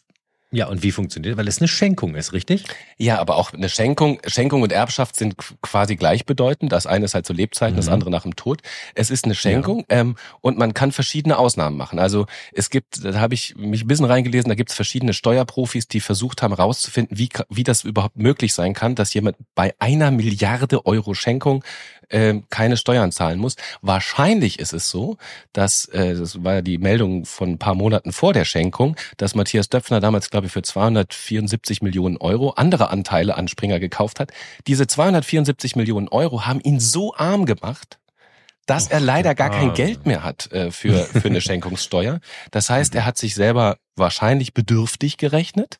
Ja, 0.52 0.66
und 0.66 0.82
wie 0.82 0.92
funktioniert? 0.92 1.38
Weil 1.38 1.48
es 1.48 1.60
eine 1.60 1.68
Schenkung 1.68 2.16
ist, 2.16 2.34
richtig? 2.34 2.64
Ja, 2.98 3.20
aber 3.20 3.36
auch 3.36 3.54
eine 3.54 3.70
Schenkung, 3.70 4.20
Schenkung 4.26 4.64
und 4.64 4.72
Erbschaft 4.72 5.16
sind 5.16 5.36
quasi 5.62 5.96
gleichbedeutend. 5.96 6.72
Das 6.72 6.88
eine 6.88 7.06
ist 7.06 7.14
halt 7.14 7.28
zu 7.28 7.34
Lebzeiten, 7.34 7.76
mhm. 7.76 7.78
das 7.78 7.88
andere 7.88 8.10
nach 8.10 8.24
dem 8.24 8.36
Tod. 8.36 8.62
Es 8.96 9.12
ist 9.12 9.26
eine 9.26 9.36
Schenkung 9.36 9.86
ja. 9.92 10.00
ähm, 10.00 10.16
und 10.42 10.58
man 10.58 10.74
kann 10.74 10.92
verschiedene 10.92 11.38
Ausnahmen 11.38 11.78
machen. 11.78 12.00
Also 12.00 12.26
es 12.52 12.72
gibt, 12.72 13.06
da 13.06 13.20
habe 13.20 13.36
ich 13.36 13.58
mich 13.58 13.84
ein 13.84 13.88
bisschen 13.88 14.06
reingelesen, 14.06 14.50
da 14.50 14.56
gibt 14.56 14.72
es 14.72 14.76
verschiedene 14.76 15.14
Steuerprofis, 15.14 15.88
die 15.88 16.00
versucht 16.00 16.42
haben 16.42 16.56
herauszufinden, 16.56 17.16
wie, 17.16 17.30
wie 17.50 17.64
das 17.64 17.84
überhaupt 17.84 18.18
möglich 18.18 18.56
sein 18.56 18.74
kann, 18.74 18.96
dass 18.96 19.14
jemand 19.14 19.38
bei 19.54 19.76
einer 19.78 20.10
Milliarde 20.10 20.84
Euro 20.88 21.14
Schenkung 21.14 21.64
äh, 22.10 22.36
keine 22.50 22.78
Steuern 22.78 23.12
zahlen 23.12 23.40
muss. 23.40 23.56
Wahrscheinlich 23.82 24.60
ist 24.60 24.74
es 24.74 24.90
so, 24.90 25.18
dass, 25.54 25.86
äh, 25.86 26.16
das 26.16 26.44
war 26.44 26.56
ja 26.56 26.62
die 26.62 26.78
Meldung 26.78 27.26
von 27.26 27.52
ein 27.52 27.58
paar 27.58 27.76
Monaten 27.76 28.12
vor 28.12 28.34
der 28.34 28.46
Schenkung, 28.46 28.96
dass 29.18 29.36
Matthias 29.36 29.70
Döpfner 29.70 30.00
damals, 30.00 30.30
glaube 30.30 30.48
ich, 30.48 30.54
für 30.54 30.62
274 30.62 31.82
Millionen 31.82 32.18
Euro 32.18 32.52
andere 32.52 32.90
Anteile 32.90 33.36
an 33.38 33.48
Springer 33.48 33.80
gekauft 33.80 34.20
hat. 34.20 34.32
Diese 34.68 34.88
274 34.88 35.76
Millionen 35.76 36.08
Euro 36.10 36.46
haben 36.46 36.62
ihn 36.62 36.80
so 36.80 37.16
arm 37.16 37.46
gemacht, 37.46 38.00
dass 38.70 38.88
er 38.88 39.00
leider 39.00 39.34
gar 39.34 39.50
kein 39.50 39.74
Geld 39.74 40.06
mehr 40.06 40.24
hat 40.24 40.52
äh, 40.52 40.70
für, 40.70 41.04
für 41.06 41.28
eine 41.28 41.42
Schenkungssteuer. 41.42 42.20
Das 42.52 42.70
heißt, 42.70 42.94
er 42.94 43.04
hat 43.04 43.18
sich 43.18 43.34
selber 43.34 43.78
wahrscheinlich 44.00 44.54
bedürftig 44.54 45.18
gerechnet, 45.18 45.80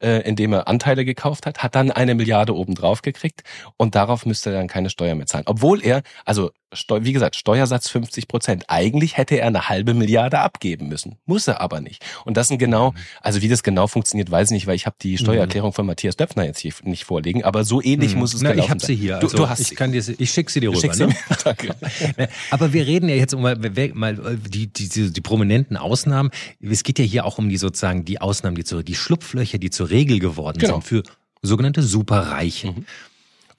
äh, 0.00 0.20
indem 0.28 0.52
er 0.52 0.68
Anteile 0.68 1.04
gekauft 1.04 1.46
hat, 1.46 1.62
hat 1.62 1.74
dann 1.74 1.90
eine 1.90 2.14
Milliarde 2.14 2.54
obendrauf 2.54 3.02
gekriegt 3.02 3.42
und 3.76 3.94
darauf 3.94 4.26
müsste 4.26 4.50
er 4.50 4.56
dann 4.56 4.68
keine 4.68 4.90
Steuer 4.90 5.14
mehr 5.14 5.26
zahlen. 5.26 5.44
Obwohl 5.46 5.82
er, 5.84 6.02
also 6.24 6.50
wie 7.00 7.12
gesagt, 7.12 7.34
Steuersatz 7.34 7.88
50 7.88 8.28
Prozent. 8.28 8.64
Eigentlich 8.68 9.16
hätte 9.16 9.36
er 9.36 9.48
eine 9.48 9.68
halbe 9.68 9.92
Milliarde 9.92 10.38
abgeben 10.38 10.88
müssen. 10.88 11.16
Muss 11.26 11.48
er 11.48 11.60
aber 11.60 11.80
nicht. 11.80 12.04
Und 12.24 12.36
das 12.36 12.48
sind 12.48 12.58
genau, 12.58 12.92
mhm. 12.92 12.96
also 13.20 13.42
wie 13.42 13.48
das 13.48 13.62
genau 13.62 13.88
funktioniert, 13.88 14.30
weiß 14.30 14.50
ich 14.50 14.54
nicht, 14.54 14.66
weil 14.68 14.76
ich 14.76 14.86
habe 14.86 14.96
die 15.02 15.18
Steuererklärung 15.18 15.72
von 15.72 15.84
Matthias 15.84 16.16
Döpfner 16.16 16.44
jetzt 16.44 16.60
hier 16.60 16.72
nicht 16.84 17.04
vorliegen, 17.04 17.42
aber 17.42 17.64
so 17.64 17.82
ähnlich 17.82 18.14
mhm. 18.14 18.20
muss 18.20 18.34
es 18.34 18.42
Na, 18.42 18.52
gelaufen 18.52 18.66
Ich 18.66 18.70
habe 18.70 18.86
sie 18.86 18.94
hier. 18.94 19.16
Also 19.16 19.36
du, 19.36 19.48
hast 19.48 19.60
ich 19.60 19.74
kann 19.74 19.90
dir, 19.90 20.02
ich 20.16 20.30
schicke 20.30 20.52
sie 20.52 20.60
dir 20.60 20.70
rüber. 20.70 20.94
Ne? 20.94 21.14
Danke. 21.44 21.74
aber 22.50 22.72
wir 22.72 22.86
reden 22.86 23.08
ja 23.08 23.16
jetzt 23.16 23.34
um 23.34 23.42
mal, 23.42 23.56
mal 23.94 24.38
die, 24.48 24.68
die, 24.68 24.88
die, 24.88 25.12
die 25.12 25.20
prominenten 25.20 25.76
Ausnahmen. 25.76 26.30
Es 26.60 26.84
geht 26.84 27.00
ja 27.00 27.04
hier 27.04 27.24
auch 27.24 27.38
um 27.38 27.48
die 27.48 27.56
sozusagen 27.60 28.04
die 28.04 28.20
Ausnahmen, 28.20 28.56
die 28.56 28.64
zu, 28.64 28.82
die 28.82 28.94
Schlupflöcher, 28.94 29.58
die 29.58 29.70
zur 29.70 29.90
Regel 29.90 30.18
geworden 30.18 30.58
genau. 30.58 30.74
sind 30.74 30.84
für 30.84 31.02
sogenannte 31.42 31.82
Superreiche. 31.82 32.72
Mhm. 32.72 32.86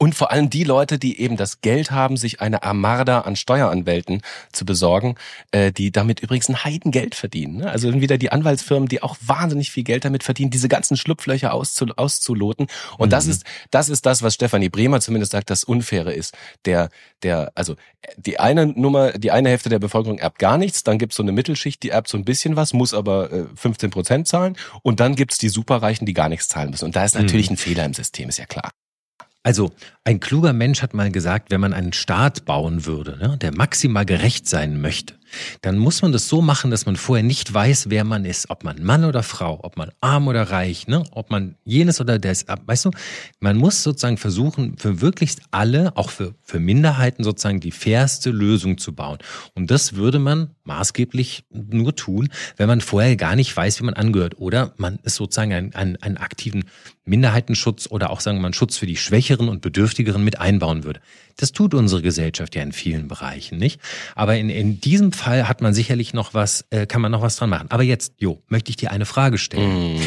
Und 0.02 0.16
vor 0.16 0.32
allem 0.32 0.50
die 0.50 0.64
Leute, 0.64 0.98
die 0.98 1.20
eben 1.22 1.38
das 1.38 1.62
Geld 1.62 1.92
haben, 1.92 2.18
sich 2.18 2.42
eine 2.42 2.64
Armada 2.64 3.20
an 3.20 3.36
Steueranwälten 3.36 4.24
zu 4.52 4.66
besorgen, 4.66 5.14
äh, 5.52 5.72
die 5.72 5.92
damit 5.92 6.22
übrigens 6.22 6.50
ein 6.50 6.64
Heidengeld 6.64 7.14
verdienen. 7.14 7.58
Ne? 7.58 7.70
Also 7.70 7.94
wieder 7.94 8.18
die 8.18 8.32
Anwaltsfirmen, 8.32 8.90
die 8.90 9.04
auch 9.04 9.16
wahnsinnig 9.24 9.70
viel 9.70 9.84
Geld 9.84 10.04
damit 10.04 10.24
verdienen, 10.24 10.50
diese 10.50 10.70
ganzen 10.70 10.98
Schlupflöcher 10.98 11.54
auszu 11.54 11.86
auszuloten. 11.98 12.66
Und 12.98 13.10
mhm. 13.10 13.12
das 13.12 13.28
ist 13.28 13.44
das 13.70 13.90
ist 13.90 14.08
das, 14.08 14.24
was 14.24 14.34
Stefanie 14.34 14.70
Bremer 14.70 15.02
zumindest 15.02 15.34
sagt, 15.34 15.52
das 15.52 15.64
Unfaire 15.64 16.12
ist. 16.12 16.36
Der 16.66 16.90
der 17.22 17.52
also 17.54 17.76
die 18.18 18.40
eine 18.40 18.66
Nummer, 18.66 19.12
die 19.12 19.30
eine 19.30 19.50
Hälfte 19.50 19.70
der 19.70 19.78
Bevölkerung 19.78 20.18
erbt 20.18 20.40
gar 20.40 20.58
nichts, 20.58 20.84
dann 20.84 20.98
gibt's 20.98 21.18
so 21.18 21.22
eine 21.22 21.32
Mittelschicht, 21.32 21.84
die 21.84 21.90
erbt 21.90 22.08
so 22.08 22.18
ein 22.18 22.26
bisschen 22.26 22.56
was, 22.56 22.74
muss 22.74 22.96
aber 22.96 23.32
äh, 23.32 23.46
15 23.56 23.92
Prozent 23.92 24.28
zahlen. 24.28 24.58
Und 24.82 25.00
dann 25.00 25.14
gibt's 25.14 25.38
die 25.38 25.50
Superreichen, 25.50 26.08
die 26.08 26.14
gar 26.14 26.28
nichts 26.28 26.48
zahlen 26.48 26.72
müssen. 26.72 26.86
Und 26.86 26.96
da 26.96 27.06
ist 27.06 27.14
natürlich 27.14 27.52
mhm. 27.52 27.54
ein 27.54 27.58
Fehler 27.58 27.86
im 27.86 27.94
System, 27.94 28.30
ist 28.30 28.40
ja 28.40 28.48
klar. 28.48 28.72
Also 29.44 29.72
ein 30.04 30.20
kluger 30.20 30.54
Mensch 30.54 30.82
hat 30.82 30.94
mal 30.94 31.12
gesagt, 31.12 31.50
wenn 31.50 31.62
man 31.62 31.74
einen 31.74 31.94
Staat 31.94 32.46
bauen 32.46 32.86
würde, 32.86 33.18
ne, 33.18 33.38
der 33.38 33.56
maximal 33.56 34.06
gerecht 34.06 34.48
sein 34.48 34.80
möchte, 34.80 35.16
dann 35.62 35.78
muss 35.78 36.02
man 36.02 36.12
das 36.12 36.28
so 36.28 36.42
machen, 36.42 36.72
dass 36.72 36.86
man 36.86 36.96
vorher 36.96 37.24
nicht 37.24 37.54
weiß, 37.54 37.90
wer 37.90 38.04
man 38.04 38.26
ist, 38.26 38.50
ob 38.50 38.64
man 38.64 38.84
Mann 38.84 39.06
oder 39.06 39.24
Frau, 39.24 39.60
ob 39.64 39.78
man 39.78 39.92
arm 40.02 40.28
oder 40.28 40.44
reich, 40.44 40.88
ne, 40.88 41.04
ob 41.12 41.32
man 41.32 41.56
jenes 41.64 42.02
oder 42.02 42.20
das, 42.20 42.46
weißt 42.48 42.86
du, 42.86 42.92
man 43.40 43.58
muss 43.58 43.84
sozusagen 43.84 44.18
versuchen, 44.18 44.78
für 44.78 44.94
möglichst 44.94 45.42
alle, 45.52 45.96
auch 45.98 46.10
für, 46.10 46.36
für 46.44 46.60
Minderheiten 46.60 47.24
sozusagen 47.24 47.60
die 47.60 47.72
fairste 47.72 48.32
Lösung 48.32 48.78
zu 48.78 48.94
bauen. 48.94 49.18
Und 49.56 49.72
das 49.72 49.96
würde 49.96 50.20
man 50.20 50.52
maßgeblich 50.64 51.46
nur 51.50 51.96
tun, 51.96 52.30
wenn 52.58 52.68
man 52.68 52.82
vorher 52.82 53.16
gar 53.16 53.36
nicht 53.36 53.56
weiß, 53.56 53.80
wie 53.80 53.86
man 53.86 53.94
angehört 53.94 54.40
oder 54.40 54.74
man 54.78 55.00
ist 55.04 55.16
sozusagen 55.16 55.54
einen, 55.54 55.74
einen, 55.74 55.96
einen 55.98 56.18
aktiven 56.18 56.66
Minderheitenschutz 57.04 57.88
oder 57.88 58.10
auch 58.10 58.20
sagen 58.20 58.38
wir 58.38 58.42
mal 58.42 58.48
einen 58.48 58.54
Schutz 58.54 58.78
für 58.78 58.86
die 58.86 58.96
Schwächeren 58.96 59.50
und 59.50 59.62
Bedürftigeren 59.62 60.24
mit 60.24 60.40
einbauen 60.40 60.84
würde. 60.84 61.02
Das 61.38 61.52
tut 61.52 61.74
unsere 61.74 62.02
Gesellschaft 62.02 62.56
ja 62.56 62.62
in 62.62 62.72
vielen 62.72 63.08
Bereichen, 63.08 63.58
nicht? 63.58 63.82
Aber 64.16 64.38
in, 64.38 64.50
in 64.50 64.80
diesem 64.80 65.12
Fall 65.12 65.21
hat 65.26 65.62
man 65.62 65.74
sicherlich 65.74 66.14
noch 66.14 66.34
was, 66.34 66.66
äh, 66.70 66.86
kann 66.86 67.02
man 67.02 67.12
noch 67.12 67.22
was 67.22 67.36
dran 67.36 67.50
machen. 67.50 67.68
Aber 67.70 67.84
jetzt, 67.84 68.14
Jo, 68.18 68.42
möchte 68.48 68.70
ich 68.70 68.76
dir 68.76 68.92
eine 68.92 69.06
Frage 69.06 69.38
stellen. 69.38 69.96
Mm. 69.96 70.00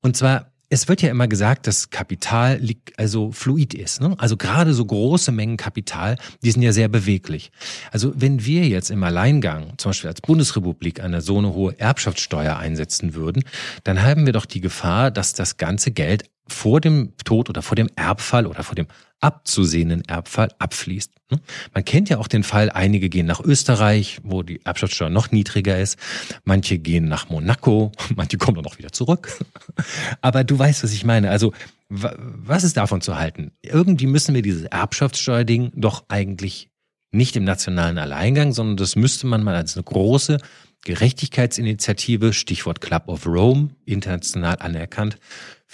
Und 0.00 0.16
zwar, 0.16 0.50
es 0.68 0.88
wird 0.88 1.02
ja 1.02 1.10
immer 1.10 1.28
gesagt, 1.28 1.66
dass 1.66 1.90
Kapital 1.90 2.60
also 2.96 3.30
fluid 3.32 3.74
ist. 3.74 4.00
Ne? 4.00 4.14
Also 4.18 4.36
gerade 4.36 4.74
so 4.74 4.84
große 4.84 5.30
Mengen 5.30 5.56
Kapital, 5.56 6.16
die 6.42 6.50
sind 6.50 6.62
ja 6.62 6.72
sehr 6.72 6.88
beweglich. 6.88 7.52
Also 7.92 8.12
wenn 8.16 8.44
wir 8.44 8.66
jetzt 8.66 8.90
im 8.90 9.02
Alleingang, 9.02 9.74
zum 9.78 9.90
Beispiel 9.90 10.08
als 10.08 10.20
Bundesrepublik, 10.20 11.00
eine 11.00 11.20
so 11.20 11.38
eine 11.38 11.54
hohe 11.54 11.78
Erbschaftssteuer 11.78 12.56
einsetzen 12.56 13.14
würden, 13.14 13.44
dann 13.84 14.02
haben 14.02 14.26
wir 14.26 14.32
doch 14.32 14.46
die 14.46 14.60
Gefahr, 14.60 15.10
dass 15.10 15.32
das 15.32 15.58
ganze 15.58 15.92
Geld 15.92 16.24
vor 16.48 16.80
dem 16.80 17.12
Tod 17.24 17.48
oder 17.48 17.62
vor 17.62 17.76
dem 17.76 17.88
Erbfall 17.96 18.46
oder 18.46 18.64
vor 18.64 18.74
dem 18.74 18.86
abzusehenden 19.24 20.02
Erbfall 20.06 20.50
abfließt. 20.58 21.10
Hm? 21.30 21.40
Man 21.72 21.84
kennt 21.84 22.10
ja 22.10 22.18
auch 22.18 22.28
den 22.28 22.42
Fall, 22.42 22.68
einige 22.68 23.08
gehen 23.08 23.24
nach 23.24 23.40
Österreich, 23.40 24.18
wo 24.22 24.42
die 24.42 24.60
Erbschaftssteuer 24.64 25.08
noch 25.08 25.30
niedriger 25.30 25.80
ist. 25.80 25.98
Manche 26.44 26.78
gehen 26.78 27.08
nach 27.08 27.30
Monaco, 27.30 27.90
manche 28.16 28.36
kommen 28.36 28.56
dann 28.56 28.66
auch 28.66 28.78
wieder 28.78 28.92
zurück. 28.92 29.42
Aber 30.20 30.44
du 30.44 30.58
weißt, 30.58 30.84
was 30.84 30.92
ich 30.92 31.04
meine. 31.04 31.30
Also, 31.30 31.52
was 31.88 32.64
ist 32.64 32.76
davon 32.76 33.00
zu 33.00 33.16
halten? 33.16 33.52
Irgendwie 33.62 34.06
müssen 34.06 34.34
wir 34.34 34.42
dieses 34.42 34.64
Erbschaftssteuerding 34.64 35.72
doch 35.74 36.04
eigentlich 36.08 36.68
nicht 37.12 37.36
im 37.36 37.44
nationalen 37.44 37.96
Alleingang, 37.96 38.52
sondern 38.52 38.76
das 38.76 38.96
müsste 38.96 39.26
man 39.26 39.42
mal 39.42 39.54
als 39.54 39.76
eine 39.76 39.84
große 39.84 40.38
Gerechtigkeitsinitiative, 40.84 42.34
Stichwort 42.34 42.82
Club 42.82 43.04
of 43.06 43.26
Rome, 43.26 43.70
international 43.86 44.56
anerkannt, 44.58 45.18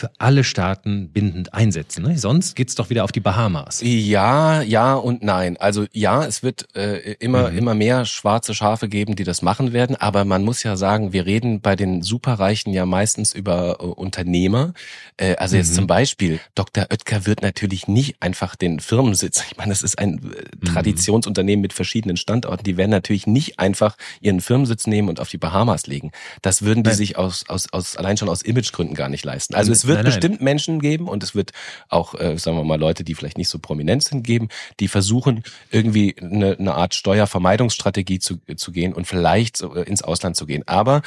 für 0.01 0.11
alle 0.19 0.45
Staaten 0.45 1.11
bindend 1.11 1.53
einsetzen. 1.53 2.05
Ne? 2.05 2.17
Sonst 2.17 2.57
geht's 2.57 2.75
doch 2.75 2.89
wieder 2.89 3.05
auf 3.05 3.13
die 3.13 3.21
Bahamas. 3.21 3.81
Ja, 3.83 4.63
ja 4.63 4.95
und 4.95 5.23
nein. 5.23 5.59
Also 5.59 5.85
ja, 5.93 6.25
es 6.25 6.43
wird 6.43 6.75
äh, 6.75 7.13
immer, 7.21 7.51
mhm. 7.51 7.59
immer 7.59 7.75
mehr 7.75 8.07
schwarze 8.07 8.55
Schafe 8.55 8.89
geben, 8.89 9.15
die 9.15 9.25
das 9.25 9.43
machen 9.43 9.75
werden. 9.75 9.97
Aber 9.97 10.25
man 10.25 10.43
muss 10.43 10.63
ja 10.63 10.77
sagen, 10.77 11.13
wir 11.13 11.27
reden 11.27 11.61
bei 11.61 11.77
den 11.77 12.01
Superreichen 12.01 12.73
ja 12.73 12.87
meistens 12.87 13.35
über 13.35 13.77
äh, 13.81 13.85
Unternehmer. 13.85 14.73
Äh, 15.19 15.37
also 15.37 15.57
jetzt 15.57 15.73
mhm. 15.73 15.77
zum 15.77 15.87
Beispiel, 15.87 16.41
Dr. 16.55 16.87
Oetker 16.91 17.27
wird 17.27 17.43
natürlich 17.43 17.87
nicht 17.87 18.17
einfach 18.21 18.57
den 18.57 18.81
Firmensitz, 18.81 19.45
ich 19.51 19.59
meine, 19.59 19.69
das 19.69 19.83
ist 19.83 19.99
ein 19.99 20.15
äh, 20.15 20.19
mhm. 20.19 20.65
Traditionsunternehmen 20.65 21.61
mit 21.61 21.75
verschiedenen 21.75 22.17
Standorten, 22.17 22.65
die 22.65 22.79
werden 22.79 22.91
natürlich 22.91 23.27
nicht 23.27 23.59
einfach 23.59 23.97
ihren 24.23 24.41
Firmensitz 24.41 24.87
nehmen 24.87 25.11
und 25.11 25.21
auf 25.21 25.29
die 25.29 25.37
Bahamas 25.37 25.87
legen. 25.87 26.11
Das 26.41 26.63
würden 26.63 26.85
die 26.85 26.89
nein. 26.89 26.97
sich 26.97 27.19
aus, 27.19 27.45
aus, 27.49 27.71
aus, 27.71 27.97
allein 27.97 28.17
schon 28.17 28.31
aus 28.31 28.41
Imagegründen 28.41 28.95
gar 28.97 29.11
nicht 29.11 29.27
leisten. 29.27 29.55
Also 29.55 29.73
es 29.73 29.87
wird 29.91 29.99
nein, 29.99 30.05
nein. 30.05 30.21
bestimmt 30.21 30.41
Menschen 30.41 30.81
geben 30.81 31.09
und 31.09 31.23
es 31.23 31.35
wird 31.35 31.53
auch, 31.89 32.15
äh, 32.15 32.39
sagen 32.39 32.57
wir 32.57 32.65
mal, 32.65 32.79
Leute, 32.79 33.05
die 33.05 33.15
vielleicht 33.15 33.39
nicht 33.39 33.49
so 33.49 33.59
prominent 33.59 34.03
sind, 34.03 34.23
geben, 34.23 34.49
die 34.81 34.89
versuchen, 34.89 35.43
irgendwie 35.71 36.17
eine, 36.21 36.57
eine 36.59 36.75
Art 36.75 36.95
Steuervermeidungsstrategie 36.95 38.19
zu, 38.19 38.39
zu 38.57 38.73
gehen 38.73 38.93
und 38.93 39.07
vielleicht 39.07 39.61
äh, 39.61 39.83
ins 39.83 40.03
Ausland 40.03 40.37
zu 40.37 40.47
gehen. 40.47 40.67
Aber 40.67 41.03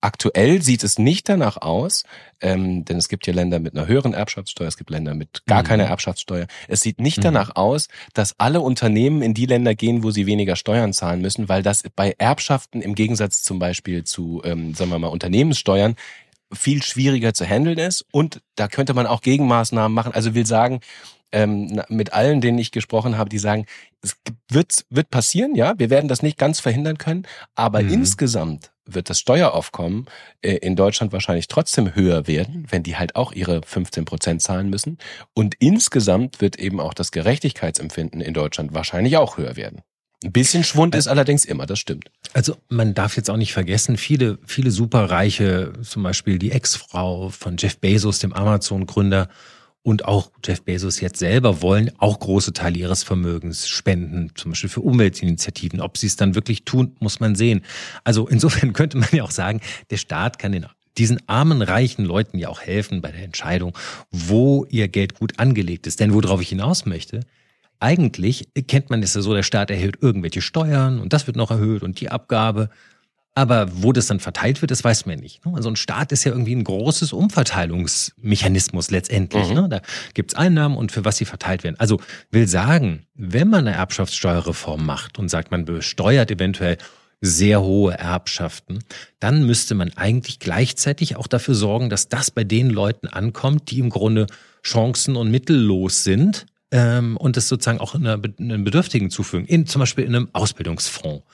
Aktuell 0.00 0.62
sieht 0.62 0.84
es 0.84 0.96
nicht 0.96 1.28
danach 1.28 1.56
aus, 1.56 2.04
ähm, 2.40 2.84
denn 2.84 2.98
es 2.98 3.08
gibt 3.08 3.26
ja 3.26 3.32
Länder 3.32 3.58
mit 3.58 3.76
einer 3.76 3.88
höheren 3.88 4.14
Erbschaftssteuer, 4.14 4.68
es 4.68 4.76
gibt 4.76 4.90
Länder 4.90 5.12
mit 5.12 5.42
gar 5.46 5.62
mhm. 5.62 5.66
keiner 5.66 5.84
Erbschaftssteuer. 5.86 6.46
Es 6.68 6.82
sieht 6.82 7.00
nicht 7.00 7.18
mhm. 7.18 7.22
danach 7.22 7.56
aus, 7.56 7.88
dass 8.14 8.38
alle 8.38 8.60
Unternehmen 8.60 9.22
in 9.22 9.34
die 9.34 9.46
Länder 9.46 9.74
gehen, 9.74 10.04
wo 10.04 10.12
sie 10.12 10.26
weniger 10.26 10.54
Steuern 10.54 10.92
zahlen 10.92 11.20
müssen, 11.20 11.48
weil 11.48 11.64
das 11.64 11.82
bei 11.96 12.14
Erbschaften 12.16 12.80
im 12.80 12.94
Gegensatz 12.94 13.42
zum 13.42 13.58
Beispiel 13.58 14.04
zu, 14.04 14.40
ähm, 14.44 14.72
sagen 14.74 14.92
wir 14.92 15.00
mal, 15.00 15.08
Unternehmenssteuern 15.08 15.96
viel 16.52 16.82
schwieriger 16.82 17.34
zu 17.34 17.44
handeln 17.44 17.78
ist 17.78 18.04
und 18.12 18.40
da 18.56 18.68
könnte 18.68 18.94
man 18.94 19.06
auch 19.06 19.20
Gegenmaßnahmen 19.20 19.94
machen. 19.94 20.12
Also 20.12 20.34
will 20.34 20.46
sagen, 20.46 20.80
ähm, 21.32 21.82
mit 21.88 22.12
allen, 22.12 22.40
denen 22.40 22.58
ich 22.58 22.72
gesprochen 22.72 23.18
habe, 23.18 23.28
die 23.28 23.38
sagen, 23.38 23.66
es 24.02 24.16
wird, 24.50 24.86
wird 24.90 25.10
passieren, 25.10 25.54
ja, 25.54 25.78
wir 25.78 25.90
werden 25.90 26.08
das 26.08 26.22
nicht 26.22 26.38
ganz 26.38 26.60
verhindern 26.60 26.98
können, 26.98 27.26
aber 27.54 27.82
mhm. 27.82 27.92
insgesamt 27.92 28.70
wird 28.86 29.10
das 29.10 29.20
Steueraufkommen 29.20 30.06
äh, 30.40 30.54
in 30.54 30.74
Deutschland 30.74 31.12
wahrscheinlich 31.12 31.48
trotzdem 31.48 31.94
höher 31.94 32.26
werden, 32.26 32.66
wenn 32.70 32.82
die 32.82 32.96
halt 32.96 33.16
auch 33.16 33.32
ihre 33.32 33.60
15 33.62 34.06
Prozent 34.06 34.42
zahlen 34.42 34.70
müssen. 34.70 34.98
Und 35.34 35.54
insgesamt 35.58 36.40
wird 36.40 36.58
eben 36.58 36.80
auch 36.80 36.94
das 36.94 37.12
Gerechtigkeitsempfinden 37.12 38.22
in 38.22 38.32
Deutschland 38.32 38.72
wahrscheinlich 38.72 39.18
auch 39.18 39.36
höher 39.36 39.56
werden. 39.56 39.82
Ein 40.24 40.32
bisschen 40.32 40.64
Schwund 40.64 40.96
ist 40.96 41.06
allerdings 41.06 41.44
immer, 41.44 41.66
das 41.66 41.78
stimmt. 41.78 42.10
Also 42.32 42.56
man 42.68 42.92
darf 42.94 43.16
jetzt 43.16 43.30
auch 43.30 43.36
nicht 43.36 43.52
vergessen, 43.52 43.96
viele, 43.96 44.38
viele 44.46 44.70
Superreiche, 44.70 45.72
zum 45.82 46.02
Beispiel 46.02 46.38
die 46.38 46.50
Ex-Frau 46.50 47.28
von 47.28 47.56
Jeff 47.56 47.78
Bezos, 47.78 48.18
dem 48.18 48.32
Amazon-Gründer, 48.32 49.28
und 49.82 50.04
auch 50.04 50.30
Jeff 50.44 50.62
Bezos 50.62 51.00
jetzt 51.00 51.18
selber 51.18 51.62
wollen 51.62 51.90
auch 51.98 52.18
große 52.18 52.52
Teile 52.52 52.78
ihres 52.78 53.04
Vermögens 53.04 53.68
spenden, 53.68 54.32
zum 54.34 54.50
Beispiel 54.50 54.68
für 54.68 54.80
Umweltinitiativen. 54.80 55.80
Ob 55.80 55.96
sie 55.96 56.08
es 56.08 56.16
dann 56.16 56.34
wirklich 56.34 56.64
tun, 56.64 56.96
muss 56.98 57.20
man 57.20 57.36
sehen. 57.36 57.64
Also 58.04 58.28
insofern 58.28 58.72
könnte 58.74 58.98
man 58.98 59.08
ja 59.12 59.22
auch 59.22 59.30
sagen, 59.30 59.60
der 59.90 59.96
Staat 59.96 60.38
kann 60.38 60.52
den 60.52 60.66
diesen 60.98 61.26
armen, 61.28 61.62
reichen 61.62 62.04
Leuten 62.04 62.38
ja 62.38 62.48
auch 62.48 62.60
helfen 62.60 63.00
bei 63.00 63.12
der 63.12 63.22
Entscheidung, 63.22 63.72
wo 64.10 64.66
ihr 64.68 64.88
Geld 64.88 65.14
gut 65.14 65.38
angelegt 65.38 65.86
ist. 65.86 66.00
Denn 66.00 66.12
worauf 66.12 66.42
ich 66.42 66.48
hinaus 66.48 66.86
möchte, 66.86 67.20
eigentlich 67.80 68.48
kennt 68.66 68.90
man 68.90 69.02
es 69.02 69.14
ja 69.14 69.20
so, 69.20 69.34
der 69.34 69.42
Staat 69.42 69.70
erhöht 69.70 69.98
irgendwelche 70.00 70.42
Steuern 70.42 71.00
und 71.00 71.12
das 71.12 71.26
wird 71.26 71.36
noch 71.36 71.50
erhöht 71.50 71.82
und 71.82 72.00
die 72.00 72.10
Abgabe. 72.10 72.70
Aber 73.34 73.68
wo 73.70 73.92
das 73.92 74.08
dann 74.08 74.18
verteilt 74.18 74.62
wird, 74.62 74.72
das 74.72 74.82
weiß 74.82 75.06
man 75.06 75.20
nicht. 75.20 75.46
Ne? 75.46 75.52
Also 75.54 75.68
ein 75.68 75.76
Staat 75.76 76.10
ist 76.10 76.24
ja 76.24 76.32
irgendwie 76.32 76.56
ein 76.56 76.64
großes 76.64 77.12
Umverteilungsmechanismus 77.12 78.90
letztendlich. 78.90 79.48
Mhm. 79.50 79.54
Ne? 79.54 79.68
Da 79.68 79.80
gibt's 80.14 80.34
Einnahmen 80.34 80.76
und 80.76 80.90
für 80.90 81.04
was 81.04 81.18
sie 81.18 81.24
verteilt 81.24 81.62
werden. 81.62 81.76
Also 81.78 82.00
will 82.32 82.48
sagen, 82.48 83.06
wenn 83.14 83.48
man 83.48 83.68
eine 83.68 83.76
Erbschaftssteuerreform 83.76 84.84
macht 84.84 85.20
und 85.20 85.28
sagt, 85.28 85.52
man 85.52 85.64
besteuert 85.64 86.32
eventuell 86.32 86.78
sehr 87.20 87.62
hohe 87.62 87.94
Erbschaften, 87.94 88.80
dann 89.20 89.46
müsste 89.46 89.76
man 89.76 89.92
eigentlich 89.96 90.40
gleichzeitig 90.40 91.14
auch 91.14 91.28
dafür 91.28 91.54
sorgen, 91.54 91.90
dass 91.90 92.08
das 92.08 92.32
bei 92.32 92.42
den 92.42 92.70
Leuten 92.70 93.06
ankommt, 93.06 93.70
die 93.70 93.78
im 93.78 93.90
Grunde 93.90 94.26
chancen- 94.64 95.14
und 95.14 95.30
mittellos 95.30 96.02
sind 96.02 96.46
ähm, 96.70 97.16
und 97.16 97.36
das 97.36 97.48
sozusagen 97.48 97.80
auch 97.80 97.94
einer, 97.94 98.20
einem 98.38 98.64
Bedürftigen 98.64 99.10
zufügen, 99.10 99.46
in, 99.46 99.66
zum 99.66 99.80
Beispiel 99.80 100.04
in 100.04 100.14
einem 100.14 100.28
Ausbildungsfonds. 100.32 101.24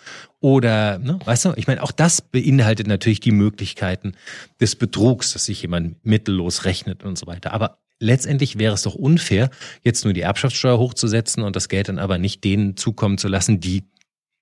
Oder, 0.40 0.98
ne, 0.98 1.18
weißt 1.24 1.46
du, 1.46 1.52
ich 1.56 1.66
meine, 1.66 1.82
auch 1.82 1.92
das 1.92 2.20
beinhaltet 2.20 2.86
natürlich 2.86 3.20
die 3.20 3.32
Möglichkeiten 3.32 4.12
des 4.60 4.76
Betrugs, 4.76 5.32
dass 5.32 5.46
sich 5.46 5.62
jemand 5.62 6.04
mittellos 6.04 6.64
rechnet 6.64 7.02
und 7.02 7.18
so 7.18 7.26
weiter. 7.26 7.52
Aber 7.52 7.78
letztendlich 7.98 8.58
wäre 8.58 8.74
es 8.74 8.82
doch 8.82 8.94
unfair, 8.94 9.50
jetzt 9.82 10.04
nur 10.04 10.12
die 10.14 10.20
Erbschaftssteuer 10.20 10.78
hochzusetzen 10.78 11.42
und 11.42 11.56
das 11.56 11.68
Geld 11.68 11.88
dann 11.88 11.98
aber 11.98 12.18
nicht 12.18 12.44
denen 12.44 12.76
zukommen 12.76 13.18
zu 13.18 13.28
lassen, 13.28 13.60
die 13.60 13.84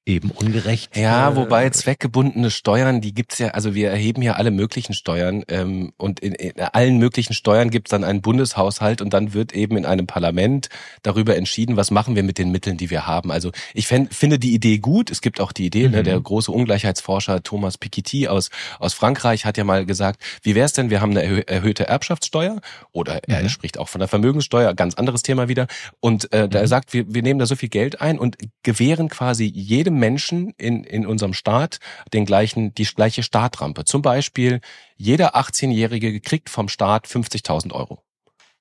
eben 0.04 0.30
ungerecht. 0.32 0.96
Ja, 0.96 1.30
äh, 1.30 1.36
wobei 1.36 1.70
zweckgebundene 1.70 2.50
Steuern, 2.50 3.00
die 3.00 3.14
gibt's 3.14 3.38
ja, 3.38 3.48
also 3.48 3.74
wir 3.74 3.90
erheben 3.90 4.20
ja 4.20 4.32
alle 4.32 4.50
möglichen 4.50 4.94
Steuern 4.94 5.44
ähm, 5.46 5.92
und 5.96 6.18
in, 6.18 6.34
in 6.34 6.60
allen 6.60 6.98
möglichen 6.98 7.34
Steuern 7.34 7.70
gibt's 7.70 7.90
dann 7.90 8.02
einen 8.02 8.20
Bundeshaushalt 8.20 9.00
und 9.00 9.12
dann 9.14 9.32
wird 9.32 9.52
eben 9.52 9.76
in 9.76 9.86
einem 9.86 10.08
Parlament 10.08 10.70
darüber 11.02 11.36
entschieden, 11.36 11.76
was 11.76 11.92
machen 11.92 12.16
wir 12.16 12.24
mit 12.24 12.38
den 12.38 12.50
Mitteln, 12.50 12.76
die 12.76 12.90
wir 12.90 13.06
haben. 13.06 13.30
Also 13.30 13.52
ich 13.74 13.86
fänd, 13.86 14.12
finde 14.12 14.40
die 14.40 14.54
Idee 14.54 14.78
gut. 14.78 15.10
Es 15.10 15.20
gibt 15.20 15.40
auch 15.40 15.52
die 15.52 15.66
Idee, 15.66 15.82
ne, 15.82 15.88
mhm. 15.88 15.94
ne, 15.94 16.02
der 16.02 16.20
große 16.20 16.50
Ungleichheitsforscher 16.50 17.44
Thomas 17.44 17.78
Piketty 17.78 18.26
aus 18.26 18.50
aus 18.80 18.94
Frankreich 18.94 19.44
hat 19.44 19.56
ja 19.56 19.62
mal 19.62 19.86
gesagt, 19.86 20.20
wie 20.42 20.56
wäre 20.56 20.66
es 20.66 20.72
denn, 20.72 20.90
wir 20.90 21.00
haben 21.00 21.16
eine 21.16 21.46
erhöhte 21.46 21.86
Erbschaftssteuer 21.86 22.60
oder 22.90 23.14
mhm. 23.14 23.34
er 23.34 23.48
spricht 23.48 23.78
auch 23.78 23.88
von 23.88 24.00
der 24.00 24.08
Vermögenssteuer, 24.08 24.74
ganz 24.74 24.94
anderes 24.94 25.22
Thema 25.22 25.48
wieder 25.48 25.68
und 26.00 26.32
äh, 26.32 26.46
mhm. 26.46 26.50
da 26.50 26.66
sagt, 26.66 26.92
wir, 26.92 27.14
wir 27.14 27.22
nehmen 27.22 27.38
da 27.38 27.46
so 27.46 27.54
viel 27.54 27.68
Geld 27.68 28.00
ein 28.00 28.18
und 28.18 28.36
gewähren 28.64 29.08
quasi 29.08 29.44
jedem 29.44 29.91
jedem 29.92 29.98
Menschen 29.98 30.50
in, 30.58 30.84
in 30.84 31.06
unserem 31.06 31.34
Staat 31.34 31.78
den 32.12 32.24
gleichen, 32.24 32.74
die 32.74 32.84
gleiche 32.84 33.22
Startrampe. 33.22 33.84
Zum 33.84 34.02
Beispiel, 34.02 34.60
jeder 34.96 35.36
18-Jährige 35.36 36.20
kriegt 36.20 36.50
vom 36.50 36.68
Staat 36.68 37.06
50.000 37.06 37.72
Euro. 37.72 38.02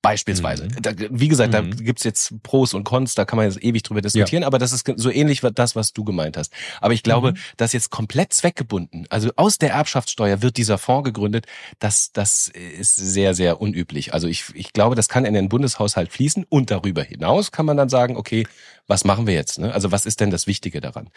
Beispielsweise. 0.01 0.65
Mhm. 0.65 0.81
Da, 0.81 0.91
wie 1.11 1.27
gesagt, 1.27 1.53
mhm. 1.53 1.71
da 1.71 1.83
gibt's 1.83 2.03
jetzt 2.03 2.41
Pros 2.41 2.73
und 2.73 2.83
Cons, 2.83 3.13
da 3.13 3.25
kann 3.25 3.37
man 3.37 3.45
jetzt 3.45 3.63
ewig 3.63 3.83
drüber 3.83 4.01
diskutieren, 4.01 4.41
ja. 4.41 4.47
aber 4.47 4.57
das 4.57 4.73
ist 4.73 4.91
so 4.95 5.11
ähnlich 5.11 5.43
wie 5.43 5.51
das, 5.51 5.75
was 5.75 5.93
du 5.93 6.03
gemeint 6.03 6.37
hast. 6.37 6.51
Aber 6.79 6.93
ich 6.93 7.03
glaube, 7.03 7.33
mhm. 7.33 7.37
dass 7.57 7.73
jetzt 7.73 7.91
komplett 7.91 8.33
zweckgebunden, 8.33 9.05
also 9.09 9.31
aus 9.35 9.59
der 9.59 9.71
Erbschaftssteuer 9.73 10.41
wird 10.41 10.57
dieser 10.57 10.79
Fonds 10.79 11.05
gegründet, 11.05 11.45
das, 11.77 12.11
das 12.13 12.47
ist 12.47 12.95
sehr, 12.95 13.35
sehr 13.35 13.61
unüblich. 13.61 14.13
Also 14.13 14.27
ich, 14.27 14.45
ich 14.55 14.73
glaube, 14.73 14.95
das 14.95 15.07
kann 15.07 15.23
in 15.23 15.35
den 15.35 15.49
Bundeshaushalt 15.49 16.11
fließen 16.11 16.45
und 16.49 16.71
darüber 16.71 17.03
hinaus 17.03 17.51
kann 17.51 17.67
man 17.67 17.77
dann 17.77 17.89
sagen, 17.89 18.17
okay, 18.17 18.47
was 18.87 19.05
machen 19.05 19.27
wir 19.27 19.35
jetzt? 19.35 19.59
Ne? 19.59 19.71
Also 19.71 19.91
was 19.91 20.07
ist 20.07 20.19
denn 20.19 20.31
das 20.31 20.47
Wichtige 20.47 20.81
daran? 20.81 21.09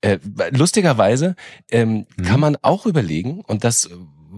Äh, 0.00 0.18
lustigerweise 0.50 1.36
ähm, 1.70 2.06
mhm. 2.16 2.22
kann 2.24 2.40
man 2.40 2.56
auch 2.60 2.86
überlegen, 2.86 3.40
und 3.42 3.62
das 3.62 3.88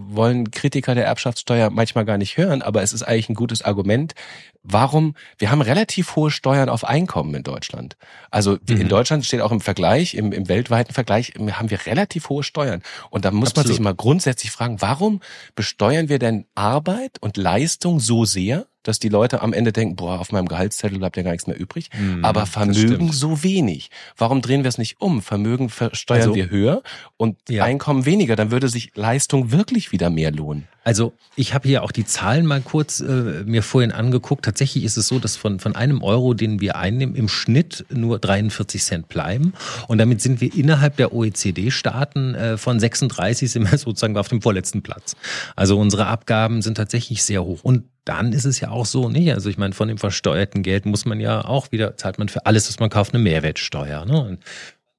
wollen 0.08 0.50
Kritiker 0.50 0.94
der 0.94 1.06
Erbschaftssteuer 1.06 1.70
manchmal 1.70 2.04
gar 2.04 2.18
nicht 2.18 2.36
hören, 2.36 2.62
aber 2.62 2.82
es 2.82 2.92
ist 2.92 3.02
eigentlich 3.02 3.28
ein 3.28 3.34
gutes 3.34 3.62
Argument. 3.62 4.14
Warum? 4.62 5.14
Wir 5.38 5.50
haben 5.50 5.60
relativ 5.60 6.16
hohe 6.16 6.30
Steuern 6.30 6.68
auf 6.68 6.84
Einkommen 6.84 7.34
in 7.34 7.42
Deutschland. 7.42 7.96
Also 8.30 8.58
mhm. 8.68 8.80
in 8.80 8.88
Deutschland 8.88 9.24
steht 9.24 9.40
auch 9.40 9.52
im 9.52 9.60
Vergleich, 9.60 10.14
im, 10.14 10.32
im 10.32 10.48
weltweiten 10.48 10.94
Vergleich, 10.94 11.34
haben 11.38 11.70
wir 11.70 11.86
relativ 11.86 12.28
hohe 12.28 12.42
Steuern. 12.42 12.82
Und 13.10 13.24
da 13.24 13.30
muss 13.30 13.50
Absolut. 13.50 13.66
man 13.66 13.74
sich 13.74 13.80
mal 13.80 13.94
grundsätzlich 13.94 14.50
fragen, 14.50 14.80
warum 14.80 15.20
besteuern 15.54 16.08
wir 16.08 16.18
denn 16.18 16.46
Arbeit 16.54 17.18
und 17.20 17.36
Leistung 17.36 18.00
so 18.00 18.24
sehr? 18.24 18.66
Dass 18.84 18.98
die 18.98 19.08
Leute 19.08 19.42
am 19.42 19.52
Ende 19.52 19.72
denken, 19.72 19.96
boah, 19.96 20.20
auf 20.20 20.30
meinem 20.30 20.46
Gehaltszettel 20.46 20.98
bleibt 20.98 21.16
ja 21.16 21.22
gar 21.22 21.32
nichts 21.32 21.46
mehr 21.46 21.58
übrig. 21.58 21.90
Mm, 21.98 22.24
aber 22.24 22.46
Vermögen 22.46 23.10
so 23.10 23.42
wenig. 23.42 23.90
Warum 24.16 24.40
drehen 24.40 24.62
wir 24.62 24.68
es 24.68 24.78
nicht 24.78 25.00
um? 25.00 25.22
Vermögen 25.22 25.70
versteuern 25.70 26.20
also, 26.20 26.34
wir 26.34 26.50
höher 26.50 26.82
und 27.16 27.36
ja. 27.48 27.64
Einkommen 27.64 28.06
weniger. 28.06 28.36
Dann 28.36 28.50
würde 28.50 28.68
sich 28.68 28.92
Leistung 28.94 29.50
wirklich 29.50 29.90
wieder 29.90 30.10
mehr 30.10 30.30
lohnen. 30.30 30.68
Also 30.84 31.14
ich 31.34 31.54
habe 31.54 31.66
hier 31.66 31.82
auch 31.82 31.92
die 31.92 32.04
Zahlen 32.04 32.44
mal 32.44 32.60
kurz 32.60 33.00
äh, 33.00 33.42
mir 33.46 33.62
vorhin 33.62 33.90
angeguckt. 33.90 34.44
Tatsächlich 34.44 34.84
ist 34.84 34.98
es 34.98 35.08
so, 35.08 35.18
dass 35.18 35.34
von, 35.34 35.58
von 35.58 35.74
einem 35.74 36.02
Euro, 36.02 36.34
den 36.34 36.60
wir 36.60 36.76
einnehmen, 36.76 37.14
im 37.14 37.28
Schnitt 37.28 37.86
nur 37.88 38.18
43 38.18 38.82
Cent 38.82 39.08
bleiben. 39.08 39.54
Und 39.88 39.96
damit 39.96 40.20
sind 40.20 40.42
wir 40.42 40.54
innerhalb 40.54 40.98
der 40.98 41.14
OECD-Staaten 41.14 42.34
äh, 42.34 42.56
von 42.58 42.78
36 42.78 43.50
sind 43.50 43.70
wir 43.70 43.78
sozusagen 43.78 44.16
auf 44.18 44.28
dem 44.28 44.42
vorletzten 44.42 44.82
Platz. 44.82 45.16
Also 45.56 45.78
unsere 45.78 46.06
Abgaben 46.06 46.60
sind 46.60 46.76
tatsächlich 46.76 47.22
sehr 47.22 47.42
hoch. 47.42 47.60
Und 47.62 47.84
dann 48.04 48.32
ist 48.32 48.44
es 48.44 48.60
ja 48.60 48.70
auch 48.70 48.86
so, 48.86 49.08
nicht? 49.08 49.32
Also 49.32 49.48
ich 49.48 49.58
meine, 49.58 49.74
von 49.74 49.88
dem 49.88 49.98
versteuerten 49.98 50.62
Geld 50.62 50.86
muss 50.86 51.04
man 51.04 51.20
ja 51.20 51.44
auch 51.44 51.72
wieder, 51.72 51.96
zahlt 51.96 52.18
man 52.18 52.28
für 52.28 52.46
alles, 52.46 52.68
was 52.68 52.78
man 52.78 52.90
kauft, 52.90 53.14
eine 53.14 53.22
Mehrwertsteuer. 53.22 54.04
Ne? 54.04 54.22
Und 54.22 54.38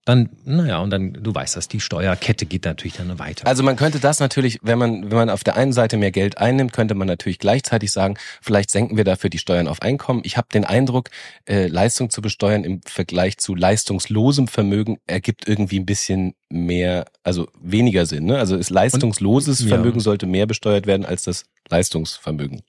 dann, 0.06 0.30
naja, 0.46 0.80
und 0.80 0.92
dann, 0.92 1.14
du 1.14 1.34
weißt 1.34 1.56
das, 1.56 1.68
die 1.68 1.80
Steuerkette 1.80 2.46
geht 2.46 2.66
natürlich 2.66 2.98
dann 2.98 3.18
weiter. 3.18 3.48
Also 3.48 3.64
man 3.64 3.76
könnte 3.76 4.00
das 4.00 4.20
natürlich, 4.20 4.60
wenn 4.62 4.78
man, 4.78 5.10
wenn 5.10 5.18
man 5.18 5.30
auf 5.32 5.44
der 5.44 5.56
einen 5.56 5.74
Seite 5.74 5.98
mehr 5.98 6.12
Geld 6.12 6.38
einnimmt, 6.38 6.74
könnte 6.74 6.94
man 6.94 7.08
natürlich 7.08 7.40
gleichzeitig 7.40 7.92
sagen, 7.92 8.16
vielleicht 8.40 8.70
senken 8.70 8.98
wir 8.98 9.04
dafür 9.04 9.32
die 9.32 9.40
Steuern 9.40 9.68
auf 9.68 9.82
Einkommen. 9.82 10.22
Ich 10.24 10.38
habe 10.38 10.48
den 10.54 10.64
Eindruck, 10.64 11.10
äh, 11.46 11.66
Leistung 11.66 12.12
zu 12.12 12.22
besteuern 12.22 12.64
im 12.64 12.82
Vergleich 12.86 13.40
zu 13.40 13.56
leistungslosem 13.56 14.48
Vermögen 14.48 15.00
ergibt 15.08 15.48
irgendwie 15.48 15.80
ein 15.80 15.88
bisschen 15.88 16.36
mehr, 16.50 17.06
also 17.24 17.48
weniger 17.60 18.06
Sinn. 18.06 18.26
Ne? 18.26 18.38
Also 18.38 18.58
ist 18.58 18.70
leistungsloses 18.70 19.62
und, 19.62 19.70
Vermögen 19.70 19.98
ja. 19.98 20.04
sollte 20.04 20.28
mehr 20.28 20.46
besteuert 20.46 20.86
werden 20.86 21.08
als 21.08 21.24
das 21.24 21.46
Leistungsvermögen. 21.70 22.62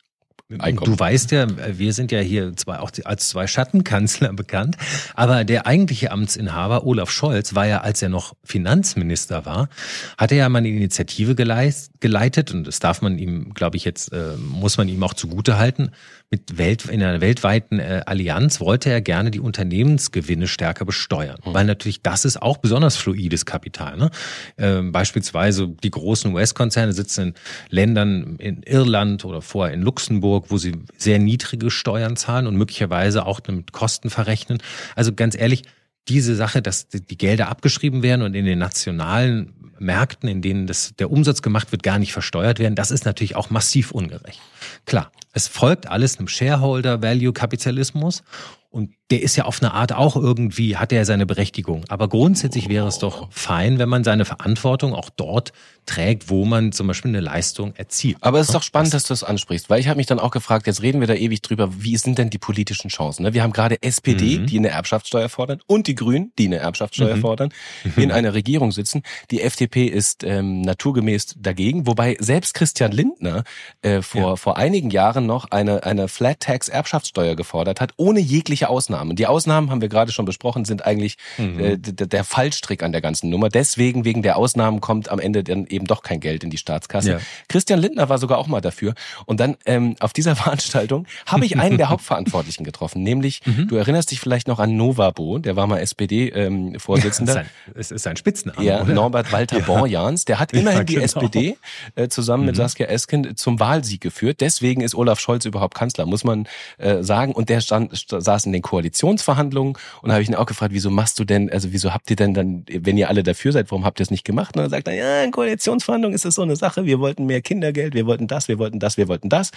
Du 0.49 0.97
weißt 0.97 1.33
ja, 1.33 1.49
wir 1.77 1.93
sind 1.93 2.13
ja 2.13 2.21
hier 2.21 2.55
zwei, 2.55 2.79
auch 2.79 2.93
als 3.05 3.29
zwei 3.31 3.49
Schattenkanzler 3.49 4.33
bekannt. 4.33 4.77
Aber 5.15 5.43
der 5.43 5.67
eigentliche 5.67 6.13
Amtsinhaber, 6.13 6.87
Olaf 6.87 7.11
Scholz, 7.11 7.57
war 7.57 7.67
ja, 7.67 7.81
als 7.81 8.01
er 8.01 8.11
noch 8.11 8.37
Finanzminister 8.45 9.45
war, 9.45 9.69
hat 10.17 10.31
er 10.31 10.39
ja 10.39 10.49
mal 10.49 10.59
eine 10.59 10.69
Initiative 10.69 11.35
geleitet 11.35 12.55
und 12.55 12.65
das 12.65 12.79
darf 12.79 13.03
man 13.03 13.19
ihm, 13.19 13.55
glaube 13.55 13.77
ich, 13.77 13.85
jetzt, 13.85 14.13
äh, 14.13 14.37
muss 14.37 14.79
man 14.79 14.89
ihm 14.89 15.03
auch 15.03 15.15
zugute 15.15 15.59
halten. 15.59 15.91
Mit 16.31 16.59
Welt, 16.59 16.87
in 16.87 17.03
einer 17.03 17.21
weltweiten 17.21 17.79
äh, 17.79 18.03
Allianz 18.05 18.61
wollte 18.61 18.91
er 18.91 19.01
gerne 19.01 19.31
die 19.31 19.39
Unternehmensgewinne 19.39 20.49
stärker 20.49 20.85
besteuern. 20.85 21.39
Mhm. 21.45 21.55
Weil 21.55 21.65
natürlich 21.67 22.03
das 22.03 22.25
ist 22.25 22.43
auch 22.43 22.57
besonders 22.57 22.97
fluides 22.97 23.47
Kapital. 23.47 23.97
Ne? 23.97 24.11
Ähm, 24.59 24.91
beispielsweise 24.91 25.69
die 25.69 25.91
großen 25.91 26.35
US-Konzerne 26.35 26.93
sitzen 26.93 27.29
in 27.29 27.35
Ländern 27.71 28.37
in 28.39 28.63
Irland 28.65 29.25
oder 29.25 29.41
vorher 29.41 29.73
in 29.73 29.83
Luxemburg, 29.83 30.47
wo 30.49 30.59
sie 30.59 30.73
sehr 30.97 31.21
niedrige 31.21 31.71
Steuern 31.71 32.17
zahlen 32.17 32.49
und 32.49 32.57
möglicherweise 32.57 33.25
auch 33.25 33.41
mit 33.47 33.73
Kosten 33.73 34.11
verrechnen. 34.11 34.59
Also 34.97 35.13
ganz 35.13 35.37
ehrlich, 35.37 35.63
diese 36.09 36.37
Sache, 36.37 36.63
dass 36.63 36.89
die 36.89 37.19
Gelder 37.19 37.49
abgeschrieben 37.49 38.03
werden 38.03 38.23
und 38.23 38.35
in 38.35 38.45
den 38.45 38.59
nationalen 38.59 39.66
Märkten, 39.79 40.29
in 40.29 40.43
denen 40.43 40.67
das, 40.67 40.95
der 40.99 41.11
Umsatz 41.11 41.43
gemacht 41.43 41.73
wird, 41.73 41.83
gar 41.83 41.99
nicht 41.99 42.13
versteuert 42.13 42.59
werden, 42.59 42.75
das 42.75 42.91
ist 42.91 43.05
natürlich 43.05 43.37
auch 43.37 43.51
massiv 43.51 43.91
ungerecht. 43.91 44.41
Klar, 44.85 45.11
es 45.33 45.49
folgt 45.49 45.89
alles 45.89 46.19
einem 46.19 46.29
Shareholder-Value-Kapitalismus 46.29 48.23
und 48.71 48.91
der 49.11 49.23
ist 49.23 49.37
ja 49.37 49.45
auf 49.45 49.63
eine 49.63 49.73
Art 49.73 49.93
auch 49.93 50.17
irgendwie, 50.17 50.77
hat 50.77 50.93
er 50.93 51.05
seine 51.05 51.27
Berechtigung. 51.27 51.85
Aber 51.89 52.09
grundsätzlich 52.09 52.69
wäre 52.69 52.89
es 52.89 52.99
doch 52.99 53.29
fein, 53.31 53.79
wenn 53.79 53.89
man 53.89 54.03
seine 54.03 54.25
Verantwortung 54.25 54.95
auch 54.95 55.11
dort 55.11 55.53
trägt, 55.87 56.29
wo 56.29 56.45
man 56.45 56.73
zum 56.73 56.89
Beispiel 56.89 57.11
eine 57.11 57.21
Leistung 57.21 57.73
erzielt. 57.77 58.17
Aber 58.21 58.41
es 58.41 58.49
ist 58.49 58.55
doch 58.55 58.65
spannend, 58.65 58.93
dass 58.93 59.05
du 59.05 59.11
das 59.11 59.23
ansprichst, 59.23 59.71
weil 59.71 59.79
ich 59.79 59.87
habe 59.87 59.99
mich 59.99 60.07
dann 60.07 60.19
auch 60.19 60.33
gefragt, 60.33 60.67
jetzt 60.67 60.83
reden 60.83 60.99
wir 60.99 61.07
da 61.07 61.15
ewig 61.15 61.41
drüber, 61.43 61.71
wie 61.79 61.97
sind 61.97 62.19
denn 62.19 62.31
die 62.31 62.39
politischen 62.39 62.89
Chancen? 62.89 63.23
Ne? 63.23 63.35
Wir 63.35 63.45
haben 63.45 63.53
gerade 63.53 63.81
SPD, 63.83 64.41
mhm. 64.41 64.47
die 64.47 64.59
eine 64.59 64.71
Erbschaftssteuer 64.71 65.29
fordern, 65.29 65.61
und 65.69 65.87
die 65.87 65.95
Grünen, 65.95 66.33
die 66.37 66.47
eine 66.47 66.57
Erbschaftssteuer 66.57 67.17
mhm. 67.17 67.21
fordern, 67.21 67.49
mhm. 67.85 68.03
in 68.03 68.13
einer 68.13 68.35
Regierung 68.35 68.73
sitzen. 68.73 69.03
Die 69.31 69.43
FDP 69.43 69.87
ist 69.87 70.25
ähm, 70.25 70.63
naturgemäß 70.63 71.37
dagegen, 71.39 71.87
wobei 71.87 72.17
selbst 72.19 72.55
Christian 72.55 72.91
Lindner 72.91 73.45
äh, 73.83 74.03
vor, 74.03 74.31
ja. 74.31 74.37
vor 74.37 74.57
einigen 74.57 74.91
Jahren 74.91 75.27
noch 75.27 75.53
eine, 75.53 75.85
eine 75.85 76.09
Flat 76.09 76.41
Tax 76.41 76.69
Erbschaftssteuer 76.69 77.37
gefordert 77.37 77.81
hat, 77.81 77.93
ohne 77.97 78.19
jegliche 78.19 78.56
Ausnahme. 78.65 78.87
Ausnahmen. 78.87 79.17
Die 79.17 79.27
Ausnahmen 79.27 79.71
haben 79.71 79.81
wir 79.81 79.89
gerade 79.89 80.13
schon 80.13 80.25
besprochen, 80.25 80.65
sind 80.65 80.85
eigentlich 80.85 81.17
mhm. 81.39 81.61
äh, 81.61 81.77
der 81.79 82.25
Fallstrick 82.25 82.83
an 82.83 82.93
der 82.93 83.01
ganzen 83.01 83.31
Nummer. 83.31 83.49
Deswegen, 83.49 84.05
wegen 84.05 84.23
der 84.23 84.37
Ausnahmen, 84.37 84.81
kommt 84.81 85.09
am 85.11 85.19
Ende 85.19 85.45
dann 85.45 85.67
eben 85.67 85.87
doch 85.87 86.03
kein 86.03 86.21
Geld 86.21 86.45
in 86.45 86.51
die 86.51 86.57
Staatskasse. 86.57 87.11
Ja. 87.11 87.19
Christian 87.49 87.81
Lindner 87.81 88.09
war 88.09 88.19
sogar 88.19 88.39
auch 88.39 88.47
mal 88.47 88.61
dafür. 88.61 88.95
Und 89.27 89.41
dann 89.41 89.57
ähm, 89.67 89.97
auf 90.01 90.13
dieser 90.13 90.37
Veranstaltung 90.37 91.07
habe 91.27 91.45
ich 91.45 91.59
einen 91.59 91.79
der 91.79 91.89
Hauptverantwortlichen 91.91 92.65
getroffen, 92.65 93.03
nämlich, 93.03 93.41
mhm. 93.45 93.69
du 93.69 93.77
erinnerst 93.77 94.11
dich 94.11 94.21
vielleicht 94.21 94.49
noch 94.49 94.59
an 94.59 94.77
Novabo, 94.77 95.39
der 95.39 95.57
war 95.57 95.67
mal 95.67 95.79
SPD-Vorsitzender. 95.79 97.41
Ähm, 97.41 97.47
es 97.75 97.91
ist 97.91 98.03
sein 98.03 98.17
Spitzname. 98.17 98.65
Ja, 98.65 98.83
oder? 98.83 98.95
Norbert 98.95 99.33
Walter 99.33 99.59
ja. 99.59 99.65
Borjans. 99.65 100.25
Der 100.25 100.39
hat 100.39 100.53
immerhin 100.53 100.79
ja, 100.79 100.85
genau. 100.85 101.01
die 101.01 101.05
SPD 101.05 101.57
äh, 101.95 102.09
zusammen 102.09 102.45
mhm. 102.45 102.47
mit 102.47 102.57
Saskia 102.57 102.87
Esken 102.87 103.37
zum 103.37 103.61
Wahlsieg 103.61 104.01
geführt. 104.01 104.41
Deswegen 104.41 104.81
ist 104.81 104.95
Olaf 104.95 105.21
Scholz 105.21 105.45
überhaupt 105.45 105.75
Kanzler, 105.75 106.07
muss 106.07 106.25
man 106.25 106.47
äh, 106.79 107.03
sagen. 107.03 107.33
Und 107.33 107.49
der 107.49 107.61
stand, 107.61 107.93
saß 108.09 108.46
in 108.47 108.53
den 108.53 108.63
Koalitionsverhandlungen 108.63 109.77
und 110.03 110.13
habe 110.13 110.23
ich 110.23 110.29
ihn 110.29 110.35
auch 110.35 110.47
gefragt, 110.47 110.73
wieso 110.73 110.91
machst 110.91 111.19
du 111.19 111.25
denn, 111.25 111.51
also 111.51 111.73
wieso 111.73 111.93
habt 111.93 112.09
ihr 112.11 112.17
denn 112.17 112.35
dann, 112.35 112.65
wenn 112.69 112.97
ihr 112.97 113.09
alle 113.09 113.23
dafür 113.23 113.53
seid, 113.53 113.71
warum 113.71 113.85
habt 113.85 114.01
ihr 114.01 114.05
es 114.05 114.11
nicht 114.11 114.25
gemacht? 114.25 114.57
Und 114.57 114.63
dann 114.63 114.71
sagt 114.71 114.89
er, 114.89 114.95
ja, 114.95 115.23
in 115.23 115.31
Koalitionsverhandlungen 115.31 116.15
ist 116.15 116.25
es 116.25 116.35
so 116.35 116.43
eine 116.43 116.57
Sache, 116.57 116.85
wir 116.85 117.01
wollten 117.01 117.27
mehr 117.27 117.43
Kindergeld, 117.43 117.95
wir 117.95 118.07
wollten 118.07 118.27
das, 118.27 118.49
wir 118.49 118.59
wollten 118.59 118.79
das, 118.79 118.97
wir 118.97 119.09
wollten 119.09 119.29
das. 119.29 119.51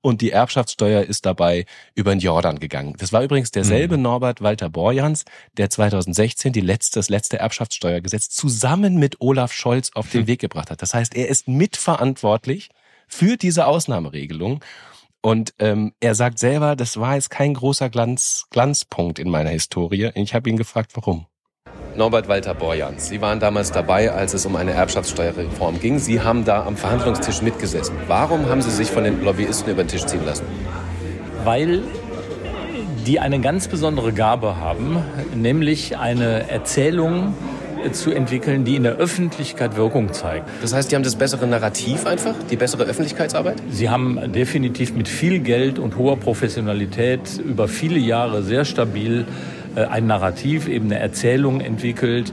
Und 0.00 0.20
die 0.20 0.30
Erbschaftssteuer 0.30 1.02
ist 1.02 1.24
dabei 1.26 1.64
über 1.94 2.14
den 2.14 2.20
Jordan 2.20 2.58
gegangen. 2.58 2.94
Das 2.98 3.12
war 3.12 3.22
übrigens 3.22 3.50
derselbe 3.50 3.96
mhm. 3.96 4.02
Norbert 4.02 4.42
Walter 4.42 4.68
Borjans, 4.68 5.24
der 5.56 5.70
2016 5.70 6.52
die 6.52 6.60
letzte, 6.60 6.98
das 6.98 7.08
letzte 7.08 7.38
Erbschaftssteuergesetz 7.38 8.28
zusammen 8.30 8.96
mit 8.96 9.20
Olaf 9.20 9.52
Scholz 9.52 9.90
auf 9.94 10.10
den 10.10 10.26
Weg 10.26 10.40
gebracht 10.40 10.70
hat. 10.70 10.82
Das 10.82 10.94
heißt, 10.94 11.14
er 11.14 11.28
ist 11.28 11.48
mitverantwortlich 11.48 12.70
für 13.08 13.36
diese 13.36 13.66
Ausnahmeregelung. 13.66 14.60
Und 15.22 15.54
ähm, 15.60 15.92
er 16.00 16.16
sagt 16.16 16.40
selber, 16.40 16.74
das 16.74 16.98
war 16.98 17.14
jetzt 17.14 17.30
kein 17.30 17.54
großer 17.54 17.88
Glanz, 17.90 18.46
Glanzpunkt 18.50 19.20
in 19.20 19.30
meiner 19.30 19.50
Historie. 19.50 20.10
Ich 20.14 20.34
habe 20.34 20.50
ihn 20.50 20.56
gefragt, 20.56 20.92
warum. 20.94 21.26
Norbert 21.94 22.26
Walter 22.26 22.54
Borjans, 22.54 23.08
Sie 23.08 23.20
waren 23.20 23.38
damals 23.38 23.70
dabei, 23.70 24.10
als 24.10 24.34
es 24.34 24.46
um 24.46 24.56
eine 24.56 24.72
Erbschaftssteuerreform 24.72 25.78
ging. 25.78 25.98
Sie 25.98 26.20
haben 26.20 26.44
da 26.44 26.64
am 26.64 26.76
Verhandlungstisch 26.76 27.42
mitgesessen. 27.42 27.94
Warum 28.08 28.46
haben 28.46 28.62
Sie 28.62 28.70
sich 28.70 28.90
von 28.90 29.04
den 29.04 29.22
Lobbyisten 29.22 29.70
über 29.70 29.84
den 29.84 29.88
Tisch 29.88 30.06
ziehen 30.06 30.24
lassen? 30.24 30.44
Weil 31.44 31.82
die 33.06 33.20
eine 33.20 33.40
ganz 33.40 33.68
besondere 33.68 34.12
Gabe 34.12 34.56
haben, 34.56 35.04
nämlich 35.34 35.98
eine 35.98 36.48
Erzählung 36.48 37.34
zu 37.90 38.12
entwickeln, 38.12 38.64
die 38.64 38.76
in 38.76 38.84
der 38.84 38.96
Öffentlichkeit 38.96 39.76
Wirkung 39.76 40.12
zeigt. 40.12 40.48
Das 40.62 40.72
heißt, 40.72 40.90
die 40.90 40.96
haben 40.96 41.02
das 41.02 41.16
bessere 41.16 41.46
Narrativ 41.46 42.06
einfach, 42.06 42.34
die 42.50 42.56
bessere 42.56 42.84
Öffentlichkeitsarbeit? 42.84 43.56
Sie 43.70 43.90
haben 43.90 44.32
definitiv 44.32 44.94
mit 44.94 45.08
viel 45.08 45.40
Geld 45.40 45.78
und 45.78 45.96
hoher 45.96 46.16
Professionalität 46.16 47.40
über 47.44 47.68
viele 47.68 47.98
Jahre 47.98 48.42
sehr 48.42 48.64
stabil 48.64 49.26
äh, 49.74 49.84
ein 49.84 50.06
Narrativ, 50.06 50.68
eben 50.68 50.86
eine 50.86 50.98
Erzählung 50.98 51.60
entwickelt, 51.60 52.32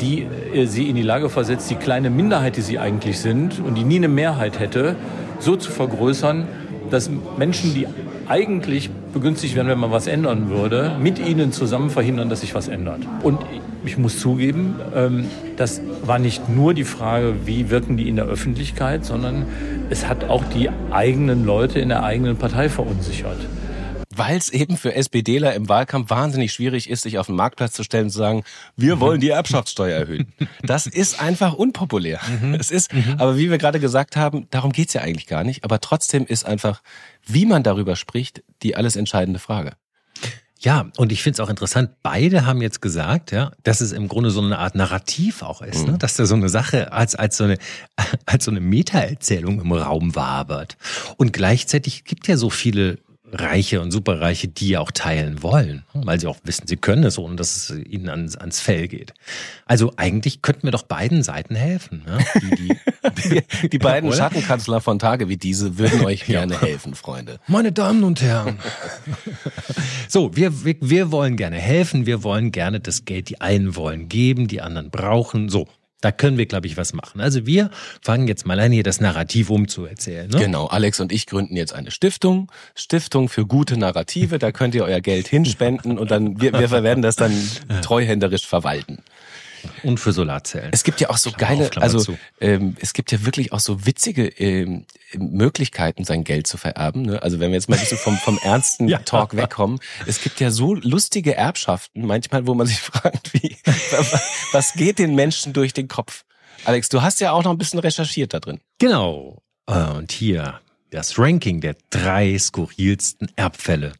die 0.00 0.26
äh, 0.54 0.66
sie 0.66 0.88
in 0.88 0.96
die 0.96 1.02
Lage 1.02 1.28
versetzt, 1.28 1.70
die 1.70 1.76
kleine 1.76 2.10
Minderheit, 2.10 2.56
die 2.56 2.62
sie 2.62 2.78
eigentlich 2.78 3.18
sind 3.18 3.60
und 3.60 3.76
die 3.76 3.84
nie 3.84 3.96
eine 3.96 4.08
Mehrheit 4.08 4.58
hätte, 4.58 4.96
so 5.38 5.56
zu 5.56 5.70
vergrößern, 5.70 6.46
dass 6.90 7.10
Menschen, 7.38 7.74
die 7.74 7.86
eigentlich 8.28 8.90
begünstigt 9.12 9.54
werden, 9.54 9.68
wenn 9.68 9.78
man 9.78 9.90
was 9.90 10.06
ändern 10.06 10.50
würde, 10.50 10.96
mit 11.00 11.18
ihnen 11.18 11.52
zusammen 11.52 11.90
verhindern, 11.90 12.28
dass 12.28 12.40
sich 12.40 12.54
was 12.54 12.68
ändert. 12.68 13.00
Und 13.22 13.38
ich 13.84 13.98
muss 13.98 14.18
zugeben, 14.18 14.76
ähm, 14.94 15.26
das 15.56 15.80
war 16.02 16.18
nicht 16.18 16.48
nur 16.48 16.74
die 16.74 16.84
Frage, 16.84 17.34
wie 17.44 17.70
wirken 17.70 17.96
die 17.96 18.08
in 18.08 18.16
der 18.16 18.26
Öffentlichkeit, 18.26 19.04
sondern 19.04 19.46
es 19.90 20.06
hat 20.06 20.24
auch 20.24 20.44
die 20.44 20.70
eigenen 20.90 21.44
Leute 21.44 21.78
in 21.78 21.88
der 21.88 22.02
eigenen 22.02 22.36
Partei 22.36 22.68
verunsichert 22.68 23.38
weil 24.14 24.36
es 24.36 24.50
eben 24.50 24.76
für 24.76 24.94
SPDler 24.94 25.54
im 25.54 25.68
Wahlkampf 25.68 26.10
wahnsinnig 26.10 26.52
schwierig 26.52 26.88
ist, 26.90 27.02
sich 27.02 27.18
auf 27.18 27.26
den 27.26 27.36
Marktplatz 27.36 27.72
zu 27.72 27.82
stellen 27.82 28.04
und 28.04 28.10
zu 28.10 28.18
sagen, 28.18 28.44
wir 28.76 29.00
wollen 29.00 29.20
die 29.20 29.30
Erbschaftssteuer 29.30 29.98
erhöhen. 29.98 30.32
Das 30.62 30.86
ist 30.86 31.20
einfach 31.20 31.54
unpopulär. 31.54 32.20
Mhm. 32.40 32.54
Es 32.54 32.70
ist, 32.70 32.92
mhm. 32.92 33.16
aber 33.18 33.36
wie 33.36 33.50
wir 33.50 33.58
gerade 33.58 33.80
gesagt 33.80 34.16
haben, 34.16 34.46
darum 34.50 34.72
geht's 34.72 34.92
ja 34.92 35.00
eigentlich 35.00 35.26
gar 35.26 35.44
nicht. 35.44 35.64
Aber 35.64 35.80
trotzdem 35.80 36.26
ist 36.26 36.44
einfach, 36.44 36.82
wie 37.26 37.46
man 37.46 37.62
darüber 37.62 37.96
spricht, 37.96 38.42
die 38.62 38.76
alles 38.76 38.96
entscheidende 38.96 39.40
Frage. 39.40 39.72
Ja, 40.62 40.86
und 40.96 41.10
ich 41.10 41.22
finde 41.22 41.34
es 41.34 41.40
auch 41.40 41.50
interessant, 41.50 41.90
beide 42.04 42.46
haben 42.46 42.62
jetzt 42.62 42.80
gesagt, 42.80 43.32
ja, 43.32 43.50
dass 43.64 43.80
es 43.80 43.90
im 43.90 44.06
Grunde 44.06 44.30
so 44.30 44.40
eine 44.40 44.58
Art 44.58 44.76
Narrativ 44.76 45.42
auch 45.42 45.60
ist, 45.60 45.86
ne? 45.86 45.92
Mhm. 45.92 45.98
dass 45.98 46.14
da 46.14 46.24
so 46.24 46.36
eine 46.36 46.48
Sache 46.48 46.92
als, 46.92 47.16
als 47.16 47.36
so 47.36 47.44
eine, 47.44 47.58
als 48.26 48.44
so 48.44 48.50
eine 48.52 48.60
Metaerzählung 48.60 49.60
im 49.60 49.72
Raum 49.72 50.14
wabert. 50.14 50.76
Und 51.16 51.32
gleichzeitig 51.32 52.04
gibt 52.04 52.28
ja 52.28 52.36
so 52.36 52.48
viele 52.48 52.98
Reiche 53.32 53.80
und 53.80 53.90
Superreiche, 53.90 54.48
die 54.48 54.68
ja 54.68 54.80
auch 54.80 54.90
teilen 54.90 55.42
wollen, 55.42 55.84
weil 55.94 56.20
sie 56.20 56.26
auch 56.26 56.36
wissen, 56.44 56.66
sie 56.66 56.76
können 56.76 57.04
es, 57.04 57.18
ohne 57.18 57.36
dass 57.36 57.70
es 57.70 57.86
ihnen 57.86 58.08
ans, 58.08 58.36
ans 58.36 58.60
Fell 58.60 58.88
geht. 58.88 59.14
Also 59.64 59.92
eigentlich 59.96 60.42
könnten 60.42 60.64
wir 60.64 60.70
doch 60.70 60.82
beiden 60.82 61.22
Seiten 61.22 61.54
helfen. 61.54 62.04
Ja? 62.06 62.18
Die, 62.40 62.76
die, 63.62 63.68
die 63.68 63.78
beiden 63.78 64.08
Oder? 64.08 64.18
Schattenkanzler 64.18 64.80
von 64.80 64.98
Tage 64.98 65.28
wie 65.28 65.36
diese 65.36 65.78
würden 65.78 66.04
euch 66.04 66.26
gerne 66.26 66.54
ja. 66.54 66.60
helfen, 66.60 66.94
Freunde. 66.94 67.40
Meine 67.46 67.72
Damen 67.72 68.04
und 68.04 68.20
Herren. 68.20 68.58
so, 70.08 70.36
wir, 70.36 70.64
wir, 70.64 70.76
wir 70.80 71.10
wollen 71.10 71.36
gerne 71.36 71.56
helfen, 71.56 72.06
wir 72.06 72.22
wollen 72.22 72.52
gerne 72.52 72.80
das 72.80 73.04
Geld, 73.04 73.30
die 73.30 73.40
einen 73.40 73.76
wollen 73.76 74.08
geben, 74.08 74.46
die 74.46 74.60
anderen 74.60 74.90
brauchen. 74.90 75.48
So, 75.48 75.66
da 76.02 76.12
können 76.12 76.36
wir, 76.36 76.46
glaube 76.46 76.66
ich, 76.66 76.76
was 76.76 76.92
machen. 76.92 77.20
Also 77.20 77.46
wir 77.46 77.70
fangen 78.02 78.28
jetzt 78.28 78.44
mal 78.44 78.60
an, 78.60 78.72
hier 78.72 78.82
das 78.82 79.00
Narrativ 79.00 79.48
umzuerzählen. 79.48 80.28
Ne? 80.28 80.38
Genau, 80.38 80.66
Alex 80.66 81.00
und 81.00 81.12
ich 81.12 81.26
gründen 81.26 81.56
jetzt 81.56 81.72
eine 81.72 81.90
Stiftung, 81.90 82.50
Stiftung 82.74 83.28
für 83.28 83.46
gute 83.46 83.78
Narrative. 83.78 84.38
Da 84.38 84.52
könnt 84.52 84.74
ihr 84.74 84.84
euer 84.84 85.00
Geld 85.00 85.28
hinspenden 85.28 85.98
und 85.98 86.10
dann 86.10 86.40
wir, 86.40 86.52
wir 86.52 86.70
werden 86.82 87.02
das 87.02 87.16
dann 87.16 87.32
treuhänderisch 87.82 88.46
verwalten. 88.46 88.98
Und 89.82 89.98
für 89.98 90.12
Solarzellen. 90.12 90.70
Es 90.72 90.84
gibt 90.84 91.00
ja 91.00 91.10
auch 91.10 91.16
so 91.16 91.30
Klammer 91.30 91.68
geile, 91.68 91.70
auf, 91.70 91.82
also 91.82 92.16
ähm, 92.40 92.76
es 92.80 92.92
gibt 92.92 93.12
ja 93.12 93.24
wirklich 93.24 93.52
auch 93.52 93.60
so 93.60 93.86
witzige 93.86 94.28
ähm, 94.28 94.86
Möglichkeiten, 95.14 96.04
sein 96.04 96.24
Geld 96.24 96.46
zu 96.46 96.56
vererben. 96.56 97.02
Ne? 97.02 97.22
Also 97.22 97.40
wenn 97.40 97.50
wir 97.50 97.56
jetzt 97.56 97.68
mal 97.68 97.76
ein 97.76 97.80
bisschen 97.80 97.98
vom, 97.98 98.16
vom 98.16 98.38
ernsten 98.42 98.88
ja. 98.88 98.98
Talk 98.98 99.36
wegkommen, 99.36 99.80
es 100.06 100.22
gibt 100.22 100.40
ja 100.40 100.50
so 100.50 100.74
lustige 100.74 101.34
Erbschaften, 101.34 102.06
manchmal, 102.06 102.46
wo 102.46 102.54
man 102.54 102.66
sich 102.66 102.80
fragt, 102.80 103.32
wie, 103.34 103.56
was 104.52 104.74
geht 104.74 104.98
den 104.98 105.14
Menschen 105.14 105.52
durch 105.52 105.72
den 105.72 105.88
Kopf? 105.88 106.24
Alex, 106.64 106.88
du 106.88 107.02
hast 107.02 107.20
ja 107.20 107.32
auch 107.32 107.42
noch 107.42 107.50
ein 107.50 107.58
bisschen 107.58 107.80
recherchiert 107.80 108.34
da 108.34 108.40
drin. 108.40 108.60
Genau. 108.78 109.42
Äh, 109.66 109.84
und 109.84 110.12
hier 110.12 110.60
das 110.90 111.18
Ranking 111.18 111.60
der 111.60 111.76
drei 111.90 112.38
skurrilsten 112.38 113.32
Erbfälle. 113.36 113.94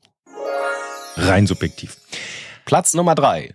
Rein 1.17 1.47
subjektiv. 1.47 1.97
Platz 2.65 2.95
Nummer 2.95 3.15
drei. 3.15 3.55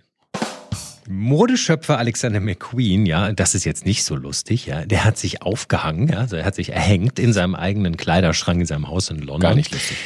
Modeschöpfer 1.08 1.98
Alexander 1.98 2.40
McQueen, 2.40 3.06
ja, 3.06 3.32
das 3.32 3.54
ist 3.54 3.64
jetzt 3.64 3.86
nicht 3.86 4.04
so 4.04 4.14
lustig, 4.14 4.66
ja, 4.66 4.84
der 4.84 5.04
hat 5.04 5.16
sich 5.18 5.42
aufgehangen, 5.42 6.08
ja, 6.08 6.18
also 6.18 6.36
er 6.36 6.44
hat 6.44 6.54
sich 6.54 6.72
erhängt 6.72 7.18
in 7.18 7.32
seinem 7.32 7.54
eigenen 7.54 7.96
Kleiderschrank 7.96 8.60
in 8.60 8.66
seinem 8.66 8.88
Haus 8.88 9.08
in 9.10 9.18
London. 9.18 9.40
Gar 9.40 9.54
nicht 9.54 9.72
lustig. 9.72 9.96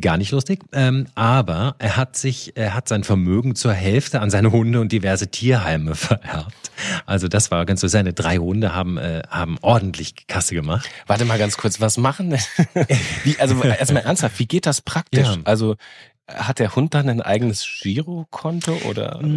Gar 0.00 0.16
nicht 0.16 0.30
lustig, 0.30 0.60
ähm, 0.72 1.06
aber 1.16 1.74
er 1.78 1.96
hat 1.96 2.16
sich, 2.16 2.52
er 2.56 2.74
hat 2.74 2.86
sein 2.86 3.02
Vermögen 3.02 3.56
zur 3.56 3.72
Hälfte 3.72 4.20
an 4.20 4.30
seine 4.30 4.52
Hunde 4.52 4.80
und 4.80 4.92
diverse 4.92 5.28
Tierheime 5.28 5.94
vererbt. 5.96 6.70
Also 7.04 7.26
das 7.26 7.50
war 7.50 7.64
ganz 7.66 7.80
so. 7.80 7.88
Seine 7.88 8.12
drei 8.12 8.36
Hunde 8.36 8.74
haben 8.74 8.96
äh, 8.96 9.22
haben 9.28 9.58
ordentlich 9.60 10.28
Kasse 10.28 10.54
gemacht. 10.54 10.88
Warte 11.08 11.24
mal 11.24 11.36
ganz 11.36 11.56
kurz, 11.56 11.80
was 11.80 11.96
machen 11.96 12.30
denn? 12.30 12.40
wie, 13.24 13.38
also 13.40 13.60
erstmal 13.60 14.04
ernsthaft, 14.04 14.38
wie 14.38 14.46
geht 14.46 14.66
das 14.66 14.82
praktisch? 14.82 15.26
Ja. 15.26 15.38
Also 15.44 15.74
hat 16.28 16.58
der 16.60 16.74
Hund 16.76 16.94
dann 16.94 17.08
ein 17.08 17.20
eigenes 17.20 17.66
Girokonto 17.82 18.72
oder? 18.88 19.20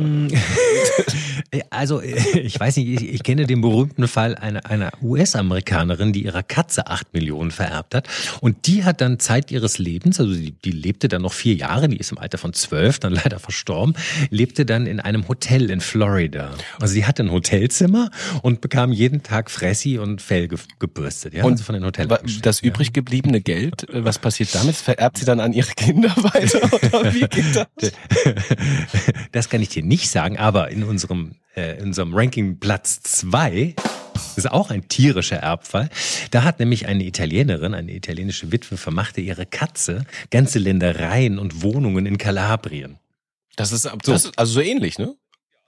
Also 1.69 2.01
ich 2.33 2.59
weiß 2.59 2.77
nicht, 2.77 2.87
ich, 3.01 3.13
ich 3.13 3.23
kenne 3.23 3.45
den 3.45 3.61
berühmten 3.61 4.07
Fall 4.07 4.35
einer, 4.35 4.65
einer 4.65 4.91
US-Amerikanerin, 5.01 6.11
die 6.13 6.23
ihrer 6.25 6.43
Katze 6.43 6.87
acht 6.87 7.13
Millionen 7.13 7.51
vererbt 7.51 7.95
hat. 7.95 8.07
Und 8.41 8.67
die 8.67 8.83
hat 8.83 8.99
dann 9.01 9.19
Zeit 9.19 9.51
ihres 9.51 9.77
Lebens, 9.77 10.19
also 10.19 10.33
die, 10.33 10.51
die 10.51 10.71
lebte 10.71 11.07
dann 11.07 11.21
noch 11.21 11.33
vier 11.33 11.55
Jahre, 11.55 11.87
die 11.87 11.97
ist 11.97 12.11
im 12.11 12.17
Alter 12.17 12.37
von 12.37 12.53
zwölf, 12.53 12.99
dann 12.99 13.13
leider 13.23 13.39
verstorben, 13.39 13.95
lebte 14.29 14.65
dann 14.65 14.85
in 14.87 14.99
einem 14.99 15.27
Hotel 15.27 15.69
in 15.69 15.81
Florida. 15.81 16.51
Also 16.79 16.93
sie 16.93 17.05
hatte 17.05 17.23
ein 17.23 17.31
Hotelzimmer 17.31 18.09
und 18.41 18.61
bekam 18.61 18.91
jeden 18.91 19.23
Tag 19.23 19.49
Fressi 19.51 19.97
und 19.97 20.21
Fell 20.21 20.47
ge 20.47 20.57
gebürstet, 20.79 21.33
ja, 21.33 21.43
Und 21.43 21.53
also 21.53 21.63
von 21.65 21.75
den 21.75 21.85
Hotels. 21.85 22.09
wa- 22.09 22.19
das 22.41 22.61
übrig 22.61 22.93
gebliebene 22.93 23.41
Geld, 23.41 23.87
äh, 23.89 24.03
was 24.03 24.19
passiert 24.19 24.53
damit? 24.55 24.75
Vererbt 24.75 25.17
sie 25.19 25.25
dann 25.25 25.39
an 25.39 25.53
ihre 25.53 25.71
Kinder 25.73 26.09
weiter 26.17 26.59
oder 26.75 27.13
wie 27.13 27.27
geht 27.27 27.55
das? 27.55 27.67
Das 29.31 29.49
kann 29.49 29.61
ich 29.61 29.69
dir 29.69 29.83
nicht 29.83 30.09
sagen, 30.09 30.37
aber 30.37 30.69
in 30.69 30.83
unserem, 30.83 31.35
äh, 31.55 31.77
in 31.77 31.87
unserem 31.87 32.13
Ranking 32.13 32.59
Platz 32.59 33.01
zwei 33.01 33.75
ist 34.37 34.49
auch 34.49 34.69
ein 34.71 34.87
tierischer 34.87 35.37
Erbfall. 35.37 35.89
Da 36.31 36.43
hat 36.43 36.59
nämlich 36.59 36.87
eine 36.87 37.03
Italienerin, 37.03 37.73
eine 37.73 37.93
italienische 37.93 38.51
Witwe, 38.51 38.77
vermachte 38.77 39.21
ihre 39.21 39.45
Katze 39.45 40.05
ganze 40.29 40.59
Ländereien 40.59 41.37
und 41.37 41.61
Wohnungen 41.61 42.05
in 42.05 42.17
Kalabrien. 42.17 42.97
Das 43.55 43.71
ist, 43.71 43.89
das 44.03 44.25
ist 44.25 44.37
also 44.37 44.53
so 44.53 44.61
ähnlich, 44.61 44.97
ne? 44.97 45.15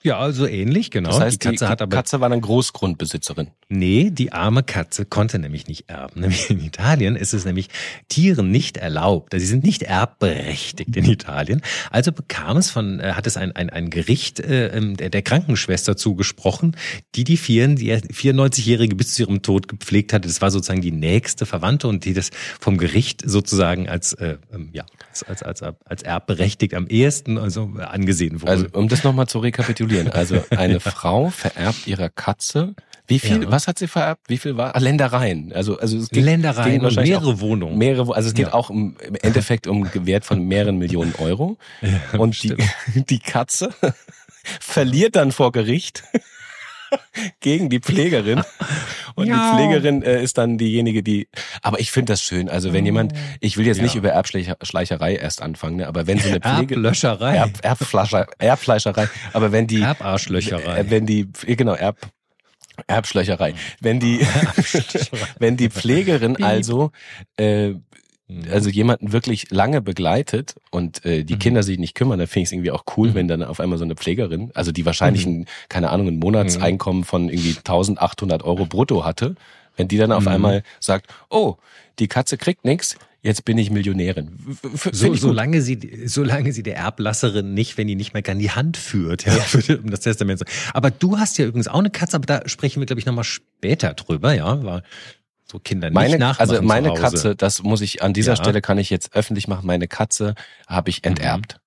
Ja, 0.04 0.20
also 0.20 0.46
ähnlich, 0.46 0.92
genau. 0.92 1.10
Das 1.10 1.20
heißt, 1.20 1.44
die 1.44 1.48
Katze 1.48 1.66
die, 1.66 1.70
hat 1.72 1.80
die 1.80 1.84
aber 1.84 1.96
Katze 1.98 2.22
war 2.22 2.30
dann 2.30 2.40
Großgrundbesitzerin. 2.40 3.48
Nee, 3.68 4.12
die 4.12 4.32
arme 4.32 4.62
Katze 4.64 5.06
konnte 5.06 5.40
nämlich 5.40 5.68
nicht 5.68 5.90
erben. 5.90 6.22
Nämlich 6.22 6.50
in 6.50 6.64
Italien 6.64 7.16
ist 7.16 7.34
es 7.34 7.46
nämlich 7.46 7.68
Tieren 8.08 8.52
nicht 8.52 8.78
erlaubt. 8.78 9.34
Sie 9.34 9.46
sind 9.46 9.64
nicht 9.64 9.84
erbberechtigt 9.84 10.96
in 10.96 11.06
Italien. 11.06 11.62
Also 11.92 12.12
bekam 12.12 12.58
es 12.58 12.70
von, 12.70 13.00
äh, 13.00 13.14
hat 13.14 13.26
es 13.28 13.38
ein, 13.38 13.54
ein, 13.56 13.70
ein 13.70 13.90
Gericht 13.90 14.40
äh, 14.40 14.68
ähm, 14.68 14.96
der, 14.98 15.10
der 15.10 15.24
Krankenschwester 15.24 15.98
zugesprochen, 15.98 16.76
die 17.16 17.24
die 17.24 17.38
vier- 17.38 17.68
die 17.68 17.92
94-Jährige 17.94 18.96
bis 18.96 19.16
zu 19.16 19.24
ihrem 19.24 19.42
Tod 19.42 19.68
gepflegt 19.68 20.14
hatte. 20.14 20.28
Das 20.28 20.42
war 20.42 20.52
sozusagen 20.52 20.82
die 20.82 20.92
nächste 20.92 21.46
Verwandte 21.46 21.88
und 21.88 22.06
die 22.06 22.14
das 22.14 22.30
vom 22.60 22.78
Gericht 22.78 23.24
sozusagen 23.26 23.90
als, 23.90 24.14
äh, 24.14 24.38
ähm, 24.54 24.70
ja, 24.74 24.86
als, 25.10 25.24
als, 25.24 25.44
als, 25.44 25.76
als 25.86 26.04
erbberechtigt 26.04 26.76
am 26.76 26.88
ehesten 26.88 27.38
also 27.38 27.72
angesehen 27.80 28.42
wurde. 28.42 28.52
Also, 28.52 28.66
um 28.74 28.88
das 28.88 29.04
nochmal 29.04 29.28
zu 29.28 29.40
rekapitulieren. 29.40 29.87
Also, 30.12 30.44
eine 30.50 30.80
Frau 30.80 31.30
vererbt 31.30 31.88
ihrer 31.88 32.10
Katze. 32.10 32.74
Wie 33.10 33.20
viel, 33.20 33.44
Ja. 33.44 33.52
was 33.52 33.68
hat 33.68 33.80
sie 33.80 33.88
vererbt? 33.88 34.24
Wie 34.28 34.38
viel 34.38 34.58
war? 34.58 34.76
Ah, 34.76 34.80
Ländereien. 34.80 35.54
Also, 35.54 35.80
also 35.80 35.98
es 35.98 36.10
ging, 36.10 36.26
Ländereien 36.26 36.84
und 36.86 36.96
mehrere 36.98 37.40
Wohnungen. 37.40 37.78
Mehrere, 37.78 38.14
also 38.14 38.28
es 38.28 38.34
geht 38.36 38.48
Ja. 38.48 38.54
auch 38.54 38.70
im 38.70 38.98
Endeffekt 39.22 39.66
um 39.68 39.90
Wert 39.94 40.26
von 40.26 40.46
mehreren 40.46 40.78
Millionen 40.78 41.16
Euro. 41.16 41.58
und 42.18 42.44
die, 42.44 42.56
die 42.96 43.20
Katze 43.20 43.70
verliert 44.60 45.16
dann 45.16 45.32
vor 45.32 45.52
Gericht 45.54 46.04
gegen 47.40 47.70
die 47.70 47.80
Pflegerin. 47.80 48.42
Und 49.16 49.28
Ja. 49.28 49.36
die 49.36 49.56
Pflegerin 49.58 50.04
äh, 50.04 50.22
ist 50.22 50.38
dann 50.38 50.58
diejenige, 50.58 51.04
die. 51.04 51.28
Aber 51.62 51.80
ich 51.80 51.92
finde 51.92 52.14
das 52.14 52.22
schön. 52.22 52.50
Also 52.50 52.74
wenn 52.74 52.86
jemand, 52.86 53.14
ich 53.40 53.58
will 53.58 53.66
jetzt 53.66 53.82
nicht 53.82 53.96
Ja. 53.96 54.00
über 54.00 54.10
Erbschleicherei 54.12 55.16
erst 55.16 55.42
anfangen, 55.42 55.78
ne, 55.78 55.88
aber 55.88 56.08
wenn 56.08 56.20
so 56.20 56.30
eine 56.30 56.40
Pflege. 56.40 56.76
Erblöscherei. 56.76 57.36
Erb, 57.36 57.60
Erbflascher, 57.64 58.28
Erbfleischerei. 58.38 59.10
Aber 59.34 59.52
wenn 59.52 59.68
die, 59.68 59.82
Erbarschlöcherei. 59.82 60.86
wenn 60.90 61.06
die, 61.06 61.28
genau, 61.46 61.74
Erb, 61.74 61.98
Erbschlöcherei. 62.86 63.56
Wenn 63.82 64.00
die, 64.00 64.20
wenn 65.40 65.58
die 65.58 65.70
Pflegerin 65.70 66.44
also, 66.44 66.92
äh, 67.38 67.74
also 68.52 68.70
jemanden 68.70 69.14
wirklich 69.14 69.52
lange 69.52 69.82
begleitet 69.82 70.56
und 70.70 71.06
äh, 71.06 71.24
die 71.24 71.38
Kinder 71.38 71.64
sich 71.64 71.80
nicht 71.80 71.96
kümmern, 71.96 72.20
dann 72.20 72.28
finde 72.28 72.44
ich 72.44 72.48
es 72.50 72.52
irgendwie 72.52 72.72
auch 72.72 72.84
cool, 72.98 73.14
wenn 73.14 73.28
dann 73.30 73.42
auf 73.42 73.60
einmal 73.62 73.78
so 73.78 73.86
eine 73.86 73.96
Pflegerin, 73.96 74.52
also 74.54 74.72
die 74.74 74.86
wahrscheinlich 74.86 75.26
ein, 75.26 75.46
keine 75.70 75.90
Ahnung, 75.92 76.08
ein 76.10 76.20
Monatseinkommen 76.20 77.04
von 77.06 77.30
irgendwie 77.30 77.56
1800 77.58 78.44
Euro 78.44 78.66
brutto 78.66 79.06
hatte, 79.06 79.36
wenn 79.78 79.88
die 79.88 79.98
dann 79.98 80.12
auf 80.12 80.28
einmal 80.28 80.64
sagt, 80.82 81.14
oh, 81.30 81.56
die 82.00 82.08
Katze 82.08 82.38
kriegt 82.38 82.66
nix, 82.66 82.98
jetzt 83.22 83.46
bin 83.46 83.58
ich 83.58 83.72
Millionärin. 83.72 84.30
F- 84.74 84.90
So, 84.92 85.14
ich 85.14 85.22
solange 85.22 85.62
sie, 85.62 86.04
solange 86.06 86.52
sie 86.52 86.64
der 86.64 86.76
Erblasserin 86.78 87.54
nicht, 87.54 87.78
wenn 87.78 87.88
die 87.88 87.96
nicht 87.96 88.14
mehr 88.14 88.24
kann, 88.24 88.40
die 88.40 88.52
Hand 88.52 88.76
führt, 88.78 89.26
ja, 89.26 89.32
für, 89.34 89.78
um 89.84 89.90
das 89.90 90.02
Testament 90.02 90.40
zu. 90.40 90.46
Aber 90.74 90.92
du 90.92 91.18
hast 91.18 91.38
ja 91.38 91.46
übrigens 91.46 91.68
auch 91.68 91.80
eine 91.80 91.90
Katze, 91.92 92.16
aber 92.18 92.26
da 92.26 92.42
sprechen 92.48 92.82
wir, 92.82 92.86
glaube 92.88 93.00
ich, 93.00 93.06
nochmal 93.06 93.24
später 93.24 93.94
drüber, 93.94 94.34
ja, 94.34 94.64
weil 94.64 94.84
so 95.52 95.60
Kinder 95.60 95.90
nicht 95.90 95.96
Meine, 95.96 96.18
nachmachen 96.18 96.50
also 96.50 96.62
meine 96.62 96.88
zu 96.94 96.94
Hause. 96.94 97.02
Katze, 97.02 97.36
das 97.36 97.64
muss 97.64 97.82
ich 97.82 98.04
an 98.04 98.14
dieser 98.14 98.34
Ja. 98.34 98.36
Stelle 98.38 98.62
kann 98.62 98.78
ich 98.78 98.90
jetzt 98.90 99.16
öffentlich 99.16 99.48
machen. 99.48 99.66
Meine 99.66 99.88
Katze 99.88 100.36
habe 100.68 100.90
ich 100.90 101.04
enterbt. 101.04 101.60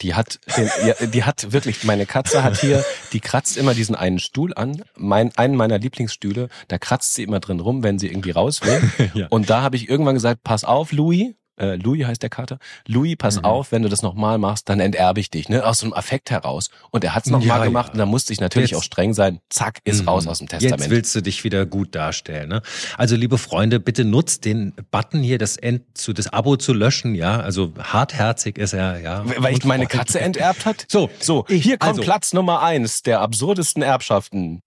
Die 0.00 0.14
hat, 0.14 0.40
den, 0.56 0.68
ja, 0.84 1.06
die 1.06 1.22
hat 1.22 1.52
wirklich, 1.52 1.84
meine 1.84 2.06
Katze 2.06 2.42
hat 2.42 2.58
hier, 2.58 2.84
die 3.12 3.20
kratzt 3.20 3.56
immer 3.56 3.72
diesen 3.72 3.94
einen 3.94 4.18
Stuhl 4.18 4.52
an, 4.52 4.82
mein, 4.96 5.30
einen 5.36 5.54
meiner 5.54 5.78
Lieblingsstühle, 5.78 6.48
da 6.66 6.78
kratzt 6.78 7.14
sie 7.14 7.22
immer 7.22 7.38
drin 7.38 7.60
rum, 7.60 7.84
wenn 7.84 8.00
sie 8.00 8.08
irgendwie 8.08 8.32
raus 8.32 8.62
will. 8.62 8.80
Ja. 9.14 9.26
Und 9.28 9.48
da 9.50 9.62
habe 9.62 9.76
ich 9.76 9.88
irgendwann 9.88 10.14
gesagt, 10.14 10.42
pass 10.42 10.64
auf, 10.64 10.90
Louis, 10.92 11.34
äh, 11.62 11.76
Louis 11.76 12.04
heißt 12.06 12.22
der 12.22 12.30
Kater, 12.30 12.58
Louis, 12.86 13.16
pass 13.16 13.36
Mhm. 13.36 13.44
auf, 13.44 13.72
wenn 13.72 13.82
du 13.82 13.88
das 13.88 14.02
nochmal 14.02 14.36
machst, 14.38 14.68
dann 14.68 14.80
enterbe 14.80 15.20
ich 15.20 15.30
dich, 15.30 15.48
ne, 15.48 15.64
aus 15.64 15.78
so 15.78 15.86
einem 15.86 15.94
Affekt 15.94 16.30
heraus. 16.30 16.70
Und 16.90 17.04
er 17.04 17.14
hat 17.14 17.24
es 17.24 17.30
nochmal 17.30 17.58
Ja, 17.60 17.64
gemacht 17.64 17.88
ja. 17.88 17.92
und 17.92 17.98
da 17.98 18.06
musste 18.06 18.32
ich 18.32 18.40
natürlich 18.40 18.70
Jetzt- 18.72 18.78
auch 18.80 18.82
streng 18.82 19.14
sein, 19.14 19.38
zack, 19.48 19.78
ist 19.84 20.02
Mhm. 20.02 20.08
raus 20.08 20.26
aus 20.26 20.38
dem 20.38 20.48
Testament. 20.48 20.80
Jetzt 20.82 20.90
willst 20.90 21.14
du 21.14 21.22
dich 21.22 21.44
wieder 21.44 21.64
gut 21.66 21.94
darstellen. 21.94 22.48
Ne? 22.48 22.62
Also 22.98 23.16
liebe 23.16 23.38
Freunde, 23.38 23.80
bitte 23.80 24.04
nutzt 24.04 24.44
den 24.44 24.72
Button 24.90 25.22
hier, 25.22 25.38
das, 25.38 25.56
End, 25.56 25.82
zu, 25.94 26.12
das 26.12 26.32
Abo 26.32 26.56
zu 26.56 26.72
löschen. 26.72 27.14
Ja, 27.14 27.40
also 27.40 27.72
hartherzig 27.78 28.58
ist 28.58 28.72
er. 28.72 29.00
Ja, 29.00 29.24
Weil 29.38 29.56
ich 29.56 29.64
meine 29.64 29.86
Katze 29.86 30.20
enterbt 30.20 30.66
hat? 30.66 30.86
So, 30.88 31.08
So, 31.20 31.46
hier 31.48 31.78
kommt 31.78 31.90
also- 31.90 32.02
Platz 32.02 32.32
Nummer 32.32 32.62
eins 32.62 33.02
der 33.02 33.20
absurdesten 33.20 33.82
Erbschaften. 33.82 34.60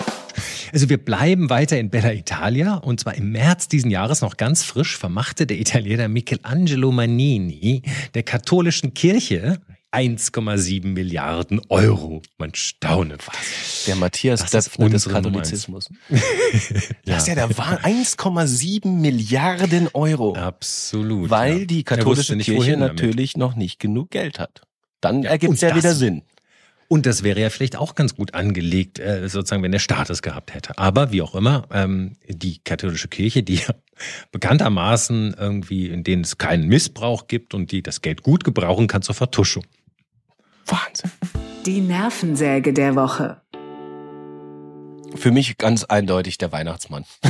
Also 0.74 0.90
wir 0.90 0.98
bleiben 0.98 1.50
weiter 1.50 1.80
in 1.80 1.90
Bella 1.90 2.12
Italia 2.12 2.76
und 2.76 3.00
zwar 3.00 3.16
im 3.16 3.32
März 3.32 3.68
diesen 3.70 3.90
Jahres 3.92 4.20
noch 4.22 4.36
ganz 4.36 4.64
frisch 4.64 4.98
vermachte 4.98 5.48
der 5.48 5.58
Italiener 5.60 6.08
Michelangelo 6.10 6.85
Manini 6.92 7.82
der 8.14 8.24
katholischen 8.24 8.94
Kirche 8.94 9.60
1,7 9.92 10.88
Milliarden 10.88 11.62
Euro. 11.70 12.22
Man 12.38 12.54
staune 12.54 13.18
fast. 13.18 13.88
Der 13.88 13.96
Matthias 13.96 14.42
Das 14.42 14.66
Döpfner 14.66 14.90
des 14.90 15.08
Katholizismus. 15.08 15.90
Das 17.06 17.20
ist 17.24 17.28
ja 17.28 17.36
der 17.36 17.50
Wahn- 17.58 17.78
1,7 17.78 18.88
Milliarden 18.88 19.88
Euro. 19.94 20.36
Absolut. 20.36 21.30
Weil 21.30 21.60
ja. 21.60 21.66
die 21.66 21.84
katholische 21.84 22.36
Kirche 22.38 22.58
wohin 22.60 22.80
damit. 22.82 22.96
natürlich 23.02 23.38
noch 23.38 23.56
nicht 23.56 23.80
genug 23.80 24.12
Geld 24.12 24.38
hat. 24.40 24.62
Dann 25.02 25.24
Ja, 25.24 25.30
ergibt 25.32 25.54
es 25.54 25.62
ja 25.62 25.76
wieder 25.76 25.94
Sinn. 25.96 26.24
Und 26.88 27.06
das 27.06 27.24
wäre 27.24 27.40
ja 27.42 27.50
vielleicht 27.50 27.76
auch 27.76 27.96
ganz 27.96 28.16
gut 28.16 28.34
angelegt, 28.34 29.00
äh, 29.00 29.28
sozusagen, 29.28 29.64
wenn 29.64 29.72
der 29.72 29.80
Staat 29.80 30.10
es 30.10 30.22
gehabt 30.22 30.54
hätte. 30.54 30.78
Aber 30.78 31.12
wie 31.12 31.22
auch 31.22 31.34
immer, 31.34 31.68
ähm, 31.72 32.14
die 32.28 32.60
katholische 32.64 33.08
Kirche, 33.08 33.42
die 33.42 33.56
ja 33.56 33.74
bekanntermaßen 34.32 35.36
irgendwie, 35.38 35.88
in 35.88 36.04
denen 36.04 36.24
es 36.24 36.38
keinen 36.38 36.68
Missbrauch 36.68 37.28
gibt 37.28 37.54
und 37.54 37.72
die 37.72 37.82
das 37.82 38.02
Geld 38.02 38.22
gut 38.22 38.44
gebrauchen 38.44 38.88
kann 38.88 39.02
zur 39.02 39.16
Vertuschung. 39.16 39.64
Wahnsinn. 40.68 41.12
Die 41.66 41.82
Nervensäge 41.82 42.74
der 42.74 42.96
Woche. 42.96 43.42
Für 45.16 45.32
mich 45.32 45.58
ganz 45.58 45.84
eindeutig 45.84 46.38
der 46.38 46.52
Weihnachtsmann. 46.52 47.06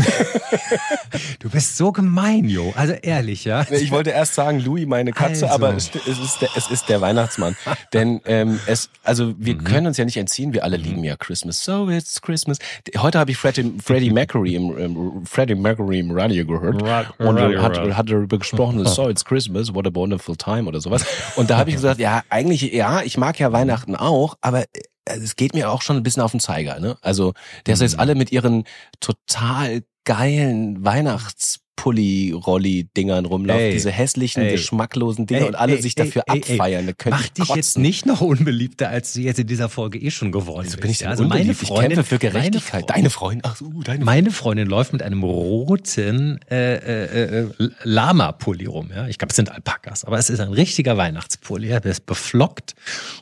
Du 1.40 1.50
bist 1.50 1.78
so 1.78 1.92
gemein, 1.92 2.46
Jo. 2.50 2.74
Also 2.76 2.94
ehrlich, 2.94 3.46
ja. 3.46 3.66
Ich 3.72 3.92
wollte 3.92 4.10
erst 4.10 4.36
sagen, 4.36 4.60
Louis, 4.60 4.86
meine 4.88 5.12
Katze, 5.12 5.46
Also. 5.46 5.56
aber 5.56 5.76
es, 5.76 5.92
es, 6.08 6.18
ist 6.20 6.42
der, 6.42 6.50
es 6.56 6.70
ist 6.70 6.90
der 6.90 7.02
Weihnachtsmann. 7.02 7.56
Denn 7.94 8.20
ähm, 8.26 8.60
es, 8.66 8.90
also 9.04 9.26
Mhm. 9.26 9.36
wir 9.40 9.58
können 9.58 9.88
uns 9.88 9.98
ja 9.98 10.06
nicht 10.06 10.18
entziehen, 10.18 10.54
wir 10.54 10.64
alle 10.64 10.78
lieben 10.78 11.04
ja 11.04 11.16
Christmas. 11.16 11.64
So 11.64 11.90
it's 11.90 12.22
Christmas. 12.22 12.58
Heute 12.98 13.20
habe 13.20 13.32
ich 13.32 13.38
Freddie, 13.38 13.74
Freddie 13.84 14.12
Mercury 14.12 14.56
im 14.56 14.78
ähm, 14.78 15.26
Freddie 15.26 15.56
Mercury 15.56 16.00
im 16.00 16.12
Radio 16.12 16.46
gehört 16.46 16.82
Ra- 16.84 17.14
und 17.20 17.38
Radio, 17.38 17.62
hat, 17.62 17.78
Radio. 17.78 17.98
hat 17.98 18.10
darüber 18.10 18.38
gesprochen, 18.40 18.86
so 18.86 19.10
it's 19.10 19.24
Christmas, 19.24 19.74
what 19.74 19.88
a 19.88 19.92
wonderful 19.94 20.36
time 20.36 20.68
oder 20.68 20.80
sowas. 20.82 21.06
Und 21.36 21.50
da 21.50 21.58
habe 21.58 21.70
ich 21.70 21.76
gesagt, 21.76 22.00
ja, 22.00 22.24
eigentlich, 22.30 22.62
ja, 22.74 23.02
ich 23.04 23.18
mag 23.18 23.40
ja 23.40 23.52
Weihnachten 23.52 23.96
auch, 23.96 24.36
aber 24.42 24.66
es 25.06 25.36
geht 25.36 25.54
mir 25.54 25.70
auch 25.72 25.82
schon 25.82 25.98
ein 25.98 26.04
bisschen 26.04 26.24
auf 26.24 26.32
den 26.32 26.40
Zeiger. 26.40 26.80
Ne? 26.80 26.98
Also, 27.02 27.34
dass 27.66 27.80
Mhm. 27.80 27.86
jetzt 27.86 28.00
alle 28.00 28.16
mit 28.16 28.32
ihren 28.32 28.66
total 29.00 29.84
geilen 30.04 30.84
Weihnachts 30.84 31.62
Pulli-Rolli-Dingern 31.76 33.26
rumlaufen, 33.26 33.62
Ey, 33.66 33.72
diese 33.74 33.92
hässlichen, 33.92 34.44
ey, 34.44 34.52
geschmacklosen 34.54 35.26
Dinger 35.28 35.42
ey, 35.42 35.48
und 35.48 35.56
alle 35.56 35.76
ey, 35.76 35.82
sich 35.82 35.98
ey, 35.98 36.06
dafür 36.06 36.24
ey, 36.28 36.42
ey, 36.46 36.54
abfeiern. 36.54 36.86
Könnte 36.98 37.10
Mach 37.10 37.22
ich 37.26 37.32
dich 37.34 37.46
kotzen. 37.48 37.56
jetzt 37.58 37.78
nicht 37.78 38.06
noch 38.06 38.22
unbeliebter, 38.22 38.90
als 38.90 39.14
du 39.14 39.22
jetzt 39.22 39.40
in 39.40 39.48
dieser 39.48 39.70
Folge 39.70 40.00
eh 40.00 40.12
schon 40.12 40.32
geworden 40.32 40.60
Also 40.66 40.72
bist. 40.72 40.82
bin 40.82 40.92
ich 40.92 40.98
denn 41.00 41.08
also 41.10 41.24
meine 41.24 41.42
unbeliebt? 41.42 41.62
Ich 41.64 41.68
Freundin, 41.68 41.90
kämpfe 41.96 42.04
für 42.10 42.20
Gerechtigkeit. 42.20 42.82
Freundin- 42.84 42.88
Deine 42.96 43.10
Freundin, 43.10 43.42
ach 43.46 43.56
so, 43.56 43.72
deine 43.84 44.06
Meine 44.06 44.32
Freundin 44.32 44.68
läuft 44.68 44.94
mit 44.94 45.02
einem 45.04 45.24
roten 45.24 46.40
äh, 46.50 46.76
äh, 46.76 47.42
äh, 47.44 47.70
Lama-Pulli 47.84 48.66
rum. 48.66 48.92
Ja? 48.96 49.08
Ich 49.08 49.18
glaube, 49.18 49.30
es 49.32 49.36
sind 49.36 49.52
Alpakas, 49.52 50.06
aber 50.06 50.18
es 50.18 50.30
ist 50.30 50.40
ein 50.40 50.54
richtiger 50.54 50.98
Weihnachtspulli. 50.98 51.68
Ja? 51.70 51.80
Der 51.80 51.92
ist 51.92 52.06
beflockt 52.06 52.76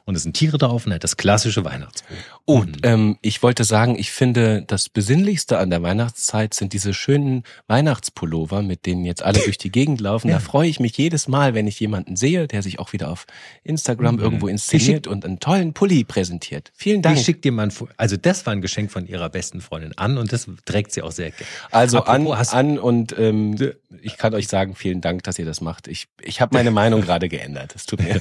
und 0.05 0.15
es 0.15 0.23
sind 0.23 0.33
Tiere 0.33 0.57
drauf 0.57 0.85
und 0.85 0.93
hat 0.93 1.03
das 1.03 1.17
klassische 1.17 1.63
Weihnachtsbild. 1.65 2.19
Und 2.45 2.79
ähm, 2.83 3.17
ich 3.21 3.41
wollte 3.41 3.63
sagen, 3.63 3.97
ich 3.97 4.11
finde, 4.11 4.63
das 4.67 4.89
Besinnlichste 4.89 5.57
an 5.57 5.69
der 5.69 5.81
Weihnachtszeit 5.81 6.53
sind 6.53 6.73
diese 6.73 6.93
schönen 6.93 7.43
Weihnachtspullover, 7.67 8.42
mit 8.67 8.85
denen 8.85 9.05
jetzt 9.05 9.23
alle 9.23 9.39
durch 9.39 9.57
die 9.57 9.71
Gegend 9.71 10.01
laufen. 10.01 10.27
Da 10.27 10.39
freue 10.39 10.67
ich 10.67 10.79
mich 10.79 10.97
jedes 10.97 11.27
Mal, 11.27 11.53
wenn 11.53 11.67
ich 11.67 11.79
jemanden 11.79 12.15
sehe, 12.15 12.47
der 12.47 12.61
sich 12.61 12.79
auch 12.79 12.93
wieder 12.93 13.09
auf 13.11 13.25
Instagram 13.63 14.19
irgendwo 14.19 14.47
inszeniert 14.47 15.07
und 15.07 15.25
einen 15.25 15.39
tollen 15.39 15.73
Pulli 15.73 16.03
präsentiert. 16.03 16.71
Vielen 16.75 17.01
Dank. 17.01 17.17
Ich 17.17 17.23
schick 17.25 17.41
dir 17.41 17.51
mal 17.51 17.67
ein 17.67 17.73
Also 17.97 18.17
das 18.17 18.45
war 18.45 18.53
ein 18.53 18.61
Geschenk 18.61 18.91
von 18.91 19.07
ihrer 19.07 19.29
besten 19.29 19.61
Freundin 19.61 19.97
an 19.97 20.17
und 20.17 20.31
das 20.33 20.47
trägt 20.65 20.91
sie 20.91 21.01
auch 21.01 21.11
sehr 21.11 21.31
gerne. 21.31 21.45
Also 21.71 21.99
an, 22.03 22.21
Apropos, 22.21 22.37
hast- 22.37 22.53
an 22.53 22.77
und 22.79 23.15
ähm, 23.17 23.55
ich 24.01 24.17
kann 24.17 24.33
euch 24.33 24.47
sagen, 24.47 24.75
vielen 24.75 25.01
Dank, 25.01 25.23
dass 25.23 25.37
ihr 25.39 25.45
das 25.45 25.61
macht. 25.61 25.87
Ich, 25.87 26.07
ich 26.21 26.41
habe 26.41 26.55
meine 26.55 26.71
Meinung 26.71 27.01
gerade 27.05 27.29
geändert. 27.29 27.73
Es 27.75 27.85
tut 27.85 28.01
mir. 28.01 28.19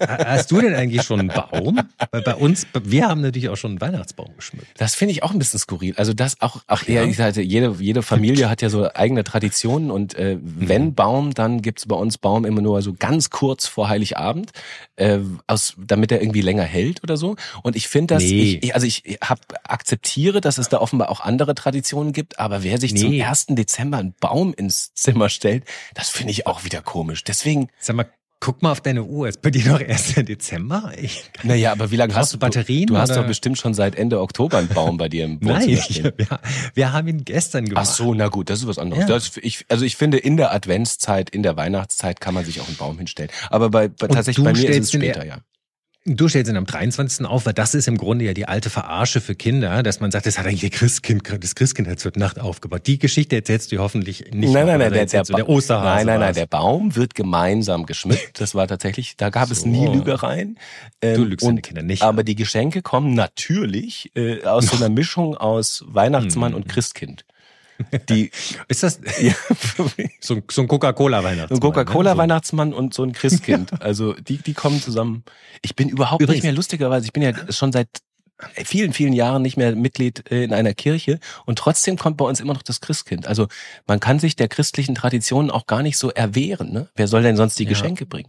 Hast 0.00 0.50
du 0.50 0.60
denn 0.60 0.74
eigentlich 0.74 1.02
schon 1.02 1.20
einen 1.20 1.28
Baum? 1.28 1.80
Weil 2.10 2.22
bei 2.22 2.34
uns, 2.34 2.66
wir 2.82 3.08
haben 3.08 3.20
natürlich 3.20 3.48
auch 3.48 3.56
schon 3.56 3.72
einen 3.72 3.80
Weihnachtsbaum 3.80 4.34
geschmückt. 4.36 4.68
Das 4.76 4.94
finde 4.94 5.12
ich 5.12 5.22
auch 5.22 5.30
ein 5.32 5.38
bisschen 5.38 5.58
skurril. 5.60 5.94
Also 5.96 6.12
das 6.12 6.40
auch, 6.40 6.62
auch 6.66 6.86
eher, 6.86 7.04
ich 7.04 7.16
sagte, 7.16 7.42
jede, 7.42 7.74
jede 7.78 8.02
Familie 8.02 8.48
hat 8.50 8.62
ja 8.62 8.68
so 8.68 8.88
eigene 8.92 9.24
Traditionen 9.24 9.90
und 9.90 10.14
äh, 10.14 10.38
wenn 10.42 10.94
Baum, 10.94 11.34
dann 11.34 11.62
gibt's 11.62 11.86
bei 11.86 11.96
uns 11.96 12.18
Baum 12.18 12.44
immer 12.44 12.60
nur 12.62 12.82
so 12.82 12.94
ganz 12.98 13.30
kurz 13.30 13.66
vor 13.66 13.88
Heiligabend, 13.88 14.50
äh, 14.96 15.18
aus, 15.46 15.74
damit 15.78 16.12
er 16.12 16.20
irgendwie 16.20 16.40
länger 16.40 16.62
hält 16.64 17.02
oder 17.02 17.16
so. 17.16 17.36
Und 17.62 17.76
ich 17.76 17.88
finde 17.88 18.14
das, 18.14 18.22
Nee. 18.22 18.58
ich, 18.62 18.74
also 18.74 18.86
ich 18.86 19.18
hab, 19.22 19.40
akzeptiere, 19.64 20.40
dass 20.40 20.58
es 20.58 20.68
da 20.68 20.78
offenbar 20.80 21.10
auch 21.10 21.20
andere 21.20 21.54
Traditionen 21.54 22.12
gibt, 22.12 22.38
aber 22.38 22.62
wer 22.62 22.78
sich 22.80 22.96
zum 22.96 23.10
Nee. 23.10 23.22
1. 23.24 23.46
Dezember 23.50 23.98
einen 23.98 24.14
Baum 24.20 24.54
ins 24.54 24.92
Zimmer 25.04 25.28
stellt, 25.28 25.64
das 25.94 26.08
finde 26.10 26.32
ich 26.32 26.46
auch 26.46 26.64
wieder 26.64 26.80
komisch. 26.82 27.24
Deswegen, 27.24 27.68
Sag 27.78 27.96
mal, 27.96 28.06
guck 28.40 28.62
mal 28.62 28.72
auf 28.72 28.80
deine 28.80 29.04
Uhr. 29.04 29.28
Ist 29.28 29.40
bei 29.42 29.50
dir 29.50 29.66
noch 29.70 29.80
erst 29.80 30.16
der 30.16 30.22
Dezember? 30.22 30.92
Ich, 31.00 31.30
naja, 31.42 31.72
aber 31.72 31.90
wie 31.90 31.96
lange 31.96 32.12
Brauchst 32.12 32.24
hast 32.26 32.32
du 32.34 32.36
du 32.36 32.40
Batterien, 32.40 32.86
Du 32.86 32.96
hast 32.98 33.10
oder? 33.10 33.20
doch 33.20 33.26
bestimmt 33.28 33.58
schon 33.58 33.72
seit 33.74 33.94
Ende 33.96 34.20
Oktober 34.20 34.58
einen 34.58 34.68
Baum 34.68 34.96
bei 34.96 35.08
dir 35.08 35.24
im 35.24 35.38
nein, 35.40 35.62
Wohnzimmer 35.62 35.72
ich, 35.78 35.84
stehen. 35.84 36.12
wir, 36.74 36.92
haben 36.92 37.08
ihn 37.08 37.24
gestern 37.24 37.64
Ach 37.64 37.68
gemacht. 37.68 37.86
so, 37.86 38.12
na 38.14 38.28
gut, 38.28 38.50
das 38.50 38.60
ist 38.60 38.66
was 38.66 38.78
anderes. 38.78 39.02
Ja. 39.02 39.06
Das, 39.08 39.36
ich, 39.38 39.64
also 39.68 39.84
ich 39.84 39.96
finde, 39.96 40.18
in 40.18 40.36
der 40.36 40.52
Adventszeit, 40.52 41.30
in 41.30 41.42
der 41.42 41.56
Weihnachtszeit 41.56 42.20
kann 42.20 42.34
man 42.34 42.44
sich 42.44 42.60
auch 42.60 42.66
einen 42.68 42.76
Baum 42.76 42.98
hinstellen. 42.98 43.30
Aber 43.50 43.70
bei, 43.70 43.88
bei 43.88 44.08
tatsächlich 44.08 44.36
du 44.36 44.44
bei 44.44 44.52
mir 44.52 44.68
ist 44.70 44.84
es 44.84 44.92
später, 44.92 45.24
ja. 45.24 45.38
Du 46.06 46.28
stellst 46.28 46.50
ihn 46.50 46.58
am 46.58 46.66
23. 46.66 47.24
auf, 47.24 47.46
weil 47.46 47.54
das 47.54 47.74
ist 47.74 47.88
im 47.88 47.96
Grunde 47.96 48.26
ja 48.26 48.34
die 48.34 48.46
alte 48.46 48.68
Verarsche 48.68 49.22
für 49.22 49.34
Kinder, 49.34 49.82
dass 49.82 50.00
man 50.00 50.10
sagt, 50.10 50.26
das 50.26 50.38
hat 50.38 50.44
eigentlich 50.44 50.70
Christkind, 50.70 51.22
das 51.42 51.54
Christkind 51.54 51.88
hat 51.88 51.98
zur 51.98 52.12
Nacht 52.16 52.38
aufgebaut. 52.38 52.82
Die 52.86 52.98
Geschichte 52.98 53.36
erzählst 53.36 53.72
du 53.72 53.78
hoffentlich 53.78 54.20
nicht. 54.30 54.52
Nein, 54.52 54.66
nein, 54.66 54.80
nein, 54.80 54.92
der, 54.92 55.06
der, 55.06 55.22
der 55.22 55.48
Osterhase. 55.48 55.86
Nein, 56.04 56.06
nein, 56.06 56.20
nein, 56.20 56.34
der 56.34 56.44
Baum 56.44 56.94
wird 56.94 57.14
gemeinsam 57.14 57.86
geschmückt. 57.86 58.38
Das 58.38 58.54
war 58.54 58.68
tatsächlich, 58.68 59.16
da 59.16 59.30
gab 59.30 59.50
es 59.50 59.62
So. 59.62 59.68
nie 59.68 59.86
Lügereien. 59.86 60.58
Ähm, 61.00 61.16
Du 61.16 61.24
lügst 61.24 61.46
deine 61.46 61.54
und, 61.54 61.62
Kinder 61.62 61.82
nicht. 61.82 62.02
Aber 62.02 62.22
die 62.22 62.34
Geschenke 62.34 62.82
kommen 62.82 63.14
natürlich 63.14 64.12
äh, 64.14 64.44
aus 64.44 64.66
so 64.66 64.76
einer 64.84 64.90
Mischung 64.90 65.34
aus 65.38 65.84
Weihnachtsmann 65.86 66.52
Hm. 66.52 66.56
und 66.56 66.68
Christkind. 66.68 67.24
Die, 68.08 68.30
Ist 68.68 68.82
das 68.82 69.00
ja, 69.20 69.32
so, 70.20 70.34
ein- 70.34 70.42
so 70.50 70.62
ein 70.62 70.68
Coca-Cola-Weihnachtsmann? 70.68 71.48
So 71.48 71.54
ein 71.56 71.60
Coca-Cola-Weihnachtsmann 71.60 72.68
Ne? 72.70 72.76
und 72.76 72.94
so 72.94 73.02
ein 73.02 73.12
Christkind. 73.12 73.70
Also 73.80 74.12
die, 74.14 74.38
die 74.38 74.54
kommen 74.54 74.80
zusammen. 74.80 75.24
Ich 75.62 75.74
bin 75.76 75.88
überhaupt 75.88 76.22
Übrigens- 76.22 76.36
nicht 76.36 76.44
mehr 76.44 76.52
lustigerweise. 76.52 77.06
Ich 77.06 77.12
bin 77.12 77.22
ja 77.22 77.32
schon 77.52 77.72
seit 77.72 77.88
vielen, 78.64 78.92
vielen 78.92 79.12
Jahren 79.12 79.42
nicht 79.42 79.56
mehr 79.56 79.74
Mitglied 79.76 80.30
äh, 80.30 80.42
in 80.44 80.52
einer 80.52 80.74
Kirche 80.74 81.20
und 81.46 81.56
trotzdem 81.58 81.96
kommt 81.96 82.16
bei 82.16 82.24
uns 82.24 82.40
immer 82.40 82.52
noch 82.52 82.62
das 82.62 82.80
Christkind. 82.80 83.26
Also 83.28 83.46
man 83.86 84.00
kann 84.00 84.18
sich 84.18 84.34
der 84.36 84.48
christlichen 84.48 84.94
Tradition 84.96 85.50
auch 85.50 85.66
gar 85.66 85.82
nicht 85.82 85.96
so 85.98 86.10
erwehren. 86.10 86.72
Ne? 86.72 86.88
Wer 86.96 87.06
soll 87.06 87.22
denn 87.22 87.36
sonst 87.36 87.58
die 87.58 87.64
Ja. 87.64 87.68
Geschenke 87.70 88.06
bringen? 88.06 88.28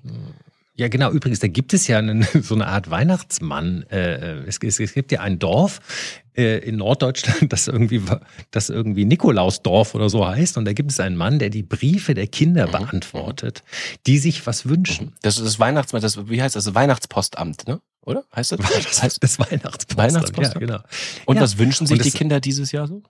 Ja, 0.77 0.89
genau. 0.89 1.09
Übrigens, 1.11 1.39
da 1.39 1.47
gibt 1.47 1.73
es 1.73 1.87
ja 1.87 1.99
einen, 1.99 2.23
so 2.41 2.53
eine 2.55 2.67
Art 2.67 2.89
Weihnachtsmann. 2.89 3.83
Äh, 3.89 4.39
es, 4.45 4.57
es, 4.61 4.79
es 4.79 4.93
gibt 4.93 5.11
ja 5.13 5.21
ein 5.21 5.39
Dorf 5.39 5.79
äh, 6.35 6.57
in 6.67 6.75
Norddeutschland, 6.77 7.49
das 7.53 7.67
irgendwie, 7.69 8.01
das 8.51 8.69
irgendwie 8.69 9.05
Nikolausdorf 9.05 9.95
oder 9.95 10.09
so 10.09 10.27
heißt. 10.27 10.57
Und 10.57 10.65
da 10.65 10.73
gibt 10.73 10.91
es 10.91 10.99
einen 10.99 11.15
Mann, 11.15 11.39
der 11.39 11.49
die 11.49 11.63
Briefe 11.63 12.13
der 12.13 12.25
Mhm. 12.25 12.31
Kinder 12.31 12.67
beantwortet, 12.67 13.63
die 14.05 14.17
sich 14.17 14.45
was 14.45 14.67
wünschen. 14.67 15.13
Das 15.21 15.37
ist 15.37 15.45
das 15.45 15.59
Weihnachtsmann, 15.59 16.01
das, 16.01 16.27
wie 16.29 16.41
heißt 16.41 16.55
das? 16.57 16.65
Das 16.65 16.75
Weihnachtspostamt, 16.75 17.67
ne? 17.67 17.79
Oder? 18.01 18.23
Heißt 18.35 18.51
das? 18.51 18.59
Das 18.85 19.01
heißt 19.01 19.23
das 19.23 19.39
Weihnachtspost. 19.39 19.97
Weihnachtspost. 19.97 20.53
Ja, 20.55 20.59
genau. 20.59 20.79
Und 21.25 21.37
Ja. 21.37 21.41
was 21.41 21.57
wünschen 21.57 21.87
sich 21.87 21.97
Und 21.97 22.05
die 22.05 22.11
das- 22.11 22.17
Kinder 22.17 22.39
dieses 22.41 22.71
Jahr 22.73 22.87
so? 22.87 23.01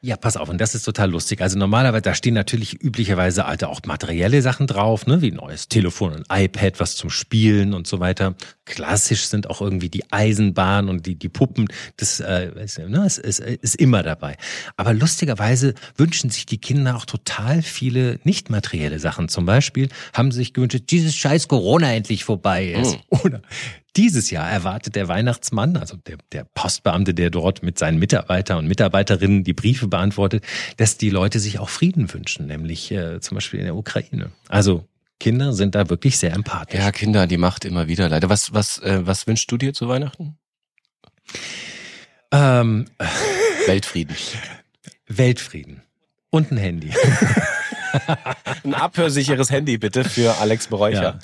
Ja, 0.00 0.16
pass 0.16 0.36
auf, 0.36 0.48
und 0.48 0.60
das 0.60 0.74
ist 0.74 0.82
total 0.84 1.10
lustig. 1.10 1.40
Also 1.40 1.58
normalerweise, 1.58 2.02
da 2.02 2.14
stehen 2.14 2.34
natürlich 2.34 2.82
üblicherweise 2.82 3.44
alte 3.44 3.68
auch 3.68 3.80
materielle 3.86 4.42
Sachen 4.42 4.66
drauf, 4.66 5.06
ne, 5.06 5.20
wie 5.22 5.30
ein 5.30 5.36
neues 5.36 5.68
Telefon, 5.68 6.24
ein 6.28 6.44
iPad, 6.44 6.80
was 6.80 6.96
zum 6.96 7.10
Spielen 7.10 7.74
und 7.74 7.86
so 7.86 8.00
weiter. 8.00 8.34
Klassisch 8.64 9.26
sind 9.26 9.50
auch 9.50 9.60
irgendwie 9.60 9.88
die 9.88 10.10
Eisenbahn 10.10 10.88
und 10.88 11.06
die, 11.06 11.14
die 11.16 11.28
Puppen. 11.28 11.68
Das 11.96 12.20
äh, 12.20 12.50
ist, 12.62 12.78
ne, 12.78 13.06
ist, 13.06 13.18
ist, 13.18 13.40
ist 13.40 13.76
immer 13.76 14.02
dabei. 14.02 14.36
Aber 14.76 14.94
lustigerweise 14.94 15.74
wünschen 15.96 16.30
sich 16.30 16.46
die 16.46 16.58
Kinder 16.58 16.96
auch 16.96 17.06
total 17.06 17.62
viele 17.62 18.20
nicht 18.24 18.50
materielle 18.50 18.98
Sachen. 18.98 19.28
Zum 19.28 19.46
Beispiel 19.46 19.88
haben 20.12 20.30
sie 20.30 20.38
sich 20.38 20.54
gewünscht, 20.54 20.84
dieses 20.90 21.14
scheiß 21.14 21.48
Corona 21.48 21.92
endlich 21.92 22.24
vorbei 22.24 22.72
ist. 22.72 22.98
Oder 23.24 23.42
dieses 23.96 24.30
Jahr 24.30 24.48
erwartet 24.48 24.94
der 24.94 25.08
Weihnachtsmann, 25.08 25.76
also 25.76 25.96
der, 25.96 26.18
der 26.32 26.44
Postbeamte, 26.44 27.14
der 27.14 27.30
dort 27.30 27.62
mit 27.62 27.78
seinen 27.78 27.98
Mitarbeitern 27.98 28.58
und 28.58 28.66
Mitarbeiterinnen 28.68 29.44
die 29.44 29.54
Briefe 29.54 29.88
beantwortet, 29.88 30.44
dass 30.76 30.98
die 30.98 31.10
Leute 31.10 31.40
sich 31.40 31.58
auch 31.58 31.68
Frieden 31.68 32.12
wünschen, 32.12 32.46
nämlich 32.46 32.90
äh, 32.92 33.20
zum 33.20 33.36
Beispiel 33.36 33.60
in 33.60 33.66
der 33.66 33.76
Ukraine. 33.76 34.30
Also 34.48 34.84
Kinder 35.18 35.52
sind 35.52 35.74
da 35.74 35.88
wirklich 35.90 36.18
sehr 36.18 36.32
empathisch. 36.32 36.78
Ja, 36.78 36.92
Kinder, 36.92 37.26
die 37.26 37.38
macht 37.38 37.64
immer 37.64 37.88
wieder 37.88 38.08
leider. 38.08 38.28
Was, 38.28 38.52
was, 38.52 38.78
äh, 38.78 39.00
was 39.04 39.26
wünschst 39.26 39.50
du 39.50 39.56
dir 39.56 39.72
zu 39.72 39.88
Weihnachten? 39.88 40.38
Ähm, 42.30 42.86
Weltfrieden. 43.66 44.16
Weltfrieden 45.08 45.82
und 46.30 46.52
ein 46.52 46.58
Handy. 46.58 46.92
Ein 48.64 48.74
abhörsicheres 48.74 49.50
Handy 49.50 49.78
bitte 49.78 50.04
für 50.04 50.36
Alex 50.38 50.66
Beräucher. 50.66 51.02
Ja. 51.02 51.18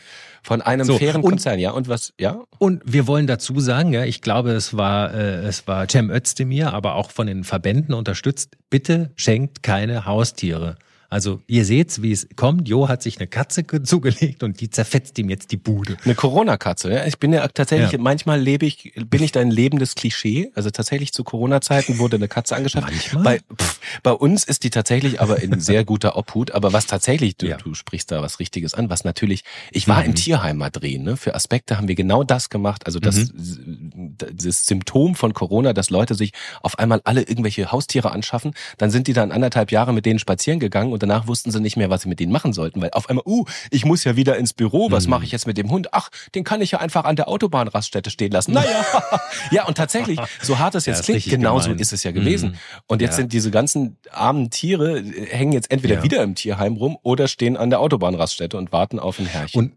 Von 0.47 0.61
einem 0.61 0.84
So, 0.84 0.99
fairen 0.99 1.22
und- 1.22 1.30
Konzern, 1.30 1.59
ja? 1.59 1.70
Und 1.70 1.88
was, 1.88 2.12
ja? 2.20 2.38
Und 2.59 2.82
wir 2.84 3.07
wollen 3.07 3.26
dazu 3.26 3.59
sagen, 3.61 3.95
ja, 3.95 4.05
ich 4.05 4.20
glaube, 4.20 4.51
es 4.53 4.76
war, 4.76 5.12
äh, 5.14 5.36
es 5.47 5.66
war 5.66 5.88
Cem 5.88 6.11
Özdemir, 6.11 6.74
aber 6.74 6.97
auch 6.97 7.11
von 7.11 7.26
den 7.26 7.45
Verbänden 7.45 7.95
unterstützt. 7.95 8.57
Bitte 8.68 9.11
schenkt 9.16 9.62
keine 9.62 10.05
Haustiere. 10.05 10.76
Also 11.11 11.41
ihr 11.47 11.65
seht's, 11.65 12.03
wie 12.03 12.13
es 12.13 12.27
kommt. 12.37 12.69
Jo 12.69 12.89
hat 12.89 13.03
sich 13.03 13.19
eine 13.19 13.27
Katze 13.27 13.63
ge- 13.63 13.83
zugelegt 13.83 14.43
und 14.43 14.61
die 14.61 14.71
zerfetzt 14.71 15.19
ihm 15.19 15.29
jetzt 15.31 15.53
die 15.53 15.57
Bude. 15.57 15.97
Eine 16.05 16.15
Corona-Katze. 16.15 16.93
Ja? 16.93 17.07
Ich 17.07 17.19
bin 17.19 17.33
ja 17.33 17.47
tatsächlich, 17.49 17.93
Ja. 17.93 17.99
manchmal 17.99 18.41
lebe 18.41 18.67
ich, 18.67 18.93
bin 19.09 19.23
ich 19.23 19.33
da 19.33 19.41
ein 19.41 19.51
lebendes 19.51 19.95
Klischee. 19.95 20.51
Also 20.55 20.71
tatsächlich 20.71 21.13
zu 21.13 21.23
Corona-Zeiten 21.25 21.99
wurde 21.99 22.17
eine 22.17 22.29
Katze 22.29 22.57
angeschafft. 22.57 22.89
Manchmal? 22.91 23.23
Bei, 23.23 23.39
pff, 23.57 23.81
bei 24.03 24.13
uns 24.13 24.45
ist 24.45 24.65
die 24.65 24.71
tatsächlich 24.71 25.21
aber 25.21 25.41
in 25.43 25.61
sehr 25.61 25.85
guter 25.85 26.17
Obhut. 26.17 26.51
Aber 26.53 26.73
was 26.73 26.87
tatsächlich, 26.87 27.37
du, 27.37 27.47
Ja. 27.47 27.57
du 27.59 27.75
sprichst 27.75 28.11
da 28.11 28.23
was 28.23 28.41
Richtiges 28.41 28.75
an, 28.75 28.91
was 28.91 29.05
natürlich, 29.05 29.45
ich 29.71 29.87
war 29.89 30.01
Mhm. 30.01 30.07
im 30.07 30.15
Tierheim 30.15 30.57
mal 30.57 30.71
drehen. 30.71 31.05
Ne? 31.05 31.17
Für 31.17 31.35
Aspekte 31.35 31.77
haben 31.77 31.89
wir 31.89 31.95
genau 31.95 32.25
das 32.25 32.51
gemacht. 32.51 32.87
Also 32.87 32.99
das, 32.99 33.17
Mhm. 33.17 34.17
das 34.17 34.67
Symptom 34.67 35.15
von 35.15 35.35
Corona, 35.35 35.73
dass 35.73 35.91
Leute 35.91 36.15
sich 36.15 36.33
auf 36.63 36.79
einmal 36.79 37.01
alle 37.05 37.23
irgendwelche 37.23 37.71
Haustiere 37.73 38.11
anschaffen. 38.13 38.53
Dann 38.79 38.91
sind 38.91 39.07
die 39.07 39.13
dann 39.13 39.33
anderthalb 39.33 39.71
Jahre 39.71 39.93
mit 39.93 40.07
denen 40.07 40.19
spazieren 40.19 40.61
gegangen 40.61 40.93
und 40.95 41.03
danach 41.03 41.26
wussten 41.26 41.51
sie 41.51 41.61
nicht 41.61 41.76
mehr, 41.76 41.90
was 41.90 42.03
sie 42.03 42.09
mit 42.09 42.20
denen 42.20 42.32
machen 42.32 42.53
sollten, 42.55 42.80
weil 42.80 42.90
auf 42.92 43.11
einmal, 43.11 43.24
uh, 43.26 43.45
ich 43.70 43.84
muss 43.84 44.05
ja 44.05 44.16
wieder 44.16 44.36
ins 44.38 44.53
Büro, 44.55 44.88
Mhm. 44.88 44.92
was 44.92 45.07
mache 45.07 45.24
ich 45.24 45.32
jetzt 45.32 45.47
mit 45.47 45.59
dem 45.59 45.70
Hund? 45.70 45.88
Ach, 45.92 46.09
den 46.34 46.45
kann 46.45 46.61
ich 46.62 46.70
ja 46.70 46.78
einfach 46.78 47.05
an 47.05 47.16
der 47.16 47.28
Autobahnraststätte 47.28 48.09
stehen 48.11 48.32
lassen. 48.32 48.53
Naja, 48.53 48.84
ja, 49.51 49.66
und 49.66 49.76
tatsächlich, 49.76 50.18
so 50.42 50.59
hart 50.59 50.74
es 50.74 50.86
Ja, 50.86 50.92
jetzt 50.95 51.01
ist 51.01 51.24
klingt, 51.24 51.24
genauso 51.28 51.72
ist 51.72 51.92
es 51.92 52.03
ja 52.05 52.12
gewesen. 52.12 52.51
Mhm. 52.53 52.57
Und 52.86 53.03
jetzt 53.03 53.12
Ja. 53.12 53.16
sind 53.18 53.32
diese 53.32 53.51
ganzen 53.51 53.97
armen 54.11 54.51
Tiere, 54.51 54.99
äh, 55.01 55.26
hängen 55.26 55.53
jetzt 55.53 55.70
entweder 55.70 55.97
Ja. 55.97 56.03
wieder 56.03 56.22
im 56.22 56.34
Tierheim 56.34 56.74
rum 56.76 56.97
oder 57.03 57.28
stehen 57.28 57.57
an 57.57 57.70
der 57.70 57.80
Autobahnraststätte 57.80 58.57
und 58.57 58.72
warten 58.72 58.99
auf 58.99 59.18
ein 59.18 59.26
Herrchen. 59.26 59.59
Und 59.59 59.72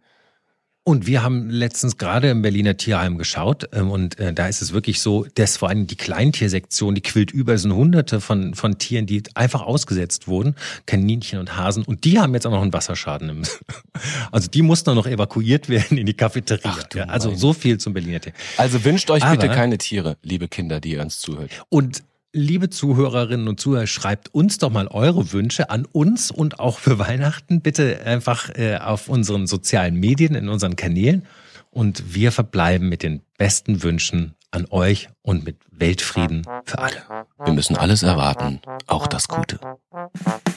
und 0.87 1.05
wir 1.05 1.21
haben 1.21 1.49
letztens 1.49 1.97
gerade 1.97 2.29
im 2.29 2.41
Berliner 2.41 2.77
Tierheim 2.77 3.17
geschaut 3.17 3.67
ähm, 3.73 3.91
und 3.91 4.17
äh, 4.19 4.33
da 4.33 4.47
ist 4.47 4.61
es 4.61 4.71
wirklich 4.71 5.01
so, 5.01 5.25
dass 5.35 5.57
vor 5.57 5.67
allem 5.67 5.85
die 5.85 5.97
Kleintiersektion, 5.97 6.95
die 6.95 7.01
quillt 7.01 7.29
über, 7.29 7.57
sind 7.57 7.73
hunderte 7.73 8.21
von, 8.21 8.53
von 8.53 8.77
Tieren, 8.77 9.05
die 9.05 9.21
einfach 9.33 9.63
ausgesetzt 9.63 10.29
wurden, 10.29 10.55
Kaninchen 10.85 11.39
und 11.39 11.57
Hasen 11.57 11.83
und 11.83 12.05
die 12.05 12.19
haben 12.19 12.33
jetzt 12.35 12.47
auch 12.47 12.51
noch 12.51 12.61
einen 12.61 12.71
Wasserschaden. 12.71 13.27
Im, 13.27 13.41
also 14.31 14.47
die 14.49 14.61
mussten 14.61 14.89
auch 14.91 14.95
noch 14.95 15.07
evakuiert 15.07 15.67
werden 15.67 15.97
in 15.97 16.05
die 16.05 16.13
Cafeteria. 16.13 16.73
Ach 16.79 16.95
ja, 16.95 17.03
also 17.03 17.35
so 17.35 17.51
viel 17.51 17.77
zum 17.79 17.93
Berliner 17.93 18.21
Tierheim. 18.21 18.39
also 18.55 18.85
wünscht 18.85 19.11
euch 19.11 19.25
bitte 19.29 19.47
Aber- 19.47 19.55
keine 19.55 19.77
Tiere, 19.77 20.15
liebe 20.23 20.47
Kinder, 20.47 20.79
die 20.79 20.91
ihr 20.91 21.01
uns 21.01 21.19
zuhört. 21.19 21.51
Und 21.67 22.01
liebe 22.33 22.69
Zuhörerinnen 22.69 23.47
und 23.47 23.59
Zuhörer, 23.59 23.87
schreibt 23.87 24.33
uns 24.33 24.57
doch 24.57 24.69
mal 24.69 24.87
eure 24.87 25.31
Wünsche 25.33 25.69
an 25.69 25.85
uns 25.85 26.31
und 26.31 26.59
auch 26.59 26.79
für 26.79 26.99
Weihnachten. 26.99 27.61
Bitte 27.61 28.01
einfach 28.05 28.49
äh, 28.55 28.77
auf 28.77 29.09
unseren 29.09 29.47
sozialen 29.47 29.95
Medien, 29.95 30.35
in 30.35 30.49
unseren 30.49 30.75
Kanälen. 30.75 31.25
Und 31.71 32.15
wir 32.15 32.31
verbleiben 32.31 32.89
mit 32.89 33.03
den 33.03 33.21
besten 33.37 33.83
Wünschen 33.83 34.35
an 34.51 34.65
euch 34.69 35.09
und 35.21 35.45
mit 35.45 35.57
Weltfrieden 35.71 36.43
für 36.63 36.79
alle. 36.79 36.95
Wir 37.43 37.53
müssen 37.53 37.75
alles 37.75 38.03
erwarten, 38.03 38.61
auch 38.87 39.05
das 39.07 39.27
Gute. 39.27 39.59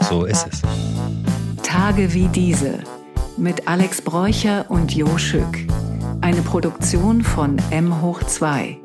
So 0.09 0.25
ist 0.25 0.47
es. 0.51 0.63
Tage 1.63 2.15
wie 2.15 2.29
diese 2.29 2.79
mit 3.37 3.69
Alex 3.69 4.03
Bräucher 4.03 4.71
und 4.71 4.95
Jo 4.95 5.19
Schück. 5.19 5.59
Eine 6.21 6.43
Produktion 6.43 7.23
von 7.23 7.59
M 7.71 8.01
hoch 8.01 8.23
2. 8.23 8.79